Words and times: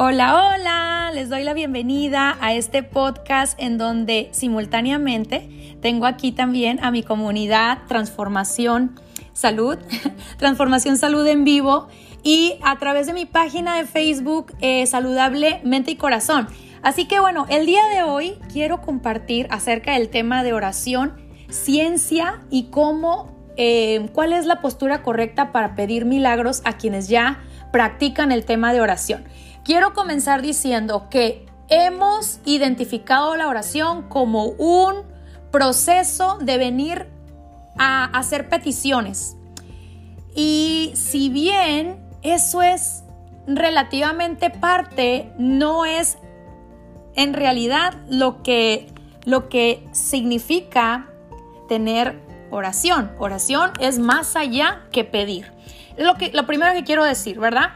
Hola, 0.00 0.52
hola, 0.54 1.10
les 1.12 1.28
doy 1.28 1.42
la 1.42 1.54
bienvenida 1.54 2.38
a 2.40 2.54
este 2.54 2.84
podcast 2.84 3.60
en 3.60 3.78
donde 3.78 4.28
simultáneamente 4.30 5.76
tengo 5.82 6.06
aquí 6.06 6.30
también 6.30 6.78
a 6.84 6.92
mi 6.92 7.02
comunidad 7.02 7.78
Transformación 7.88 9.00
Salud, 9.32 9.76
Transformación 10.38 10.98
Salud 10.98 11.26
en 11.26 11.42
vivo 11.42 11.88
y 12.22 12.60
a 12.62 12.78
través 12.78 13.08
de 13.08 13.12
mi 13.12 13.26
página 13.26 13.76
de 13.76 13.86
Facebook 13.86 14.52
eh, 14.60 14.86
Saludable 14.86 15.60
Mente 15.64 15.90
y 15.90 15.96
Corazón. 15.96 16.46
Así 16.80 17.08
que 17.08 17.18
bueno, 17.18 17.46
el 17.48 17.66
día 17.66 17.82
de 17.92 18.04
hoy 18.04 18.38
quiero 18.52 18.80
compartir 18.80 19.48
acerca 19.50 19.94
del 19.94 20.10
tema 20.10 20.44
de 20.44 20.52
oración, 20.52 21.14
ciencia 21.48 22.44
y 22.50 22.70
cómo, 22.70 23.52
eh, 23.56 24.08
cuál 24.12 24.32
es 24.32 24.46
la 24.46 24.60
postura 24.60 25.02
correcta 25.02 25.50
para 25.50 25.74
pedir 25.74 26.04
milagros 26.04 26.62
a 26.64 26.74
quienes 26.74 27.08
ya 27.08 27.42
practican 27.72 28.30
el 28.30 28.44
tema 28.44 28.72
de 28.72 28.80
oración. 28.80 29.24
Quiero 29.68 29.92
comenzar 29.92 30.40
diciendo 30.40 31.08
que 31.10 31.44
hemos 31.68 32.40
identificado 32.46 33.36
la 33.36 33.48
oración 33.48 34.08
como 34.08 34.46
un 34.46 35.02
proceso 35.50 36.38
de 36.40 36.56
venir 36.56 37.06
a 37.76 38.06
hacer 38.18 38.48
peticiones. 38.48 39.36
Y 40.34 40.92
si 40.94 41.28
bien 41.28 42.02
eso 42.22 42.62
es 42.62 43.04
relativamente 43.46 44.48
parte, 44.48 45.34
no 45.36 45.84
es 45.84 46.16
en 47.14 47.34
realidad 47.34 47.92
lo 48.08 48.42
que, 48.42 48.90
lo 49.26 49.50
que 49.50 49.86
significa 49.92 51.10
tener 51.68 52.18
oración. 52.50 53.12
Oración 53.18 53.72
es 53.80 53.98
más 53.98 54.34
allá 54.34 54.86
que 54.92 55.04
pedir. 55.04 55.52
Lo, 55.98 56.14
que, 56.14 56.30
lo 56.32 56.46
primero 56.46 56.72
que 56.72 56.84
quiero 56.84 57.04
decir, 57.04 57.38
¿verdad? 57.38 57.72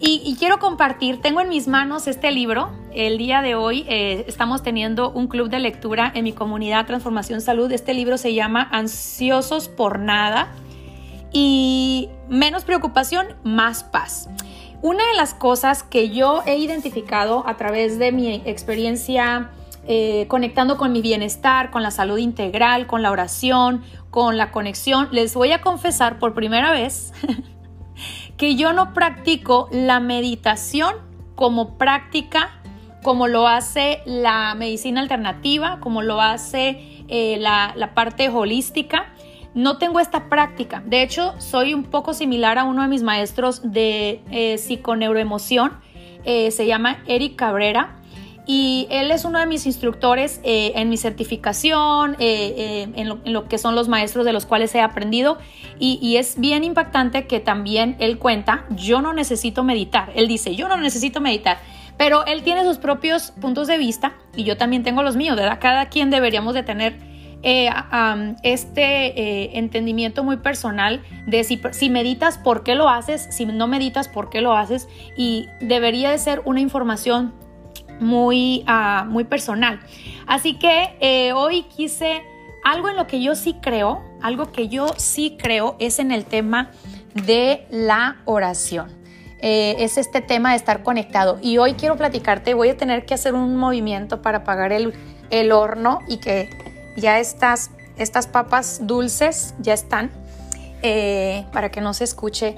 Y, 0.00 0.36
quiero 0.38 0.58
compartir, 0.58 1.20
tengo 1.20 1.40
en 1.40 1.48
mis 1.48 1.68
manos 1.68 2.06
este 2.08 2.30
libro. 2.30 2.70
El 2.92 3.16
día 3.16 3.42
de 3.42 3.54
hoy 3.54 3.86
eh, 3.88 4.24
estamos 4.26 4.62
teniendo 4.62 5.10
un 5.10 5.28
club 5.28 5.48
de 5.48 5.60
lectura 5.60 6.10
en 6.14 6.24
mi 6.24 6.32
comunidad 6.32 6.86
Transformación 6.86 7.40
Salud. 7.40 7.70
Este 7.72 7.94
libro 7.94 8.18
se 8.18 8.34
llama 8.34 8.68
Ansiosos 8.72 9.68
por 9.68 10.00
Nada 10.00 10.52
y 11.32 12.10
menos 12.28 12.64
preocupación, 12.64 13.28
más 13.44 13.84
paz. 13.84 14.28
Una 14.82 15.06
de 15.06 15.14
las 15.14 15.32
cosas 15.32 15.82
que 15.82 16.10
yo 16.10 16.42
he 16.44 16.58
identificado 16.58 17.46
a 17.46 17.56
través 17.56 17.98
de 17.98 18.12
mi 18.12 18.42
experiencia 18.44 19.50
eh, 19.86 20.26
conectando 20.28 20.76
con 20.76 20.92
mi 20.92 21.02
bienestar, 21.02 21.70
con 21.70 21.82
la 21.82 21.90
salud 21.90 22.18
integral, 22.18 22.86
con 22.86 23.02
la 23.02 23.10
oración, 23.10 23.82
con 24.10 24.36
la 24.38 24.50
conexión, 24.50 25.08
les 25.12 25.34
voy 25.34 25.52
a 25.52 25.60
confesar 25.60 26.18
por 26.18 26.34
primera 26.34 26.70
vez 26.70 27.12
que 28.44 28.56
yo 28.56 28.74
no 28.74 28.92
practico 28.92 29.70
la 29.72 30.00
meditación 30.00 30.96
como 31.34 31.78
práctica, 31.78 32.50
como 33.02 33.26
lo 33.26 33.48
hace 33.48 34.02
la 34.04 34.54
medicina 34.54 35.00
alternativa, 35.00 35.78
como 35.80 36.02
lo 36.02 36.20
hace 36.20 37.02
eh, 37.08 37.38
la, 37.38 37.92
parte 37.94 38.28
holística. 38.28 39.06
No 39.54 39.78
tengo 39.78 39.98
esta 39.98 40.28
práctica. 40.28 40.82
De 40.84 41.00
hecho, 41.00 41.32
soy 41.38 41.72
un 41.72 41.84
poco 41.84 42.12
similar 42.12 42.58
a 42.58 42.64
uno 42.64 42.82
de 42.82 42.88
mis 42.88 43.02
maestros 43.02 43.72
de 43.72 44.20
eh, 44.30 44.58
psiconeuroemoción. 44.58 45.72
Eh, 46.26 46.50
se 46.50 46.66
llama 46.66 47.02
Eric 47.06 47.36
Cabrera 47.36 47.96
y 48.46 48.86
él 48.90 49.10
es 49.10 49.24
uno 49.24 49.38
de 49.38 49.46
mis 49.46 49.64
instructores 49.64 50.40
eh, 50.44 50.72
en 50.76 50.90
mi 50.90 50.98
certificación, 50.98 52.14
eh, 52.18 52.54
eh, 52.56 52.88
en, 52.94 53.32
lo, 53.32 53.48
que 53.48 53.56
son 53.56 53.74
los 53.74 53.88
maestros 53.88 54.26
de 54.26 54.34
los 54.34 54.44
cuales 54.44 54.74
he 54.74 54.82
aprendido. 54.82 55.38
Y, 55.78 55.98
y, 56.02 56.18
es 56.18 56.38
bien 56.38 56.62
impactante 56.62 57.26
que 57.26 57.40
también 57.40 57.96
él 57.98 58.18
cuenta, 58.18 58.66
yo 58.70 59.00
no 59.00 59.14
necesito 59.14 59.64
meditar. 59.64 60.12
Él 60.14 60.28
dice, 60.28 60.54
yo 60.54 60.68
no 60.68 60.76
necesito 60.76 61.20
meditar. 61.20 61.58
Pero 61.96 62.26
él 62.26 62.42
tiene 62.42 62.64
sus 62.64 62.76
propios 62.76 63.30
puntos 63.40 63.66
de 63.66 63.78
vista 63.78 64.14
y 64.36 64.44
yo 64.44 64.56
también 64.56 64.82
tengo 64.82 65.02
los 65.02 65.16
míos, 65.16 65.36
¿verdad? 65.36 65.58
Cada 65.60 65.86
quien 65.88 66.10
deberíamos 66.10 66.54
de 66.54 66.62
tener 66.62 67.14
este 68.42 69.58
entendimiento 69.58 70.24
muy 70.24 70.38
personal 70.38 71.02
de 71.26 71.44
si, 71.44 71.60
si 71.72 71.90
meditas, 71.90 72.38
por 72.38 72.62
qué 72.62 72.74
lo 72.74 72.88
haces, 72.88 73.28
si 73.30 73.44
no 73.44 73.66
meditas, 73.66 74.08
por 74.08 74.30
qué 74.30 74.40
lo 74.40 74.54
haces. 74.54 74.88
Y 75.16 75.48
debería 75.60 76.10
de 76.10 76.18
ser 76.18 76.40
una 76.46 76.60
información 76.60 77.34
muy, 78.00 78.64
ah, 78.66 79.04
muy 79.08 79.24
personal. 79.24 79.80
Así 80.26 80.58
que 80.58 80.96
eh, 81.00 81.32
hoy 81.32 81.64
quise 81.64 82.22
algo 82.64 82.88
en 82.88 82.96
lo 82.96 83.06
que 83.06 83.22
yo 83.22 83.34
sí 83.34 83.56
creo, 83.60 84.02
algo 84.22 84.50
que 84.50 84.68
yo 84.68 84.86
sí 84.96 85.36
creo 85.38 85.76
es 85.78 85.98
en 85.98 86.12
el 86.12 86.24
tema 86.24 86.70
de 87.14 87.66
la 87.70 88.16
oración. 88.24 88.90
Eh, 89.40 89.76
es 89.80 89.98
este 89.98 90.22
tema 90.22 90.50
de 90.50 90.56
estar 90.56 90.82
conectado. 90.82 91.38
Y 91.42 91.58
hoy 91.58 91.74
quiero 91.74 91.96
platicarte, 91.96 92.54
voy 92.54 92.70
a 92.70 92.76
tener 92.76 93.04
que 93.04 93.14
hacer 93.14 93.34
un 93.34 93.56
movimiento 93.56 94.22
para 94.22 94.38
apagar 94.38 94.72
el, 94.72 94.94
el 95.30 95.52
horno 95.52 95.98
y 96.08 96.16
que 96.16 96.48
ya 96.96 97.18
estas, 97.18 97.70
estas 97.98 98.26
papas 98.26 98.86
dulces 98.86 99.54
ya 99.58 99.74
están, 99.74 100.10
eh, 100.82 101.44
para 101.52 101.70
que 101.70 101.80
no 101.80 101.92
se 101.92 102.04
escuche 102.04 102.56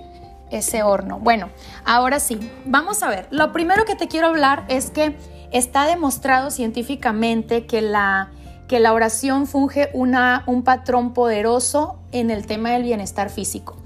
ese 0.50 0.82
horno. 0.82 1.18
Bueno, 1.18 1.48
ahora 1.84 2.20
sí, 2.20 2.50
vamos 2.64 3.02
a 3.02 3.08
ver. 3.08 3.26
Lo 3.30 3.52
primero 3.52 3.84
que 3.84 3.96
te 3.96 4.08
quiero 4.08 4.28
hablar 4.28 4.64
es 4.68 4.90
que 4.90 5.16
está 5.52 5.86
demostrado 5.86 6.50
científicamente 6.50 7.66
que 7.66 7.82
la, 7.82 8.30
que 8.68 8.80
la 8.80 8.92
oración 8.92 9.46
funge 9.46 9.90
una, 9.92 10.44
un 10.46 10.62
patrón 10.62 11.12
poderoso 11.12 11.98
en 12.12 12.30
el 12.30 12.46
tema 12.46 12.70
del 12.70 12.82
bienestar 12.82 13.30
físico. 13.30 13.76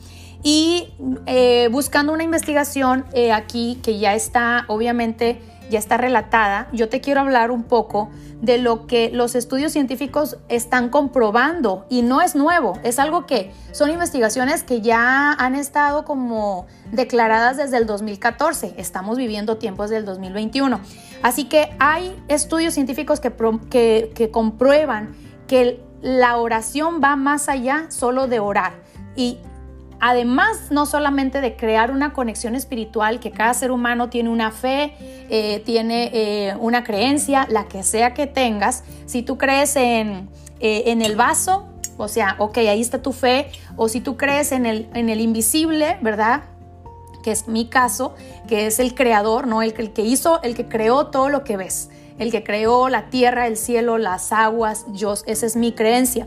Y 0.43 0.95
eh, 1.27 1.69
buscando 1.71 2.13
una 2.13 2.23
investigación 2.23 3.05
eh, 3.13 3.33
aquí 3.33 3.79
que 3.83 3.99
ya 3.99 4.15
está, 4.15 4.65
obviamente, 4.69 5.41
ya 5.71 5.79
está 5.79 5.97
relatada, 5.97 6.69
yo 6.73 6.89
te 6.89 7.01
quiero 7.01 7.21
hablar 7.21 7.51
un 7.51 7.63
poco 7.63 8.11
de 8.43 8.59
lo 8.59 8.87
que 8.87 9.11
los 9.11 9.35
estudios 9.35 9.73
científicos 9.73 10.37
están 10.49 10.89
comprobando 10.89 11.87
y 11.89 12.03
no 12.03 12.21
es 12.21 12.35
nuevo, 12.35 12.79
es 12.83 12.99
algo 12.99 13.27
que 13.27 13.53
son 13.73 13.91
investigaciones 13.91 14.63
que 14.63 14.81
ya 14.81 15.33
han 15.33 15.55
estado 15.55 16.05
como 16.05 16.67
declaradas 16.93 17.57
desde 17.57 17.77
el 17.77 17.87
2014, 17.87 18.75
estamos 18.77 19.17
viviendo 19.17 19.57
tiempos 19.57 19.91
del 19.91 20.05
2021. 20.05 20.81
Así 21.23 21.45
que 21.45 21.71
hay 21.79 22.21
estudios 22.29 22.75
científicos 22.75 23.21
que, 23.21 23.33
que, 24.15 24.31
comprueban 24.31 25.15
que 25.47 25.83
la 26.01 26.37
oración 26.39 27.01
va 27.03 27.17
más 27.17 27.49
allá 27.49 27.87
solo 27.91 28.27
de 28.27 28.41
orar 28.41 28.73
y 29.17 29.39
además 30.01 30.71
no 30.71 30.87
solamente 30.87 31.41
de 31.41 31.57
crear 31.57 31.91
una 31.91 32.13
conexión 32.13 32.55
espiritual, 32.55 33.21
que 33.21 33.31
cada 33.31 33.55
ser 33.55 33.71
humano 33.71 34.09
tiene 34.09 34.31
una 34.31 34.51
fe, 34.51 34.95
eh, 35.29 35.63
tiene 35.65 36.11
eh, 36.13 36.55
una 36.59 36.83
creencia, 36.83 37.47
la 37.51 37.67
que 37.67 37.83
sea 37.83 38.15
que 38.15 38.27
tengas, 38.27 38.83
si 39.07 39.23
tú 39.23 39.39
crees 39.39 39.77
en, 39.77 40.29
eh, 40.59 40.85
en, 40.87 41.03
el 41.03 41.17
vaso, 41.17 41.69
o 41.99 42.09
sea, 42.09 42.37
ok, 42.39 42.59
ahí 42.59 42.81
está 42.81 43.03
tu 43.03 43.13
fe, 43.13 43.51
o 43.77 43.89
si 43.89 44.01
tú 44.01 44.17
crees 44.17 44.53
en 44.53 44.67
el, 44.67 44.89
en 44.95 45.11
el 45.11 45.21
invisible, 45.21 45.99
¿verdad? 46.01 46.45
Que 47.23 47.31
es 47.31 47.47
mi 47.47 47.67
caso, 47.67 48.15
que 48.49 48.67
es 48.67 48.79
el 48.79 48.95
creador, 48.95 49.47
¿no? 49.47 49.61
El, 49.61 49.75
el 49.77 49.93
que 49.93 50.03
hizo, 50.03 50.43
el 50.43 50.55
que 50.55 50.67
creó 50.67 51.09
todo 51.09 51.29
lo 51.29 51.45
que 51.45 51.59
ves, 51.59 51.91
el 52.19 52.31
que 52.31 52.43
creó 52.43 52.89
la 52.89 53.11
tierra, 53.11 53.47
el 53.47 53.59
cielo, 53.59 53.99
las 53.99 54.33
aguas, 54.33 54.87
yo, 54.93 55.13
esa 55.27 55.47
es 55.47 55.57
mi 55.57 55.73
creencia. 55.73 56.27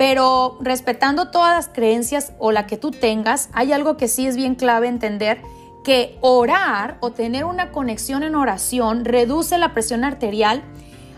Pero 0.00 0.56
respetando 0.62 1.28
todas 1.28 1.54
las 1.54 1.68
creencias 1.68 2.32
o 2.38 2.52
la 2.52 2.66
que 2.66 2.78
tú 2.78 2.90
tengas, 2.90 3.50
hay 3.52 3.74
algo 3.74 3.98
que 3.98 4.08
sí 4.08 4.26
es 4.26 4.34
bien 4.34 4.54
clave 4.54 4.88
entender 4.88 5.42
que 5.84 6.16
orar 6.22 6.96
o 7.00 7.10
tener 7.10 7.44
una 7.44 7.70
conexión 7.70 8.22
en 8.22 8.34
oración 8.34 9.04
reduce 9.04 9.58
la 9.58 9.74
presión 9.74 10.02
arterial, 10.04 10.62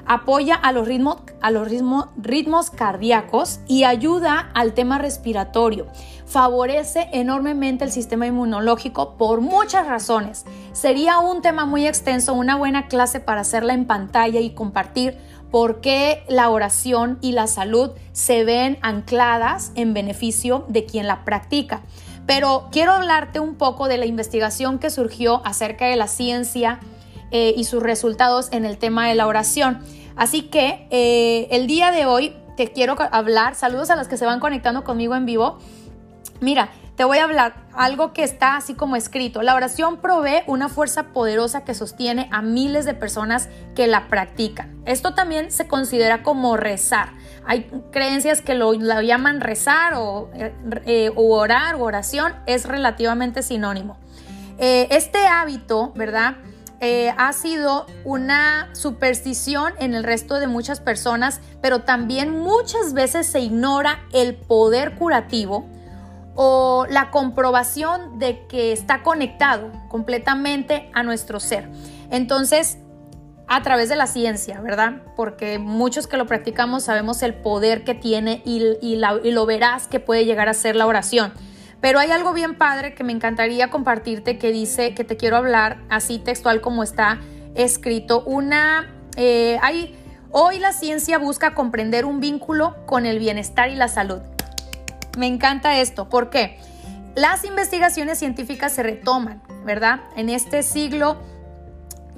apoya 0.05 0.57
a 0.57 0.73
los, 0.73 0.89
ritmos, 0.89 1.19
a 1.41 1.53
los 1.53 1.69
ritmos 1.69 2.71
cardíacos 2.71 3.61
y 3.69 3.85
ayuda 3.85 4.51
al 4.53 4.73
tema 4.73 4.99
respiratorio. 4.99 5.87
Favorece 6.27 7.09
enormemente 7.13 7.85
el 7.85 7.93
sistema 7.93 8.27
inmunológico 8.27 9.17
por 9.17 9.43
muchas 9.43 9.87
razones. 9.87 10.45
Sería 10.73 11.21
un 11.21 11.41
tema 11.41 11.67
muy 11.67 11.87
extenso, 11.87 12.35
una 12.35 12.57
buena 12.57 12.89
clase 12.89 13.21
para 13.21 13.43
hacerla 13.43 13.75
en 13.75 13.87
pantalla 13.87 14.41
y 14.41 14.55
compartir 14.55 15.19
por 15.53 15.83
qué 15.83 16.25
la 16.29 16.49
oración 16.49 17.19
y 17.21 17.33
la 17.33 17.47
salud 17.47 17.91
se 18.13 18.43
ven 18.43 18.79
ancladas 18.81 19.71
en 19.75 19.93
beneficio 19.93 20.65
de 20.69 20.87
quien 20.87 21.07
la 21.07 21.25
practica. 21.25 21.83
Pero 22.27 22.69
quiero 22.73 22.93
hablarte 22.93 23.39
un 23.39 23.57
poco 23.57 23.87
de 23.87 23.99
la 23.99 24.07
investigación 24.07 24.79
que 24.79 24.89
surgió 24.89 25.43
acerca 25.45 25.87
de 25.87 25.97
la 25.97 26.09
ciencia 26.09 26.81
eh, 27.31 27.53
y 27.55 27.65
sus 27.65 27.83
resultados 27.83 28.49
en 28.51 28.65
el 28.65 28.79
tema 28.79 29.07
de 29.09 29.15
la 29.15 29.27
oración. 29.27 29.81
Así 30.17 30.43
que 30.43 30.87
eh, 30.91 31.49
el 31.51 31.67
día 31.67 31.91
de 31.91 32.07
hoy 32.07 32.35
te 32.57 32.73
quiero 32.73 32.97
hablar, 33.11 33.55
saludos 33.55 33.91
a 33.91 33.97
los 33.97 34.09
que 34.09 34.17
se 34.17 34.25
van 34.25 34.41
conectando 34.41 34.85
conmigo 34.85 35.15
en 35.15 35.27
vivo. 35.27 35.59
Mira, 36.41 36.71
te 36.97 37.05
voy 37.05 37.19
a 37.19 37.25
hablar 37.25 37.55
algo 37.75 38.13
que 38.13 38.23
está 38.23 38.57
así 38.57 38.75
como 38.75 38.97
escrito. 38.97 39.43
La 39.43 39.55
oración 39.55 39.99
provee 39.99 40.43
una 40.47 40.69
fuerza 40.69 41.05
poderosa 41.05 41.65
que 41.65 41.75
sostiene 41.75 42.29
a 42.33 42.43
miles 42.43 42.85
de 42.85 42.95
personas 42.95 43.49
que 43.75 43.87
la 43.87 44.09
practican. 44.09 44.83
Esto 44.85 45.15
también 45.15 45.51
se 45.51 45.67
considera 45.67 46.23
como 46.23 46.57
rezar. 46.57 47.13
Hay 47.47 47.71
creencias 47.91 48.43
que 48.43 48.55
lo, 48.55 48.75
llaman 48.75 49.41
rezar 49.41 49.95
o, 49.95 50.31
eh, 50.35 51.11
orar 51.17 51.77
o 51.77 51.81
oración. 51.81 52.35
Es 52.47 52.67
relativamente 52.67 53.43
sinónimo. 53.43 53.97
Eh, 54.59 54.89
este 54.91 55.27
hábito, 55.27 55.93
¿verdad? 55.95 56.37
eh, 56.83 57.15
ha 57.17 57.33
sido 57.33 57.87
una 58.05 58.69
superstición 58.75 59.73
en 59.79 59.95
el 59.95 60.03
resto 60.03 60.41
de 60.41 60.49
muchas 60.49 60.81
personas, 60.81 61.41
pero 61.61 61.83
también 61.83 62.41
muchas 62.41 62.93
veces 62.93 63.29
se 63.29 63.39
ignora 63.39 64.01
el 64.13 64.35
poder 64.35 64.97
curativo 64.97 65.65
o 66.35 66.87
la 66.89 67.11
comprobación 67.11 68.19
de 68.19 68.47
que 68.47 68.73
está 68.73 69.03
conectado 69.03 69.71
completamente 69.89 70.91
a 70.95 71.03
nuestro 71.03 71.41
ser. 71.41 71.69
Entonces, 72.11 72.79
a 73.49 73.63
través 73.63 73.91
de 73.91 73.97
la 73.97 74.07
ciencia, 74.07 74.61
¿verdad? 74.61 75.03
Porque 75.15 75.59
muchos 75.59 76.07
que 76.07 76.17
lo 76.17 76.27
practicamos 76.27 76.85
sabemos 76.85 77.23
el 77.23 77.35
poder 77.35 77.85
que 77.85 77.95
tiene 77.95 78.43
y, 78.47 78.97
lo 78.97 79.47
verás 79.47 79.89
que 79.89 80.01
puede 80.01 80.25
llegar 80.25 80.49
a 80.49 80.55
ser 80.55 80.75
la 80.75 80.87
oración. 80.87 81.33
Pero 81.81 81.99
hay 81.99 82.11
algo 82.11 82.33
bien 82.33 82.57
padre 82.57 82.95
que 82.95 83.05
me 83.05 83.13
encantaría 83.13 83.69
compartirte 83.69 84.39
que 84.39 84.53
dice 84.53 84.95
que 84.95 85.05
te 85.05 85.17
quiero 85.17 85.37
hablar 85.37 85.79
así 85.91 86.19
textual 86.19 86.61
como 86.61 86.83
está 86.83 87.21
escrito. 87.55 88.23
Una, 88.25 88.91
eh, 89.17 89.59
hay, 89.61 89.99
hoy 90.31 90.59
la 90.59 90.73
ciencia 90.73 91.19
busca 91.19 91.55
comprender 91.55 92.07
un 92.07 92.21
vínculo 92.21 92.77
con 92.87 93.05
el 93.05 93.19
bienestar 93.19 93.69
y 93.69 93.75
la 93.75 93.89
salud. 93.89 94.23
Me 95.19 95.27
encanta 95.27 95.79
esto. 95.79 96.09
¿Por 96.09 96.31
qué? 96.31 96.59
Las 97.15 97.45
investigaciones 97.45 98.19
científicas 98.19 98.73
se 98.73 98.83
retoman, 98.83 99.43
¿verdad? 99.65 100.01
En 100.17 100.31
este 100.31 100.63
siglo 100.63 101.19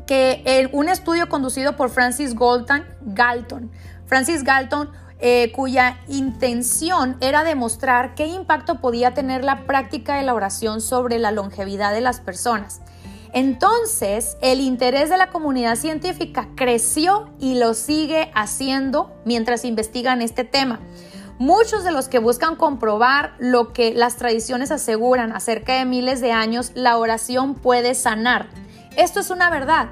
que 0.07 0.69
un 0.73 0.89
estudio 0.89 1.29
conducido 1.29 1.77
por 1.77 1.91
Francis 1.91 2.35
Galton, 2.35 2.85
Galton, 3.03 3.71
Francis 4.07 4.45
Galton 4.45 4.91
eh, 5.21 5.53
cuya 5.53 5.99
intención 6.09 7.17
era 7.21 7.45
demostrar 7.45 8.15
qué 8.15 8.27
impacto 8.27 8.81
podía 8.81 9.15
tener 9.15 9.45
la 9.45 9.65
práctica 9.65 10.17
de 10.17 10.23
la 10.23 10.35
oración 10.35 10.81
sobre 10.81 11.19
la 11.19 11.31
longevidad 11.31 11.95
de 11.95 12.01
las 12.01 12.21
personas. 12.21 12.83
Entonces, 13.33 14.37
el 14.43 14.61
interés 14.61 15.09
de 15.11 15.17
la 15.17 15.31
comunidad 15.31 15.77
científica 15.77 16.49
creció 16.57 17.31
y 17.41 17.55
lo 17.55 17.75
sigue 17.75 18.31
haciendo 18.35 19.13
mientras 19.25 19.65
investigan 19.65 20.21
este 20.21 20.45
tema. 20.45 20.81
Muchos 21.39 21.85
de 21.85 21.91
los 21.91 22.09
que 22.09 22.19
buscan 22.19 22.57
comprobar 22.57 23.35
lo 23.39 23.73
que 23.73 23.93
las 23.93 24.17
tradiciones 24.17 24.71
aseguran 24.71 25.33
acerca 25.33 25.75
de 25.75 25.85
miles 25.85 26.21
de 26.21 26.33
años, 26.33 26.73
la 26.75 26.97
oración 26.99 27.55
puede 27.55 27.95
sanar. 27.95 28.49
Esto 28.97 29.21
es 29.21 29.31
una 29.31 29.51
verdad. 29.51 29.89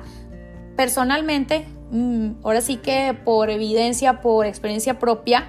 Personalmente, 0.76 1.66
Mm, 1.92 2.36
ahora 2.42 2.62
sí 2.62 2.78
que 2.78 3.12
por 3.12 3.50
evidencia, 3.50 4.22
por 4.22 4.46
experiencia 4.46 4.98
propia, 4.98 5.46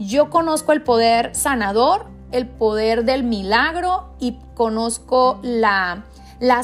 yo 0.00 0.28
conozco 0.28 0.72
el 0.72 0.82
poder 0.82 1.36
sanador, 1.36 2.06
el 2.32 2.48
poder 2.48 3.04
del 3.04 3.22
milagro 3.22 4.12
y 4.18 4.36
conozco 4.54 5.38
la, 5.44 6.04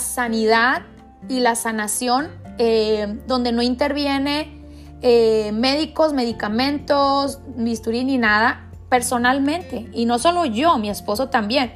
sanidad 0.01 0.83
y 1.29 1.39
la 1.39 1.55
sanación 1.55 2.29
eh, 2.59 3.21
donde 3.29 3.53
no 3.53 3.63
interviene 3.63 4.65
eh, 5.01 5.53
médicos, 5.53 6.13
medicamentos, 6.13 7.39
bisturí 7.55 8.03
ni 8.03 8.19
nada, 8.19 8.69
personalmente. 8.91 9.89
Y 9.95 10.05
no 10.05 10.19
solo 10.19 10.45
yo, 10.45 10.77
mi 10.77 10.91
esposo 10.91 11.31
también. 11.31 11.73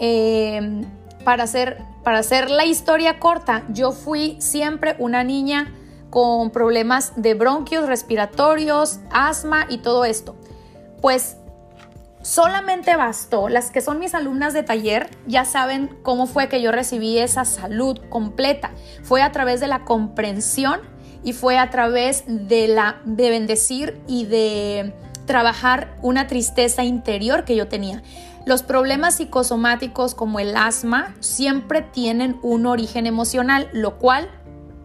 Eh, 0.00 0.82
para, 1.24 1.44
hacer, 1.44 1.82
para 2.02 2.18
hacer 2.18 2.50
la 2.50 2.64
historia 2.64 3.20
corta, 3.20 3.64
yo 3.68 3.92
fui 3.92 4.36
siempre 4.40 4.96
una 4.98 5.22
niña 5.22 5.72
con 6.10 6.50
problemas 6.50 7.12
de 7.16 7.34
bronquios, 7.34 7.86
respiratorios, 7.86 9.00
asma 9.10 9.66
y 9.68 9.78
todo 9.78 10.04
esto. 10.04 10.36
Pues 11.00 11.36
solamente 12.22 12.96
bastó, 12.96 13.48
las 13.48 13.70
que 13.70 13.80
son 13.80 13.98
mis 13.98 14.14
alumnas 14.14 14.54
de 14.54 14.62
taller 14.62 15.10
ya 15.26 15.44
saben 15.44 15.90
cómo 16.02 16.26
fue 16.26 16.48
que 16.48 16.62
yo 16.62 16.72
recibí 16.72 17.18
esa 17.18 17.44
salud 17.44 18.00
completa. 18.08 18.70
Fue 19.02 19.22
a 19.22 19.32
través 19.32 19.60
de 19.60 19.66
la 19.66 19.84
comprensión 19.84 20.80
y 21.24 21.32
fue 21.32 21.58
a 21.58 21.70
través 21.70 22.24
de 22.26 22.68
la 22.68 23.00
de 23.04 23.30
bendecir 23.30 24.00
y 24.06 24.26
de 24.26 24.94
trabajar 25.26 25.96
una 26.02 26.26
tristeza 26.26 26.84
interior 26.84 27.44
que 27.44 27.56
yo 27.56 27.68
tenía. 27.68 28.02
Los 28.46 28.62
problemas 28.62 29.16
psicosomáticos 29.16 30.14
como 30.14 30.38
el 30.38 30.56
asma 30.56 31.14
siempre 31.20 31.82
tienen 31.82 32.38
un 32.42 32.66
origen 32.66 33.06
emocional, 33.06 33.68
lo 33.72 33.98
cual 33.98 34.28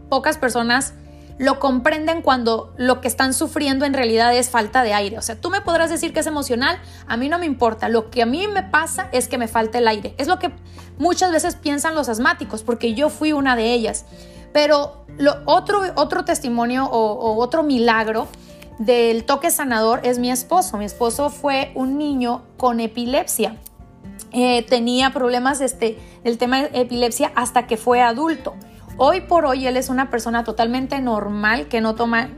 pocas 0.09 0.38
personas 0.38 0.94
lo 1.39 1.59
comprenden 1.59 2.21
cuando 2.21 2.74
lo 2.77 3.00
que 3.00 3.07
están 3.07 3.33
sufriendo 3.33 3.86
en 3.86 3.94
realidad 3.94 4.36
es 4.36 4.50
falta 4.50 4.83
de 4.83 4.94
aire. 4.94 5.18
O 5.18 5.21
sea, 5.21 5.39
tú 5.39 5.50
me 5.50 5.62
podrás 5.62 5.89
decir 5.89 6.13
que 6.13 6.19
es 6.19 6.27
emocional, 6.27 6.77
a 7.07 7.15
mí 7.15 7.30
no 7.30 7.39
me 7.39 7.45
importa. 7.45 7.88
Lo 7.88 8.09
que 8.12 8.21
a 8.21 8.25
mí 8.25 8.45
me 8.47 8.62
pasa 8.62 9.07
es 9.13 9.30
que 9.30 9.38
me 9.38 9.47
falta 9.47 9.77
el 9.77 9.88
aire. 9.88 10.13
Es 10.18 10.27
lo 10.27 10.38
que 10.38 10.51
muchas 10.97 11.31
veces 11.31 11.56
piensan 11.56 11.95
los 11.95 12.09
asmáticos, 12.09 12.62
porque 12.62 12.94
yo 12.94 13.09
fui 13.09 13.31
una 13.31 13.56
de 13.56 13.74
ellas. 13.74 14.06
Pero 14.51 15.06
otro, 15.45 15.81
otro 15.95 16.25
testimonio 16.25 16.86
o, 16.86 17.41
otro 17.41 17.63
milagro 17.63 18.27
del 18.80 19.26
toque 19.26 19.52
sanador 19.52 20.00
es 20.04 20.18
mi 20.18 20.31
esposo. 20.31 20.78
Mi 20.78 20.86
esposo 20.86 21.30
fue 21.30 21.72
un 21.76 21.98
niño 21.98 22.44
con 22.58 22.80
epilepsia. 22.80 23.58
Eh, 24.31 24.66
tenía 24.68 25.12
problemas 25.12 25.62
este, 25.62 26.00
del 26.24 26.38
tema 26.38 26.64
de 26.64 26.81
epilepsia 26.81 27.31
hasta 27.36 27.68
que 27.68 27.78
fue 27.78 28.02
adulto. 28.02 28.56
Hoy 28.98 29.22
por 29.22 29.46
hoy 29.46 29.68
él 29.68 29.78
es 29.78 29.90
una 29.90 30.10
persona 30.10 30.44
totalmente 30.44 31.00
normal 31.02 31.68
que 31.68 31.81
no 31.81 31.96
toma 31.96 32.30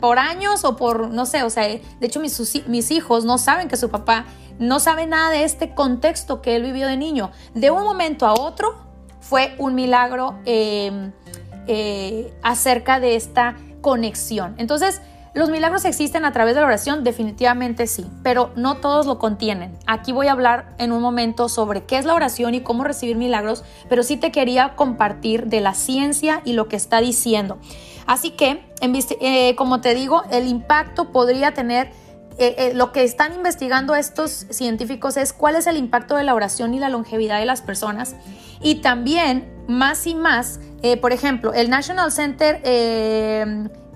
por 0.00 0.18
años 0.18 0.64
o 0.64 0.76
por, 0.76 1.10
no 1.10 1.26
sé, 1.26 1.42
o 1.44 1.50
sea, 1.50 1.66
de 1.66 1.80
hecho 2.00 2.20
mis, 2.20 2.66
mis 2.68 2.90
hijos 2.90 3.24
no 3.24 3.38
saben 3.38 3.68
que 3.68 3.76
su 3.76 3.88
papá 3.88 4.26
no 4.58 4.78
sabe 4.80 5.06
nada 5.06 5.30
de 5.30 5.44
este 5.44 5.74
contexto 5.74 6.42
que 6.42 6.56
él 6.56 6.62
vivió 6.62 6.86
de 6.86 6.96
niño. 6.96 7.30
De 7.54 7.70
un 7.70 7.82
momento 7.84 8.26
a 8.26 8.34
otro 8.34 8.74
fue 9.20 9.54
un 9.58 9.74
milagro 9.74 10.38
em, 10.44 11.12
eh, 11.66 12.32
acerca 12.42 13.00
de 13.00 13.16
esta 13.16 13.56
conexión. 13.80 14.54
Entonces, 14.58 15.00
¿Los 15.34 15.50
milagros 15.50 15.84
existen 15.84 16.24
a 16.24 16.32
través 16.32 16.54
de 16.54 16.60
la 16.60 16.68
oración? 16.68 17.02
Definitivamente 17.02 17.88
sí, 17.88 18.06
pero 18.22 18.52
no 18.54 18.76
todos 18.76 19.04
lo 19.04 19.18
contienen. 19.18 19.76
Aquí 19.84 20.12
voy 20.12 20.28
a 20.28 20.32
hablar 20.32 20.76
en 20.78 20.92
un 20.92 21.02
momento 21.02 21.48
sobre 21.48 21.82
qué 21.82 21.98
es 21.98 22.04
la 22.04 22.14
oración 22.14 22.54
y 22.54 22.60
cómo 22.60 22.84
recibir 22.84 23.16
milagros, 23.16 23.64
pero 23.88 24.04
sí 24.04 24.16
te 24.16 24.30
quería 24.30 24.76
compartir 24.76 25.46
de 25.46 25.60
la 25.60 25.74
ciencia 25.74 26.40
y 26.44 26.52
lo 26.52 26.68
que 26.68 26.76
está 26.76 27.00
diciendo. 27.00 27.58
Así 28.06 28.30
que, 28.30 28.64
eh, 28.80 29.56
como 29.56 29.80
te 29.80 29.96
digo, 29.96 30.22
el 30.30 30.46
impacto 30.46 31.10
podría 31.10 31.52
tener 31.52 31.90
eh, 32.38 32.54
eh, 32.58 32.72
lo 32.74 32.92
que 32.92 33.04
están 33.04 33.32
investigando 33.34 33.94
estos 33.94 34.46
científicos 34.50 35.16
es 35.16 35.32
cuál 35.32 35.56
es 35.56 35.66
el 35.66 35.76
impacto 35.76 36.16
de 36.16 36.24
la 36.24 36.34
oración 36.34 36.74
y 36.74 36.78
la 36.78 36.88
longevidad 36.88 37.38
de 37.38 37.46
las 37.46 37.62
personas. 37.62 38.16
Y 38.60 38.76
también, 38.76 39.52
más 39.68 40.06
y 40.06 40.14
más, 40.14 40.60
por 41.00 41.12
ejemplo, 41.12 41.54
el 41.54 41.70
National 41.70 42.12
Center 42.12 42.60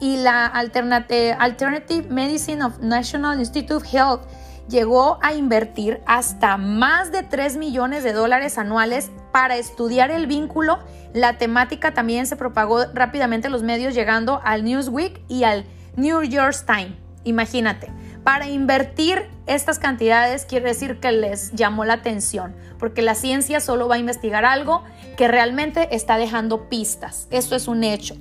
y 0.00 0.16
la 0.16 0.46
Alternative, 0.46 2.08
Medicine 2.08 2.62
of 2.64 2.78
National 2.80 3.38
Institute 3.38 3.74
of 3.74 3.84
Health 3.92 4.22
llegó 4.68 5.18
a 5.22 5.32
invertir 5.32 6.00
hasta 6.06 6.56
más 6.56 7.10
de 7.10 7.22
3 7.22 7.56
millones 7.56 8.04
de 8.04 8.12
dólares 8.12 8.58
anuales 8.58 9.10
para 9.32 9.56
estudiar 9.56 10.10
el 10.10 10.26
vínculo. 10.26 10.78
La 11.14 11.38
temática 11.38 11.94
también 11.94 12.26
se 12.26 12.36
propagó 12.36 12.84
rápidamente 12.92 13.48
en 13.48 13.52
los 13.52 13.62
medios 13.62 13.94
llegando 13.94 14.40
al 14.44 14.64
Newsweek 14.64 15.22
y 15.28 15.44
al 15.44 15.64
New 15.96 16.22
York 16.22 16.56
Times. 16.66 16.94
Imagínate, 17.24 17.90
para 18.28 18.46
invertir 18.46 19.26
estas 19.46 19.78
cantidades 19.78 20.44
quiere 20.44 20.68
decir 20.68 21.00
que 21.00 21.12
les 21.12 21.50
llamó 21.52 21.86
la 21.86 21.94
atención, 21.94 22.54
porque 22.78 23.00
la 23.00 23.14
ciencia 23.14 23.58
solo 23.58 23.88
va 23.88 23.94
a 23.94 23.98
investigar 23.98 24.44
algo 24.44 24.84
que 25.16 25.28
realmente 25.28 25.96
está 25.96 26.18
dejando 26.18 26.68
pistas. 26.68 27.26
Esto 27.30 27.56
es 27.56 27.68
un 27.68 27.84
hecho. 27.84 28.16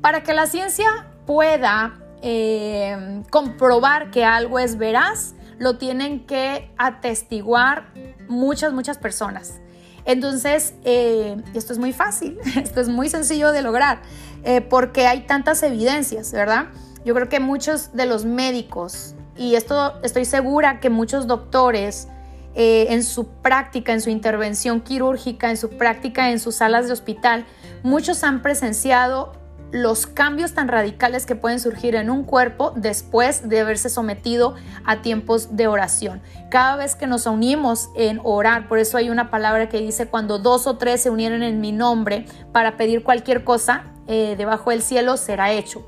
Para 0.00 0.22
que 0.22 0.32
la 0.32 0.46
ciencia 0.46 1.08
pueda 1.26 1.98
eh, 2.22 3.24
comprobar 3.30 4.12
que 4.12 4.24
algo 4.24 4.60
es 4.60 4.78
veraz, 4.78 5.34
lo 5.58 5.76
tienen 5.76 6.24
que 6.24 6.70
atestiguar 6.78 7.88
muchas, 8.28 8.72
muchas 8.72 8.96
personas. 8.96 9.54
Entonces, 10.04 10.74
eh, 10.84 11.36
esto 11.54 11.72
es 11.72 11.80
muy 11.80 11.92
fácil, 11.92 12.38
esto 12.62 12.80
es 12.80 12.88
muy 12.88 13.08
sencillo 13.08 13.50
de 13.50 13.62
lograr, 13.62 14.02
eh, 14.44 14.60
porque 14.60 15.08
hay 15.08 15.22
tantas 15.26 15.64
evidencias, 15.64 16.30
¿verdad? 16.30 16.66
Yo 17.04 17.12
creo 17.12 17.28
que 17.28 17.40
muchos 17.40 17.92
de 17.92 18.06
los 18.06 18.24
médicos, 18.24 19.16
y 19.38 19.54
esto 19.54 19.94
estoy 20.02 20.24
segura 20.24 20.80
que 20.80 20.90
muchos 20.90 21.26
doctores 21.26 22.08
en 22.54 23.04
su 23.04 23.28
práctica, 23.28 23.92
en 23.92 24.00
su 24.00 24.10
intervención 24.10 24.80
quirúrgica, 24.80 25.48
en 25.48 25.56
su 25.56 25.70
práctica 25.70 26.30
en 26.30 26.40
sus 26.40 26.56
salas 26.56 26.88
de 26.88 26.92
hospital, 26.92 27.46
muchos 27.84 28.24
han 28.24 28.42
presenciado 28.42 29.32
los 29.70 30.06
cambios 30.06 30.54
tan 30.54 30.68
radicales 30.68 31.26
que 31.26 31.34
pueden 31.34 31.60
surgir 31.60 31.94
en 31.94 32.08
un 32.10 32.24
cuerpo 32.24 32.72
después 32.74 33.48
de 33.48 33.60
haberse 33.60 33.90
sometido 33.90 34.54
a 34.84 35.02
tiempos 35.02 35.56
de 35.56 35.66
oración. 35.66 36.22
Cada 36.50 36.76
vez 36.76 36.94
que 36.94 37.06
nos 37.06 37.26
unimos 37.26 37.90
en 37.94 38.20
orar, 38.24 38.68
por 38.68 38.78
eso 38.78 38.96
hay 38.96 39.10
una 39.10 39.30
palabra 39.30 39.68
que 39.68 39.78
dice, 39.78 40.06
cuando 40.06 40.38
dos 40.38 40.66
o 40.66 40.78
tres 40.78 41.02
se 41.02 41.10
unieron 41.10 41.42
en 41.42 41.60
mi 41.60 41.72
nombre 41.72 42.24
para 42.52 42.76
pedir 42.76 43.02
cualquier 43.02 43.44
cosa 43.44 43.84
eh, 44.06 44.36
debajo 44.38 44.70
del 44.70 44.82
cielo, 44.82 45.16
será 45.18 45.52
hecho. 45.52 45.86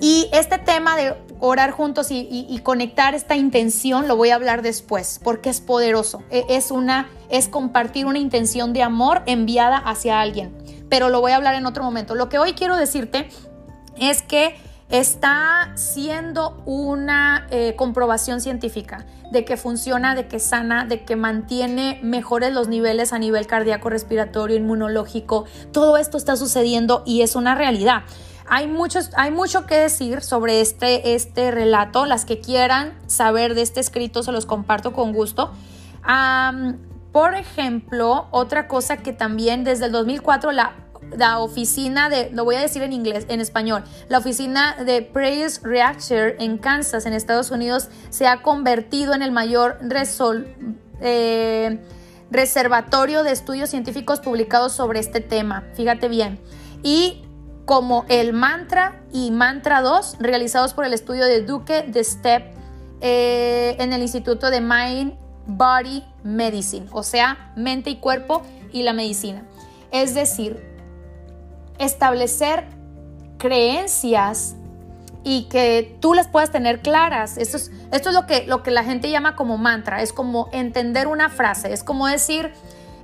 Y 0.00 0.28
este 0.32 0.58
tema 0.58 0.96
de 0.96 1.14
orar 1.40 1.70
juntos 1.70 2.08
y, 2.10 2.60
conectar 2.62 3.14
esta 3.14 3.36
intención 3.36 4.08
lo 4.08 4.16
voy 4.16 4.30
a 4.30 4.34
hablar 4.34 4.62
después, 4.62 5.20
porque 5.22 5.50
es 5.50 5.60
poderoso. 5.60 6.22
E, 6.30 6.44
es, 6.48 6.70
una, 6.70 7.08
es 7.30 7.48
compartir 7.48 8.06
una 8.06 8.18
intención 8.18 8.72
de 8.72 8.82
amor 8.82 9.22
enviada 9.26 9.76
hacia 9.76 10.20
alguien 10.20 10.66
pero 10.88 11.08
lo 11.08 11.20
voy 11.20 11.32
a 11.32 11.36
hablar 11.36 11.54
en 11.54 11.66
otro 11.66 11.82
momento. 11.82 12.14
Lo 12.14 12.28
que 12.28 12.38
hoy 12.38 12.52
quiero 12.52 12.76
decirte 12.76 13.28
es 13.96 14.22
que 14.22 14.56
está 14.88 15.72
siendo 15.74 16.62
una 16.64 17.46
eh, 17.50 17.74
comprobación 17.76 18.40
científica 18.40 19.04
de 19.32 19.44
que 19.44 19.56
funciona, 19.56 20.14
de 20.14 20.28
que 20.28 20.38
sana, 20.38 20.84
de 20.84 21.04
que 21.04 21.16
mantiene 21.16 21.98
mejores 22.02 22.52
los 22.52 22.68
niveles 22.68 23.12
a 23.12 23.18
nivel 23.18 23.48
cardíaco, 23.48 23.90
respiratorio, 23.90 24.56
inmunológico. 24.56 25.46
Todo 25.72 25.96
esto 25.96 26.16
está 26.16 26.36
sucediendo 26.36 27.02
y 27.04 27.22
es 27.22 27.34
una 27.34 27.56
realidad. 27.56 28.02
Hay, 28.48 28.66
muchos, 28.66 29.10
hay 29.16 29.30
mucho 29.30 29.66
que 29.66 29.76
decir 29.76 30.22
sobre 30.22 30.60
este, 30.60 31.14
este 31.14 31.50
relato. 31.50 32.06
Las 32.06 32.24
que 32.24 32.40
quieran 32.40 32.98
saber 33.06 33.54
de 33.54 33.62
este 33.62 33.80
escrito 33.80 34.22
se 34.22 34.32
los 34.32 34.46
comparto 34.46 34.92
con 34.92 35.12
gusto. 35.12 35.52
por 37.12 37.34
ejemplo, 37.34 38.28
otra 38.30 38.68
cosa 38.68 38.98
que 38.98 39.12
también 39.12 39.64
desde 39.64 39.86
el 39.86 39.92
2004 39.92 40.52
la 40.52 40.86
la 41.16 41.38
oficina 41.38 42.08
de, 42.08 42.30
lo 42.32 42.44
voy 42.44 42.56
a 42.56 42.60
decir 42.60 42.82
en 42.82 42.92
inglés, 42.92 43.26
en 43.28 43.40
español, 43.40 43.84
la 44.08 44.18
oficina 44.18 44.76
de 44.84 45.02
Praise 45.02 45.60
Reactor 45.62 46.34
en 46.38 46.58
Kansas, 46.58 47.06
en 47.06 47.12
Estados 47.12 47.50
Unidos, 47.50 47.88
se 48.10 48.26
ha 48.26 48.42
convertido 48.42 49.14
en 49.14 49.22
el 49.22 49.32
mayor 49.32 49.78
eh, 51.00 51.80
reservatorio 52.30 53.22
de 53.22 53.32
estudios 53.32 53.70
científicos 53.70 54.20
publicados 54.20 54.72
sobre 54.72 55.00
este 55.00 55.20
tema. 55.20 55.64
Fíjate 55.74 56.08
bien. 56.08 56.40
Y 56.82 57.22
como 57.66 58.06
el 58.08 58.32
mantra 58.32 59.02
y 59.12 59.32
mantra 59.32 59.82
2, 59.82 60.16
realizados 60.20 60.72
por 60.72 60.86
el 60.86 60.94
estudio 60.94 61.24
de 61.24 61.42
Duque 61.42 61.82
de 61.82 62.02
Step 62.02 62.54
eh, 63.00 63.76
en 63.78 63.92
el 63.92 64.00
Instituto 64.00 64.50
de 64.50 64.60
Mind 64.60 65.14
Body 65.46 66.04
Medicine, 66.22 66.86
o 66.92 67.02
sea, 67.02 67.52
mente 67.56 67.90
y 67.90 67.96
cuerpo 67.96 68.42
y 68.72 68.84
la 68.84 68.92
medicina. 68.92 69.44
Es 69.90 70.14
decir, 70.14 70.64
establecer 71.78 72.68
creencias 73.38 74.54
y 75.24 75.48
que 75.48 75.98
tú 76.00 76.14
las 76.14 76.28
puedas 76.28 76.52
tener 76.52 76.82
claras. 76.82 77.36
Esto 77.36 77.56
es, 77.56 77.72
esto 77.90 78.10
es 78.10 78.14
lo, 78.14 78.26
que, 78.26 78.46
lo 78.46 78.62
que 78.62 78.70
la 78.70 78.84
gente 78.84 79.10
llama 79.10 79.34
como 79.34 79.58
mantra, 79.58 80.02
es 80.02 80.12
como 80.12 80.48
entender 80.52 81.08
una 81.08 81.30
frase, 81.30 81.72
es 81.72 81.82
como 81.82 82.06
decir, 82.06 82.52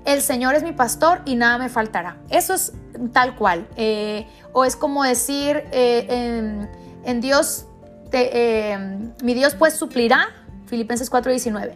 el 0.05 0.23
Señor 0.23 0.55
es 0.55 0.63
mi 0.63 0.73
pastor 0.73 1.23
y 1.25 1.37
nada 1.37 1.59
me 1.59 1.69
faltará. 1.69 2.17
Eso 2.31 2.55
es 2.55 2.73
tal 3.13 3.37
cual. 3.37 3.69
Eh, 3.77 4.27
o 4.53 4.65
es 4.65 4.77
como 4.77 5.03
decir, 5.05 5.65
eh, 5.73 6.69
en, 7.05 7.21
Dios, 7.21 7.67
eh, 8.13 8.79
mi 9.23 9.35
Dios 9.35 9.55
pues 9.55 9.75
suplirá, 9.75 10.29
Filipenses 10.67 11.11
4:19, 11.11 11.73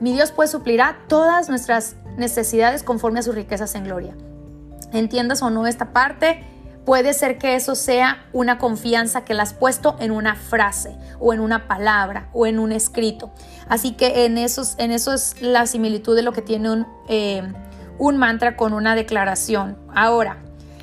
mi 0.00 0.12
Dios 0.12 0.32
pues 0.32 0.50
suplirá 0.50 0.98
todas 1.08 1.48
nuestras 1.48 1.96
necesidades 2.16 2.82
conforme 2.82 3.20
a 3.20 3.22
sus 3.22 3.34
riquezas 3.34 3.74
en 3.74 3.84
gloria 3.84 4.14
entiendas 4.92 5.42
o 5.42 5.50
no 5.50 5.66
esta 5.66 5.92
parte, 5.92 6.44
puede 6.84 7.14
ser 7.14 7.38
que 7.38 7.54
eso 7.54 7.74
sea 7.74 8.26
una 8.32 8.58
confianza 8.58 9.24
que 9.24 9.34
la 9.34 9.44
has 9.44 9.54
puesto 9.54 9.96
en 10.00 10.10
una 10.10 10.34
frase 10.34 10.96
o 11.20 11.32
en 11.32 11.40
una 11.40 11.68
palabra 11.68 12.28
o 12.32 12.46
en 12.46 12.58
un 12.58 12.72
escrito. 12.72 13.32
Así 13.68 13.92
que 13.92 14.24
en, 14.24 14.38
esos, 14.38 14.74
en 14.78 14.90
eso 14.90 15.12
es 15.12 15.40
la 15.40 15.66
similitud 15.66 16.16
de 16.16 16.22
lo 16.22 16.32
que 16.32 16.42
tiene 16.42 16.70
un, 16.70 16.86
eh, 17.08 17.42
un 17.98 18.16
mantra 18.16 18.56
con 18.56 18.72
una 18.72 18.94
declaración. 18.94 19.78
Ahora, 19.94 20.38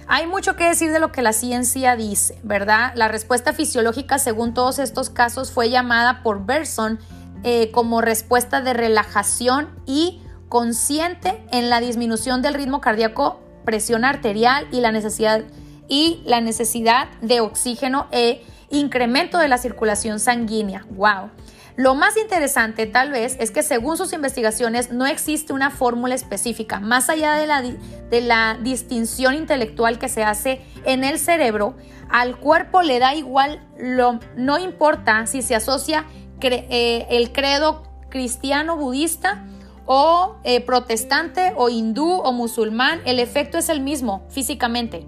hay 0.08 0.26
mucho 0.26 0.56
que 0.56 0.64
decir 0.64 0.92
de 0.92 1.00
lo 1.00 1.12
que 1.12 1.22
la 1.22 1.34
ciencia 1.34 1.96
dice, 1.96 2.40
¿verdad? 2.44 2.94
La 2.96 3.08
respuesta 3.08 3.54
fisiológica, 3.54 4.18
según 4.18 4.54
todos 4.54 4.80
estos 4.80 5.10
casos, 5.10 5.52
fue 5.52 5.70
llamada 5.70 6.24
por 6.24 6.46
Berson 6.46 7.00
eh, 7.44 7.72
como 7.72 8.02
respuesta 8.02 8.62
de 8.62 8.74
relajación 8.74 9.70
y 9.86 10.22
consciente 10.50 11.46
en 11.52 11.70
la 11.70 11.80
disminución 11.80 12.42
del 12.42 12.56
ritmo 12.56 12.82
cardíaco 12.82 13.40
presión 13.66 14.04
arterial 14.04 14.68
y 14.72 14.82
la 14.82 14.92
necesidad, 14.92 15.44
y 15.90 16.22
la 16.26 16.40
necesidad 16.40 17.10
de 17.22 17.42
oxígeno 17.42 18.08
e 18.12 18.42
incremento 18.70 19.38
de 19.40 19.48
la 19.48 19.58
circulación 19.58 20.20
sanguínea. 20.20 20.86
¡Wow! 20.92 21.32
Lo 21.76 21.96
más 21.96 22.18
interesante 22.18 22.88
tal 22.88 23.12
vez 23.12 23.38
es 23.40 23.52
que 23.52 23.64
según 23.64 23.96
sus 23.96 24.12
investigaciones 24.12 24.92
no 24.92 25.06
existe 25.06 25.54
una 25.54 25.72
fórmula 25.72 26.14
específica, 26.14 26.82
más 26.82 27.10
allá 27.10 27.36
de 27.36 27.48
la, 27.48 27.62
de 27.62 28.22
la 28.22 28.60
distinción 28.62 29.34
intelectual 29.34 29.98
que 29.98 30.10
se 30.10 30.24
hace 30.24 30.62
en 30.84 31.06
el 31.06 31.20
cerebro, 31.20 31.76
al 32.10 32.38
cuerpo 32.38 32.82
le 32.82 33.00
da 33.00 33.16
igual, 33.16 33.66
lo, 33.78 34.20
no 34.36 34.60
importa 34.60 35.26
si 35.26 35.42
se 35.42 35.56
asocia 35.56 36.06
eh, 36.42 37.08
el 37.12 37.32
credo 37.32 37.84
cristiano 38.10 38.76
budista 38.76 39.46
o 39.86 40.36
eh, 40.44 40.60
protestante 40.62 41.54
o 41.56 41.70
hindú 41.70 42.10
o 42.10 42.34
musulmán, 42.34 43.00
el 43.06 43.20
efecto 43.20 43.58
es 43.58 43.70
el 43.70 43.80
mismo 43.80 44.26
físicamente. 44.30 45.08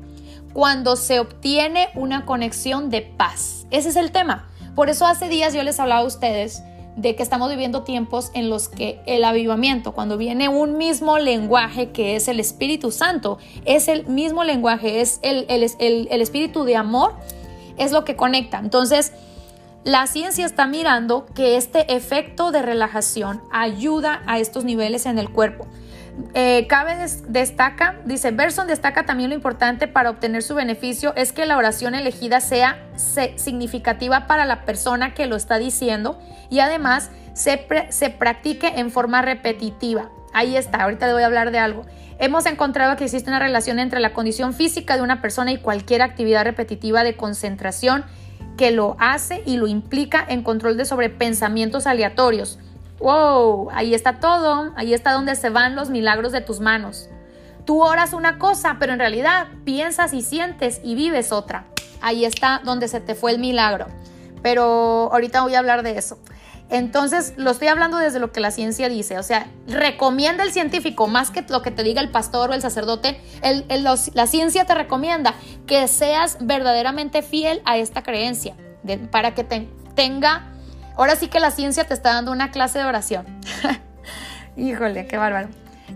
Cuando 0.53 0.95
se 0.95 1.19
obtiene 1.19 1.89
una 1.95 2.25
conexión 2.25 2.89
de 2.89 3.01
paz. 3.01 3.65
Ese 3.71 3.89
es 3.89 3.95
el 3.95 4.11
tema. 4.11 4.49
Por 4.75 4.89
eso 4.89 5.05
hace 5.05 5.29
días 5.29 5.53
yo 5.53 5.63
les 5.63 5.79
hablaba 5.79 6.01
a 6.01 6.05
ustedes 6.05 6.63
de 6.95 7.15
que 7.15 7.23
estamos 7.23 7.49
viviendo 7.49 7.83
tiempos 7.83 8.31
en 8.33 8.49
los 8.49 8.67
que 8.67 8.99
el 9.05 9.23
avivamiento, 9.23 9.93
cuando 9.93 10.17
viene 10.17 10.49
un 10.49 10.77
mismo 10.77 11.19
lenguaje 11.19 11.91
que 11.91 12.15
es 12.15 12.27
el 12.27 12.39
Espíritu 12.39 12.91
Santo, 12.91 13.37
es 13.65 13.87
el 13.87 14.05
mismo 14.07 14.43
lenguaje, 14.43 15.01
es 15.01 15.19
el, 15.21 15.45
el 15.49 16.21
Espíritu 16.21 16.63
de 16.63 16.75
amor, 16.75 17.13
es 17.77 17.91
lo 17.91 18.03
que 18.03 18.15
conecta. 18.15 18.59
Entonces, 18.59 19.13
la 19.83 20.05
ciencia 20.05 20.45
está 20.45 20.67
mirando 20.67 21.25
que 21.33 21.57
este 21.57 21.91
efecto 21.93 22.51
de 22.51 22.61
relajación 22.61 23.41
ayuda 23.51 24.21
a 24.27 24.37
estos 24.37 24.63
niveles 24.63 25.05
en 25.05 25.17
el 25.17 25.29
cuerpo. 25.29 25.65
Eh, 26.33 26.65
cabe 26.67 26.95
destaca, 27.27 27.95
dice 28.05 28.31
Berson 28.31 28.67
destaca 28.67 29.05
también 29.05 29.29
lo 29.29 29.35
importante 29.35 29.87
para 29.87 30.09
obtener 30.09 30.43
su 30.43 30.55
beneficio 30.55 31.13
es 31.15 31.33
que 31.33 31.45
la 31.45 31.57
oración 31.57 31.95
elegida 31.95 32.41
sea 32.41 32.79
significativa 32.95 34.27
para 34.27 34.45
la 34.45 34.63
persona 34.65 35.13
que 35.13 35.25
lo 35.25 35.35
está 35.35 35.57
diciendo 35.57 36.19
y 36.49 36.59
además 36.59 37.11
se, 37.33 37.65
se 37.89 38.09
practique 38.09 38.79
en 38.79 38.91
forma 38.91 39.21
repetitiva. 39.21 40.09
Ahí 40.33 40.55
está, 40.55 40.83
ahorita 40.83 41.07
le 41.07 41.13
voy 41.13 41.23
a 41.23 41.25
hablar 41.25 41.51
de 41.51 41.59
algo. 41.59 41.85
Hemos 42.17 42.45
encontrado 42.45 42.95
que 42.95 43.05
existe 43.05 43.29
una 43.29 43.39
relación 43.39 43.79
entre 43.79 43.99
la 43.99 44.13
condición 44.13 44.53
física 44.53 44.95
de 44.95 45.01
una 45.01 45.21
persona 45.21 45.51
y 45.51 45.57
cualquier 45.57 46.01
actividad 46.01 46.43
repetitiva 46.43 47.03
de 47.03 47.15
concentración 47.15 48.05
que 48.57 48.71
lo 48.71 48.95
hace 48.99 49.41
y 49.45 49.57
lo 49.57 49.67
implica 49.67 50.23
en 50.27 50.43
control 50.43 50.77
de 50.77 50.85
sobre 50.85 51.09
pensamientos 51.09 51.87
aleatorios. 51.87 52.59
¡Wow! 53.01 53.69
Ahí 53.71 53.93
está 53.93 54.19
todo, 54.19 54.71
ahí 54.75 54.93
está 54.93 55.11
donde 55.13 55.35
se 55.35 55.49
van 55.49 55.75
los 55.75 55.89
milagros 55.89 56.31
de 56.31 56.41
tus 56.41 56.59
manos. 56.59 57.09
Tú 57.65 57.83
oras 57.83 58.13
una 58.13 58.37
cosa, 58.37 58.77
pero 58.79 58.93
en 58.93 58.99
realidad 58.99 59.47
piensas 59.65 60.13
y 60.13 60.21
sientes 60.21 60.81
y 60.83 60.95
vives 60.95 61.31
otra. 61.31 61.65
Ahí 62.01 62.25
está 62.25 62.61
donde 62.63 62.87
se 62.87 62.99
te 62.99 63.15
fue 63.15 63.31
el 63.31 63.39
milagro. 63.39 63.87
Pero 64.41 65.09
ahorita 65.11 65.41
voy 65.41 65.55
a 65.55 65.59
hablar 65.59 65.83
de 65.83 65.97
eso. 65.97 66.19
Entonces, 66.69 67.33
lo 67.35 67.51
estoy 67.51 67.67
hablando 67.67 67.97
desde 67.97 68.19
lo 68.19 68.31
que 68.31 68.39
la 68.39 68.49
ciencia 68.49 68.87
dice. 68.87 69.19
O 69.19 69.23
sea, 69.23 69.47
recomienda 69.67 70.43
el 70.43 70.51
científico 70.51 71.07
más 71.07 71.29
que 71.29 71.43
lo 71.49 71.61
que 71.61 71.69
te 71.69 71.83
diga 71.83 72.01
el 72.01 72.09
pastor 72.09 72.49
o 72.49 72.53
el 72.53 72.61
sacerdote. 72.61 73.19
la 74.13 74.27
ciencia 74.27 74.65
te 74.65 74.73
recomienda 74.73 75.35
que 75.67 75.87
seas 75.87 76.37
verdaderamente 76.39 77.23
fiel 77.23 77.61
a 77.65 77.77
esta 77.77 78.03
creencia 78.03 78.55
para 79.11 79.33
que 79.33 79.43
tenga... 79.95 80.50
Ahora 81.01 81.15
sí 81.15 81.29
que 81.29 81.39
la 81.39 81.49
ciencia 81.49 81.83
te 81.83 81.95
está 81.95 82.13
dando 82.13 82.31
una 82.31 82.51
clase 82.51 82.77
de 82.77 82.85
oración. 82.85 83.25
Híjole, 84.55 85.07
qué 85.07 85.17
bárbaro. 85.17 85.49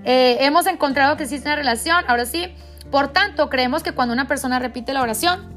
Eh, 0.03 0.38
hemos 0.39 0.65
encontrado 0.65 1.15
que 1.15 1.25
existe 1.25 1.47
una 1.47 1.55
relación. 1.55 2.03
Ahora 2.07 2.25
sí. 2.25 2.51
Por 2.89 3.09
tanto, 3.09 3.47
creemos 3.47 3.83
que 3.83 3.91
cuando 3.91 4.15
una 4.15 4.27
persona 4.27 4.57
repite 4.57 4.93
la 4.93 5.03
oración, 5.03 5.53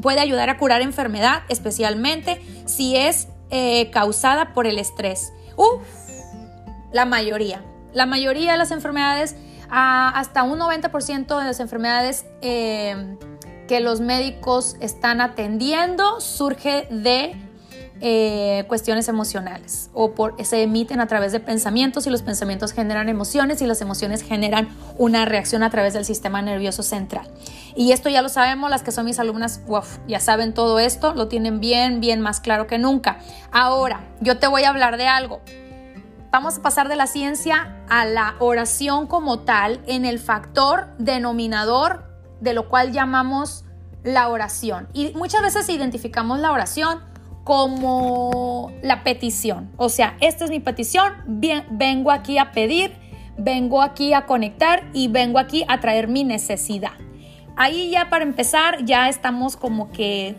puede 0.00 0.20
ayudar 0.20 0.48
a 0.48 0.56
curar 0.56 0.80
enfermedad, 0.80 1.42
especialmente 1.50 2.40
si 2.64 2.96
es 2.96 3.28
eh, 3.50 3.90
causada 3.90 4.54
por 4.54 4.66
el 4.66 4.78
estrés. 4.78 5.30
Uf, 5.56 5.82
la 6.90 7.04
mayoría. 7.04 7.62
La 7.92 8.06
mayoría 8.06 8.52
de 8.52 8.56
las 8.56 8.70
enfermedades, 8.70 9.36
hasta 9.68 10.42
un 10.42 10.58
90% 10.58 11.38
de 11.38 11.44
las 11.44 11.60
enfermedades 11.60 12.24
eh, 12.40 13.18
que 13.68 13.80
los 13.80 14.00
médicos 14.00 14.76
están 14.80 15.20
atendiendo 15.20 16.18
surge 16.22 16.88
de 16.90 17.45
eh, 18.00 18.64
cuestiones 18.68 19.08
emocionales 19.08 19.90
o 19.94 20.12
por, 20.12 20.34
se 20.44 20.62
emiten 20.62 21.00
a 21.00 21.06
través 21.06 21.32
de 21.32 21.40
pensamientos 21.40 22.06
y 22.06 22.10
los 22.10 22.22
pensamientos 22.22 22.72
generan 22.72 23.08
emociones 23.08 23.62
y 23.62 23.66
las 23.66 23.80
emociones 23.80 24.22
generan 24.22 24.68
una 24.98 25.24
reacción 25.24 25.62
a 25.62 25.70
través 25.70 25.94
del 25.94 26.04
sistema 26.04 26.42
nervioso 26.42 26.82
central. 26.82 27.26
Y 27.74 27.92
esto 27.92 28.08
ya 28.08 28.22
lo 28.22 28.28
sabemos, 28.28 28.70
las 28.70 28.82
que 28.82 28.92
son 28.92 29.06
mis 29.06 29.18
alumnas, 29.18 29.60
ya 30.06 30.20
saben 30.20 30.54
todo 30.54 30.78
esto, 30.78 31.14
lo 31.14 31.28
tienen 31.28 31.60
bien, 31.60 32.00
bien 32.00 32.20
más 32.20 32.40
claro 32.40 32.66
que 32.66 32.78
nunca. 32.78 33.18
Ahora, 33.50 34.04
yo 34.20 34.38
te 34.38 34.46
voy 34.46 34.64
a 34.64 34.70
hablar 34.70 34.96
de 34.96 35.08
algo. 35.08 35.40
Vamos 36.30 36.58
a 36.58 36.62
pasar 36.62 36.88
de 36.88 36.96
la 36.96 37.06
ciencia 37.06 37.76
a 37.88 38.04
la 38.04 38.34
oración 38.40 39.06
como 39.06 39.40
tal 39.40 39.80
en 39.86 40.04
el 40.04 40.18
factor 40.18 40.88
denominador 40.98 42.04
de 42.40 42.52
lo 42.52 42.68
cual 42.68 42.92
llamamos 42.92 43.64
la 44.02 44.28
oración. 44.28 44.88
Y 44.92 45.12
muchas 45.14 45.42
veces 45.42 45.68
identificamos 45.68 46.38
la 46.40 46.52
oración 46.52 47.00
como 47.46 48.72
la 48.82 49.04
petición. 49.04 49.70
O 49.76 49.88
sea, 49.88 50.16
esta 50.20 50.44
es 50.44 50.50
mi 50.50 50.58
petición, 50.58 51.12
bien, 51.28 51.62
vengo 51.70 52.10
aquí 52.10 52.38
a 52.38 52.50
pedir, 52.50 52.90
vengo 53.38 53.82
aquí 53.82 54.14
a 54.14 54.26
conectar 54.26 54.82
y 54.92 55.06
vengo 55.06 55.38
aquí 55.38 55.64
a 55.68 55.78
traer 55.78 56.08
mi 56.08 56.24
necesidad. 56.24 56.90
ahí 57.54 57.88
ya 57.90 58.10
para 58.10 58.24
empezar, 58.24 58.84
ya 58.84 59.08
estamos 59.08 59.56
como 59.56 59.92
que 59.92 60.34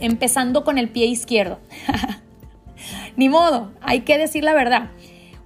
empezando 0.00 0.62
con 0.62 0.76
el 0.76 0.90
pie 0.90 1.06
izquierdo. 1.06 1.60
Ni 3.16 3.30
modo, 3.30 3.72
hay 3.80 4.00
que 4.00 4.18
decir 4.18 4.44
la 4.44 4.52
verdad. 4.52 4.90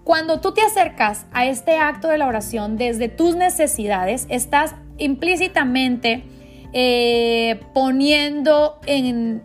Cuando 0.02 0.40
tú 0.40 0.52
te 0.52 0.62
acercas 0.62 1.26
a 1.32 1.46
este 1.46 1.78
acto 1.78 2.08
de 2.08 2.18
la 2.18 2.26
oración 2.26 2.76
desde 2.76 3.08
tus 3.08 3.36
necesidades, 3.36 4.26
estás 4.30 4.74
implícitamente 4.98 6.24
eh, 6.72 7.60
poniendo 7.72 8.80
en 8.84 9.44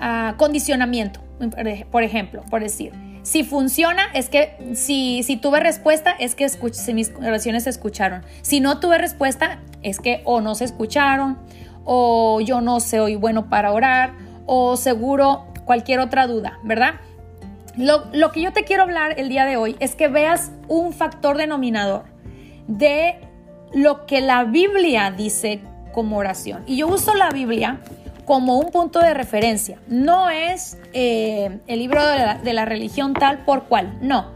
em, 0.00 0.36
condicionamiento, 0.36 1.20
por 1.90 2.02
ejemplo, 2.02 2.42
por 2.50 2.62
decir. 2.62 2.92
Si 3.22 3.42
funciona, 3.42 4.02
es 4.12 4.28
que 4.28 4.54
si, 4.74 5.22
si 5.22 5.38
tuve 5.38 5.58
respuesta, 5.58 6.14
es 6.18 6.34
que 6.34 6.46
mis 6.92 7.10
oraciones 7.16 7.64
se 7.64 7.70
escucharon. 7.70 8.22
Si 8.42 8.60
no 8.60 8.80
tuve 8.80 8.98
respuesta, 8.98 9.60
es 9.82 9.98
que 9.98 10.20
o 10.24 10.42
no 10.42 10.54
se 10.54 10.66
escucharon, 10.66 11.38
o 11.84 12.40
yo 12.42 12.60
no 12.60 12.80
soy 12.80 13.16
bueno 13.16 13.48
para 13.48 13.72
orar, 13.72 14.12
o 14.44 14.76
seguro 14.76 15.46
cualquier 15.64 16.00
otra 16.00 16.26
duda, 16.26 16.58
¿verdad? 16.64 16.96
Lo, 17.78 18.04
lo, 18.12 18.30
que 18.30 18.42
yo 18.42 18.52
te 18.52 18.64
quiero 18.64 18.82
hablar 18.82 19.18
el 19.18 19.30
día 19.30 19.46
de 19.46 19.56
hoy 19.56 19.74
es 19.80 19.96
que 19.96 20.08
veas 20.08 20.52
un 20.68 20.92
factor 20.92 21.38
denominador 21.38 22.04
de 22.68 23.18
lo 23.72 24.06
que 24.06 24.20
la 24.20 24.44
Biblia 24.44 25.10
dice 25.10 25.60
como 25.92 26.18
oración. 26.18 26.62
Y 26.66 26.76
yo 26.76 26.88
uso 26.88 27.14
la 27.14 27.30
Biblia 27.30 27.80
como 28.24 28.58
un 28.58 28.70
punto 28.70 29.00
de 29.00 29.14
referencia. 29.14 29.78
No 29.88 30.30
es 30.30 30.78
eh, 30.92 31.60
el 31.66 31.78
libro 31.78 32.02
de 32.06 32.52
la, 32.52 32.64
religión 32.64 33.14
tal 33.14 33.44
por 33.44 33.64
cual, 33.64 33.98
no. 34.00 34.32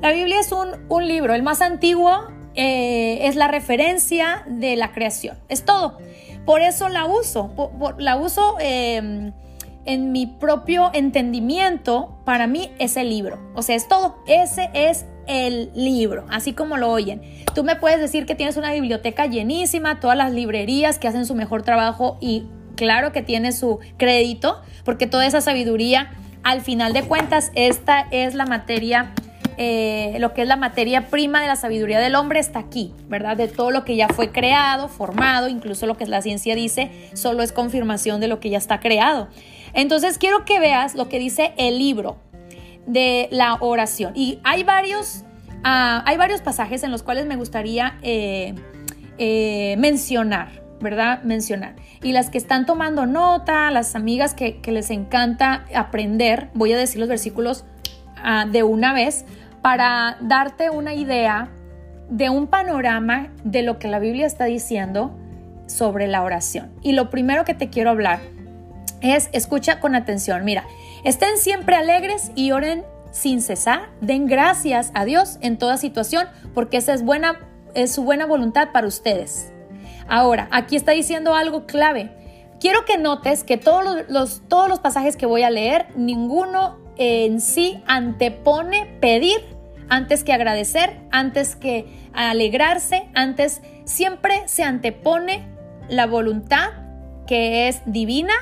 La 0.00 0.12
Biblia 0.12 0.40
es 0.40 0.50
un, 0.52 1.06
libro, 1.06 1.34
el 1.34 1.42
más 1.42 1.60
antiguo 1.60 2.28
eh, 2.54 3.26
es 3.26 3.36
la 3.36 3.48
referencia 3.48 4.44
de 4.46 4.76
la 4.76 4.92
creación, 4.92 5.36
es 5.48 5.64
todo. 5.64 5.98
Por 6.46 6.62
eso 6.62 6.88
la 6.88 7.04
uso, 7.04 7.52
la 7.98 8.16
uso 8.16 8.56
em, 8.60 9.32
en 9.84 10.12
mi 10.12 10.26
propio 10.26 10.90
entendimiento, 10.94 12.18
para 12.24 12.46
mí 12.46 12.70
es 12.78 12.96
el 12.96 13.10
libro, 13.10 13.38
o 13.54 13.62
sea, 13.62 13.76
es 13.76 13.88
todo, 13.88 14.16
ese 14.26 14.70
es 14.72 15.04
el 15.26 15.70
libro, 15.74 16.26
así 16.30 16.54
como 16.54 16.76
lo 16.76 16.90
oyen. 16.90 17.22
Tú 17.54 17.62
me 17.62 17.76
puedes 17.76 18.00
decir 18.00 18.26
que 18.26 18.34
tienes 18.34 18.56
una 18.56 18.72
biblioteca 18.72 19.26
llenísima, 19.26 20.00
todas 20.00 20.16
las 20.16 20.32
librerías 20.32 20.98
que 20.98 21.08
hacen 21.08 21.26
su 21.26 21.34
mejor 21.34 21.62
trabajo 21.62 22.16
y 22.20 22.46
claro 22.76 23.12
que 23.12 23.22
tiene 23.22 23.52
su 23.52 23.78
crédito, 23.96 24.60
porque 24.84 25.06
toda 25.06 25.26
esa 25.26 25.40
sabiduría, 25.40 26.10
al 26.42 26.60
final 26.60 26.92
de 26.92 27.02
cuentas, 27.02 27.50
esta 27.54 28.06
es 28.10 28.34
la 28.34 28.46
materia, 28.46 29.12
eh, 29.56 30.16
lo 30.20 30.32
que 30.32 30.42
es 30.42 30.48
la 30.48 30.56
materia 30.56 31.08
prima 31.08 31.40
de 31.40 31.46
la 31.46 31.56
sabiduría 31.56 32.00
del 32.00 32.14
hombre 32.14 32.40
está 32.40 32.60
aquí, 32.60 32.92
¿verdad? 33.08 33.36
De 33.36 33.48
todo 33.48 33.70
lo 33.70 33.84
que 33.84 33.96
ya 33.96 34.08
fue 34.08 34.32
creado, 34.32 34.88
formado, 34.88 35.48
incluso 35.48 35.86
lo 35.86 35.96
que 35.96 36.06
la 36.06 36.22
ciencia 36.22 36.54
dice, 36.54 36.90
solo 37.14 37.42
es 37.42 37.52
confirmación 37.52 38.20
de 38.20 38.28
lo 38.28 38.40
que 38.40 38.50
ya 38.50 38.58
está 38.58 38.80
creado. 38.80 39.28
Entonces 39.74 40.18
quiero 40.18 40.44
que 40.44 40.58
veas 40.58 40.94
lo 40.94 41.08
que 41.08 41.18
dice 41.18 41.52
el 41.56 41.78
libro 41.78 42.16
de 42.86 43.28
la 43.30 43.56
oración. 43.60 44.12
Y 44.14 44.40
hay 44.44 44.64
varios, 44.64 45.24
ah, 45.64 46.02
hay 46.06 46.16
varios 46.16 46.40
pasajes 46.40 46.82
en 46.82 46.90
los 46.90 47.02
cuales 47.02 47.26
me 47.26 47.36
gustaría 47.36 47.98
eh, 48.02 48.54
eh, 49.18 49.76
mencionar. 49.78 50.59
¿Verdad? 50.80 51.22
Mencionar. 51.22 51.74
Y 52.02 52.12
las 52.12 52.30
que 52.30 52.38
están 52.38 52.66
tomando 52.66 53.06
nota, 53.06 53.70
las 53.70 53.94
amigas 53.94 54.34
que, 54.34 54.60
les 54.66 54.90
encanta 54.90 55.64
aprender, 55.74 56.48
voy 56.54 56.72
a 56.72 56.78
decir 56.78 57.00
los 57.00 57.08
versículos 57.08 57.64
ah, 58.22 58.46
de 58.50 58.62
una 58.62 58.92
vez 58.92 59.24
para 59.62 60.16
darte 60.20 60.70
una 60.70 60.94
idea 60.94 61.48
de 62.08 62.30
un 62.30 62.46
panorama 62.46 63.28
de 63.44 63.62
lo 63.62 63.78
que 63.78 63.88
la 63.88 63.98
Biblia 63.98 64.26
está 64.26 64.44
diciendo 64.44 65.16
sobre 65.66 66.08
la 66.08 66.22
oración. 66.22 66.70
Y 66.82 66.92
lo 66.92 67.10
primero 67.10 67.44
que 67.44 67.54
te 67.54 67.68
quiero 67.68 67.90
hablar 67.90 68.20
es, 69.00 69.28
escucha 69.32 69.80
con 69.80 69.94
atención, 69.94 70.44
mira, 70.44 70.64
estén 71.04 71.38
siempre 71.38 71.76
alegres 71.76 72.32
y 72.34 72.52
oren 72.52 72.84
sin 73.12 73.42
cesar, 73.42 73.88
den 74.00 74.26
gracias 74.26 74.90
a 74.94 75.04
Dios 75.04 75.38
en 75.40 75.58
toda 75.58 75.76
situación, 75.76 76.26
porque 76.54 76.76
esa 76.76 76.94
es 76.94 77.02
buena 77.04 77.38
es 77.74 77.92
su 77.92 78.04
buena 78.04 78.26
voluntad 78.26 78.70
para 78.72 78.86
ustedes. 78.86 79.52
Ahora, 80.10 80.48
aquí 80.50 80.74
está 80.74 80.90
diciendo 80.90 81.34
algo 81.34 81.66
clave. 81.66 82.10
Quiero 82.58 82.84
que 82.84 82.98
notes 82.98 83.44
que 83.44 83.56
todos 83.56 84.04
los, 84.08 84.42
todos 84.48 84.68
los 84.68 84.80
pasajes 84.80 85.16
que 85.16 85.24
voy 85.24 85.44
a 85.44 85.50
leer, 85.50 85.86
ninguno 85.96 86.78
en 86.96 87.40
sí 87.40 87.82
antepone 87.86 88.98
pedir 89.00 89.38
antes 89.88 90.24
que 90.24 90.32
agradecer, 90.32 91.00
antes 91.12 91.54
que 91.54 91.86
alegrarse, 92.12 93.08
antes 93.14 93.62
siempre 93.84 94.42
se 94.46 94.64
antepone 94.64 95.46
la 95.88 96.06
voluntad 96.06 96.70
que 97.28 97.68
es 97.68 97.80
divina, 97.86 98.34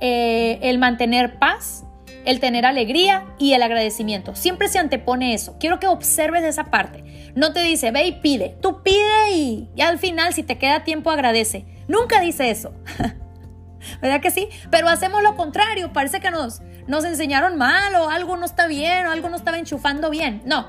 eh, 0.00 0.58
el 0.62 0.78
mantener 0.78 1.38
paz, 1.38 1.84
el 2.24 2.40
tener 2.40 2.66
alegría 2.66 3.26
y 3.38 3.52
el 3.52 3.62
agradecimiento. 3.62 4.34
Siempre 4.34 4.68
se 4.68 4.78
antepone 4.78 5.34
eso. 5.34 5.56
Quiero 5.58 5.80
que 5.80 5.86
observes 5.86 6.44
esa 6.44 6.64
parte. 6.64 7.32
No 7.34 7.52
te 7.52 7.62
dice, 7.62 7.90
ve 7.90 8.06
y 8.06 8.12
pide. 8.12 8.56
Tú 8.60 8.82
pide 8.82 9.32
y, 9.32 9.68
al 9.80 9.98
final, 9.98 10.34
si 10.34 10.42
te 10.42 10.58
queda 10.58 10.84
tiempo, 10.84 11.10
agradece. 11.10 11.64
Nunca 11.88 12.20
dice 12.20 12.50
eso. 12.50 12.74
¿Verdad 14.02 14.20
que 14.20 14.30
sí? 14.30 14.48
Pero 14.70 14.88
hacemos 14.88 15.22
lo 15.22 15.36
contrario. 15.36 15.92
Parece 15.92 16.20
que 16.20 16.30
nos, 16.30 16.60
nos 16.86 17.04
enseñaron 17.04 17.56
mal 17.56 17.94
o 17.94 18.10
algo 18.10 18.36
no 18.36 18.44
está 18.44 18.66
bien 18.66 19.06
o 19.06 19.10
algo 19.10 19.28
no 19.28 19.36
estaba 19.36 19.58
enchufando 19.58 20.10
bien. 20.10 20.42
No. 20.44 20.66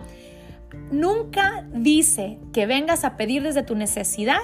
Nunca 0.92 1.66
dice 1.74 2.38
que 2.54 2.66
vengas 2.66 3.04
a 3.04 3.18
pedir 3.18 3.44
desde 3.44 3.64
tu 3.64 3.76
necesidad 3.76 4.40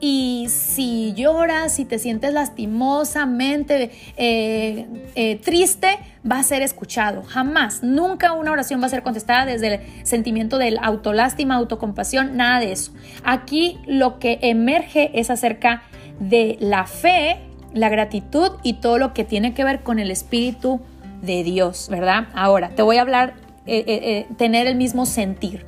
y 0.00 0.46
si 0.48 1.12
lloras, 1.14 1.74
si 1.74 1.84
te 1.84 1.98
sientes 1.98 2.32
lastimosamente 2.32 3.90
eh, 4.16 4.86
eh, 5.16 5.36
triste, 5.42 5.98
va 6.30 6.38
a 6.38 6.42
ser 6.42 6.62
escuchado. 6.62 7.22
Jamás, 7.22 7.82
nunca 7.82 8.32
una 8.32 8.52
oración 8.52 8.80
va 8.80 8.86
a 8.86 8.90
ser 8.90 9.02
contestada 9.02 9.46
desde 9.46 9.74
el 9.74 10.06
sentimiento 10.06 10.58
del 10.58 10.78
autolástima, 10.82 11.56
autocompasión, 11.56 12.36
nada 12.36 12.60
de 12.60 12.72
eso. 12.72 12.92
Aquí 13.24 13.78
lo 13.86 14.18
que 14.18 14.38
emerge 14.42 15.10
es 15.14 15.30
acerca 15.30 15.82
de 16.20 16.56
la 16.60 16.86
fe, 16.86 17.38
la 17.72 17.88
gratitud 17.88 18.52
y 18.62 18.74
todo 18.74 18.98
lo 18.98 19.14
que 19.14 19.24
tiene 19.24 19.54
que 19.54 19.64
ver 19.64 19.80
con 19.80 19.98
el 19.98 20.10
Espíritu 20.10 20.80
de 21.22 21.42
Dios, 21.44 21.88
¿verdad? 21.90 22.28
Ahora, 22.34 22.70
te 22.70 22.82
voy 22.82 22.96
a 22.96 23.02
hablar, 23.02 23.34
eh, 23.66 24.26
tener 24.36 24.66
el 24.66 24.76
mismo 24.76 25.06
sentir. 25.06 25.66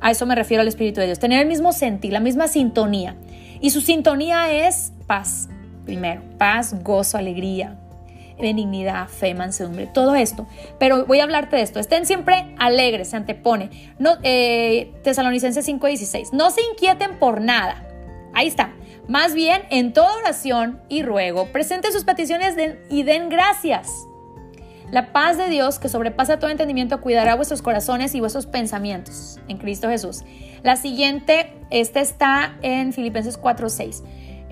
A 0.00 0.10
eso 0.10 0.26
me 0.26 0.34
refiero 0.34 0.60
al 0.62 0.68
Espíritu 0.68 1.00
de 1.00 1.06
Dios, 1.06 1.18
tener 1.18 1.40
el 1.40 1.48
mismo 1.48 1.72
sentir, 1.72 2.12
la 2.12 2.20
misma 2.20 2.48
sintonía. 2.48 3.14
Y 3.60 3.70
su 3.70 3.80
sintonía 3.80 4.50
es 4.66 4.92
paz, 5.06 5.48
primero, 5.84 6.22
paz, 6.38 6.74
gozo, 6.82 7.18
alegría, 7.18 7.78
benignidad, 8.40 9.08
fe, 9.08 9.34
mansedumbre, 9.34 9.86
todo 9.86 10.14
esto. 10.14 10.46
Pero 10.78 11.06
voy 11.06 11.20
a 11.20 11.24
hablarte 11.24 11.56
de 11.56 11.62
esto. 11.62 11.80
Estén 11.80 12.06
siempre 12.06 12.54
alegres, 12.58 13.10
se 13.10 13.16
antepone. 13.16 13.70
No, 13.98 14.18
eh, 14.22 14.92
Tesalonicenses 15.02 15.64
5:16. 15.66 16.32
No 16.32 16.50
se 16.50 16.62
inquieten 16.62 17.18
por 17.18 17.40
nada. 17.40 17.86
Ahí 18.34 18.46
está. 18.46 18.74
Más 19.08 19.34
bien, 19.34 19.62
en 19.70 19.92
toda 19.92 20.16
oración 20.16 20.80
y 20.88 21.02
ruego, 21.02 21.46
presenten 21.46 21.92
sus 21.92 22.04
peticiones 22.04 22.54
y 22.88 23.02
den 23.02 23.28
gracias. 23.28 24.06
La 24.92 25.12
paz 25.12 25.38
de 25.38 25.48
Dios, 25.48 25.78
que 25.78 25.88
sobrepasa 25.88 26.38
todo 26.38 26.50
entendimiento, 26.50 27.00
cuidará 27.00 27.34
vuestros 27.34 27.62
corazones 27.62 28.14
y 28.14 28.20
vuestros 28.20 28.46
pensamientos 28.46 29.40
en 29.48 29.56
Cristo 29.56 29.88
Jesús. 29.88 30.22
La 30.62 30.76
siguiente, 30.76 31.50
esta 31.70 32.00
está 32.00 32.58
en 32.60 32.92
Filipenses 32.92 33.38
4:6. 33.38 34.02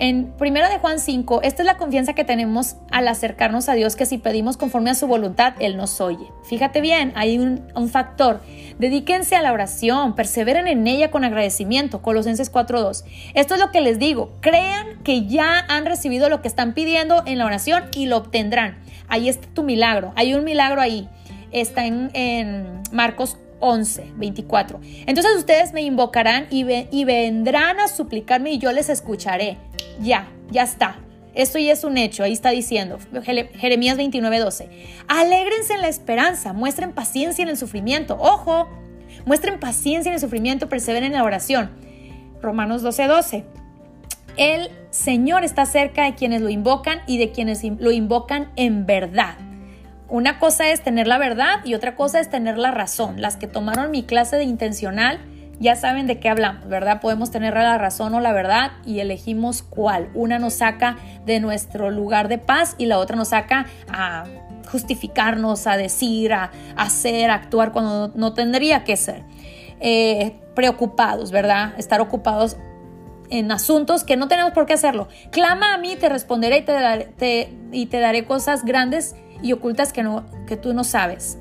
En 0.02 0.32
1 0.40 0.54
de 0.70 0.78
Juan 0.78 0.98
5, 0.98 1.42
esta 1.42 1.62
es 1.62 1.66
la 1.66 1.76
confianza 1.76 2.14
que 2.14 2.24
tenemos 2.24 2.76
al 2.90 3.06
acercarnos 3.06 3.68
a 3.68 3.74
Dios, 3.74 3.96
que 3.96 4.06
si 4.06 4.16
pedimos 4.16 4.56
conforme 4.56 4.88
a 4.88 4.94
su 4.94 5.06
voluntad, 5.06 5.52
Él 5.58 5.76
nos 5.76 6.00
oye. 6.00 6.26
Fíjate 6.42 6.80
bien, 6.80 7.12
hay 7.16 7.38
un, 7.38 7.60
factor. 7.90 8.40
Dedíquense 8.78 9.36
a 9.36 9.42
la 9.42 9.52
oración, 9.52 10.14
perseveren 10.14 10.68
en 10.68 10.86
ella 10.86 11.10
con 11.10 11.22
agradecimiento. 11.22 12.00
Colosenses 12.00 12.50
4.2. 12.50 13.04
Esto 13.34 13.54
es 13.54 13.60
lo 13.60 13.70
que 13.72 13.82
les 13.82 13.98
digo. 13.98 14.32
Crean 14.40 15.02
que 15.04 15.26
ya 15.26 15.66
han 15.68 15.84
recibido 15.84 16.30
lo 16.30 16.40
que 16.40 16.48
están 16.48 16.72
pidiendo 16.72 17.22
en 17.26 17.36
la 17.36 17.44
oración 17.44 17.84
y 17.94 18.06
lo 18.06 18.16
obtendrán. 18.16 18.78
Ahí 19.06 19.28
está 19.28 19.48
tu 19.52 19.64
milagro. 19.64 20.14
Hay 20.16 20.32
un 20.32 20.44
milagro 20.44 20.80
ahí. 20.80 21.10
Está 21.52 21.84
en, 21.84 22.80
Marcos 22.90 23.36
11, 23.58 24.12
24. 24.16 24.80
Entonces 25.04 25.36
ustedes 25.36 25.74
me 25.74 25.82
invocarán 25.82 26.46
y 26.48 27.04
vendrán 27.04 27.80
a 27.80 27.88
suplicarme 27.88 28.52
y 28.52 28.58
yo 28.58 28.72
les 28.72 28.88
escucharé. 28.88 29.58
Ya, 30.00 30.28
ya 30.50 30.62
está. 30.62 30.96
Esto 31.34 31.58
ya 31.58 31.72
es 31.72 31.84
un 31.84 31.96
hecho, 31.96 32.24
ahí 32.24 32.32
está 32.32 32.50
diciendo 32.50 32.98
Jeremías 33.22 33.96
29, 33.96 34.38
12. 34.40 34.68
Alégrense 35.06 35.74
en 35.74 35.82
la 35.82 35.88
esperanza, 35.88 36.52
muestren 36.52 36.92
paciencia 36.92 37.42
en 37.42 37.48
el 37.48 37.56
sufrimiento. 37.56 38.16
Ojo, 38.18 38.68
muestren 39.26 39.60
paciencia 39.60 40.10
en 40.10 40.14
el 40.14 40.20
sufrimiento, 40.20 40.68
perseveren 40.68 41.12
en 41.12 41.18
la 41.18 41.24
oración. 41.24 41.70
Romanos 42.42 42.82
12, 42.82 43.06
12. 43.06 43.44
El 44.36 44.70
Señor 44.90 45.44
está 45.44 45.66
cerca 45.66 46.04
de 46.04 46.14
quienes 46.14 46.40
lo 46.40 46.48
invocan 46.48 47.00
y 47.06 47.18
de 47.18 47.30
quienes 47.30 47.62
lo 47.62 47.92
invocan 47.92 48.50
en 48.56 48.86
verdad. 48.86 49.36
Una 50.08 50.40
cosa 50.40 50.70
es 50.70 50.82
tener 50.82 51.06
la 51.06 51.18
verdad 51.18 51.64
y 51.64 51.74
otra 51.74 51.94
cosa 51.94 52.18
es 52.18 52.28
tener 52.28 52.58
la 52.58 52.72
razón. 52.72 53.20
Las 53.20 53.36
que 53.36 53.46
tomaron 53.46 53.92
mi 53.92 54.02
clase 54.02 54.36
de 54.36 54.44
intencional 54.44 55.20
ya 55.60 55.76
saben 55.76 56.06
de 56.06 56.18
qué 56.18 56.30
hablamos, 56.30 56.66
¿verdad? 56.66 57.00
Podemos 57.00 57.30
tener 57.30 57.54
la 57.54 57.76
razón 57.76 58.14
o 58.14 58.20
la 58.20 58.32
verdad 58.32 58.72
y 58.86 59.00
elegimos 59.00 59.62
cuál. 59.62 60.08
Una 60.14 60.38
nos 60.38 60.54
saca 60.54 60.96
de 61.26 61.38
nuestro 61.38 61.90
lugar 61.90 62.28
de 62.28 62.38
paz 62.38 62.74
y 62.78 62.86
la 62.86 62.98
otra 62.98 63.14
nos 63.14 63.28
saca 63.28 63.66
a 63.92 64.24
justificarnos, 64.72 65.66
a 65.66 65.76
decir, 65.76 66.32
a 66.32 66.50
hacer, 66.76 67.30
a 67.30 67.34
actuar 67.34 67.72
cuando 67.72 68.10
no, 68.14 68.32
tendría 68.32 68.84
que 68.84 68.96
ser. 68.96 69.22
Eh, 69.80 70.34
preocupados, 70.54 71.30
¿verdad? 71.30 71.74
Estar 71.78 72.00
ocupados 72.00 72.56
en 73.28 73.52
asuntos 73.52 74.02
que 74.02 74.16
no 74.16 74.28
tenemos 74.28 74.52
por 74.52 74.64
qué 74.64 74.72
hacerlo. 74.72 75.08
Clama 75.30 75.74
a 75.74 75.78
mí, 75.78 75.96
te 75.96 76.08
responderé 76.08 76.58
y 76.58 76.62
te 76.62 76.72
daré, 76.72 77.54
y 77.70 77.86
te 77.86 78.00
daré 78.00 78.24
cosas 78.24 78.64
grandes 78.64 79.14
y 79.42 79.52
ocultas 79.52 79.92
que, 79.92 80.02
no, 80.02 80.24
que 80.46 80.56
tú 80.56 80.72
no 80.74 80.84
sabes. 80.84 81.38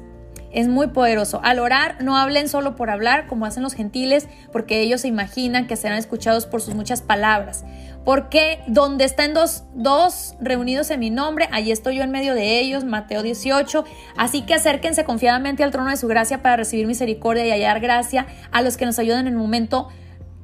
Es 0.52 0.68
muy 0.68 0.88
poderoso. 0.88 1.42
Al 1.44 1.60
orar, 1.60 1.98
no 2.02 2.18
hablen 2.18 2.50
solo 2.50 2.76
por 2.76 2.90
hablar, 2.90 3.28
como 3.28 3.46
hacen 3.46 3.64
los 3.64 3.74
gentiles, 3.74 4.28
porque 4.52 4.82
ellos 4.82 5.02
se 5.02 5.08
imaginan 5.08 5.68
que 5.68 5.76
serán 5.76 5.98
escuchados 5.98 6.46
por 6.46 6.62
sus 6.62 6.74
muchas 6.74 7.02
palabras. 7.02 7.66
Porque 8.04 8.60
donde 8.68 9.06
están 9.06 9.34
dos, 9.34 9.64
dos 9.76 10.36
reunidos 10.40 10.90
en 10.90 11.00
mi 11.02 11.12
nombre, 11.12 11.48
allí 11.52 11.72
estoy 11.72 11.98
yo 11.98 12.04
en 12.04 12.12
medio 12.12 12.34
de 12.34 12.60
ellos, 12.60 12.84
Mateo 12.84 13.22
18. 13.22 13.84
Así 14.18 14.42
que 14.42 14.56
acérquense 14.56 15.04
confiadamente 15.04 15.64
al 15.64 15.72
trono 15.72 15.92
de 15.92 15.98
su 15.98 16.08
gracia 16.08 16.42
para 16.42 16.56
recibir 16.56 16.88
misericordia 16.88 17.46
y 17.46 17.52
hallar 17.52 17.80
gracia 17.80 18.26
a 18.52 18.62
los 18.62 18.78
que 18.78 18.86
nos 18.86 18.98
ayudan 18.98 19.28
en 19.28 19.34
el 19.34 19.40
momento 19.40 19.90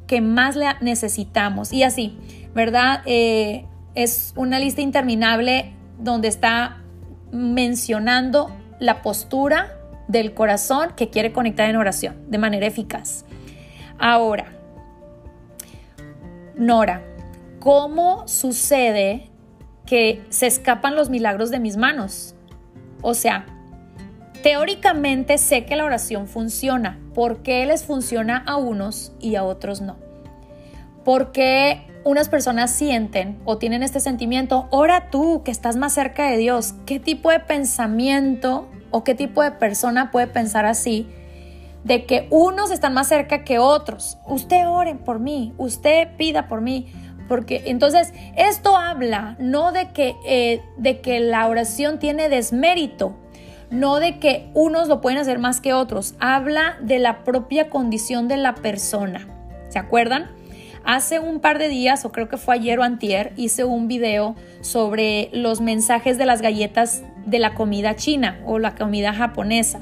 que 0.05 0.21
más 0.21 0.55
le 0.55 0.67
necesitamos. 0.81 1.73
Y 1.73 1.83
así, 1.83 2.17
¿verdad? 2.53 3.01
Eh, 3.05 3.65
es 3.95 4.33
una 4.35 4.59
lista 4.59 4.81
interminable 4.81 5.73
donde 5.97 6.27
está 6.27 6.83
mencionando 7.31 8.55
la 8.79 9.01
postura 9.01 9.79
del 10.07 10.33
corazón 10.33 10.93
que 10.95 11.09
quiere 11.09 11.31
conectar 11.31 11.69
en 11.69 11.75
oración 11.75 12.15
de 12.29 12.37
manera 12.37 12.67
eficaz. 12.67 13.25
Ahora, 13.97 14.55
Nora, 16.55 17.01
¿cómo 17.59 18.27
sucede 18.27 19.29
que 19.85 20.23
se 20.29 20.47
escapan 20.47 20.95
los 20.95 21.09
milagros 21.09 21.51
de 21.51 21.59
mis 21.59 21.75
manos? 21.75 22.33
O 23.01 23.13
sea, 23.13 23.45
teóricamente 24.41 25.37
sé 25.37 25.65
que 25.65 25.75
la 25.75 25.83
oración 25.83 26.27
funciona. 26.27 26.99
¿Por 27.13 27.43
qué 27.43 27.65
les 27.65 27.83
funciona 27.83 28.43
a 28.45 28.55
unos 28.55 29.11
y 29.19 29.35
a 29.35 29.43
otros 29.43 29.81
no? 29.81 29.97
Porque 31.03 31.85
unas 32.05 32.29
personas 32.29 32.71
sienten 32.71 33.37
o 33.43 33.57
tienen 33.57 33.83
este 33.83 33.99
sentimiento, 33.99 34.67
ora 34.69 35.09
tú 35.09 35.41
que 35.43 35.51
estás 35.51 35.75
más 35.75 35.93
cerca 35.93 36.29
de 36.29 36.37
Dios. 36.37 36.73
¿Qué 36.85 36.99
tipo 36.99 37.31
de 37.31 37.39
pensamiento 37.41 38.69
o 38.95 39.03
qué 39.03 39.13
tipo 39.13 39.43
de 39.43 39.51
persona 39.51 40.09
puede 40.09 40.27
pensar 40.27 40.65
así? 40.65 41.05
De 41.83 42.05
que 42.05 42.27
unos 42.29 42.71
están 42.71 42.93
más 42.93 43.09
cerca 43.09 43.43
que 43.43 43.59
otros. 43.59 44.17
Usted 44.25 44.65
ore 44.69 44.95
por 44.95 45.19
mí, 45.19 45.53
usted 45.57 46.15
pida 46.15 46.47
por 46.47 46.61
mí. 46.61 46.87
Porque 47.27 47.63
entonces 47.65 48.13
esto 48.37 48.77
habla 48.77 49.35
no 49.37 49.73
de 49.73 49.91
que, 49.91 50.15
eh, 50.25 50.61
de 50.77 51.01
que 51.01 51.19
la 51.19 51.45
oración 51.47 51.99
tiene 51.99 52.29
desmérito, 52.29 53.17
no 53.69 53.99
de 53.99 54.17
que 54.19 54.49
unos 54.53 54.87
lo 54.87 55.01
pueden 55.01 55.19
hacer 55.19 55.39
más 55.39 55.59
que 55.59 55.73
otros, 55.73 56.15
habla 56.21 56.77
de 56.79 56.99
la 56.99 57.25
propia 57.25 57.69
condición 57.69 58.29
de 58.29 58.37
la 58.37 58.55
persona. 58.55 59.27
¿Se 59.67 59.77
acuerdan? 59.77 60.29
Hace 60.85 61.19
un 61.19 61.39
par 61.39 61.57
de 61.57 61.67
días, 61.67 62.05
o 62.05 62.11
creo 62.11 62.29
que 62.29 62.37
fue 62.37 62.55
ayer 62.55 62.77
o 62.77 62.83
antier, 62.83 63.33
hice 63.37 63.63
un 63.63 63.87
video 63.87 64.35
sobre 64.61 65.29
los 65.33 65.59
mensajes 65.59 66.19
de 66.19 66.27
las 66.27 66.43
galletas 66.43 67.01
de 67.25 67.39
la 67.39 67.55
comida 67.55 67.95
china 67.95 68.39
o 68.45 68.59
la 68.59 68.75
comida 68.75 69.11
japonesa. 69.11 69.79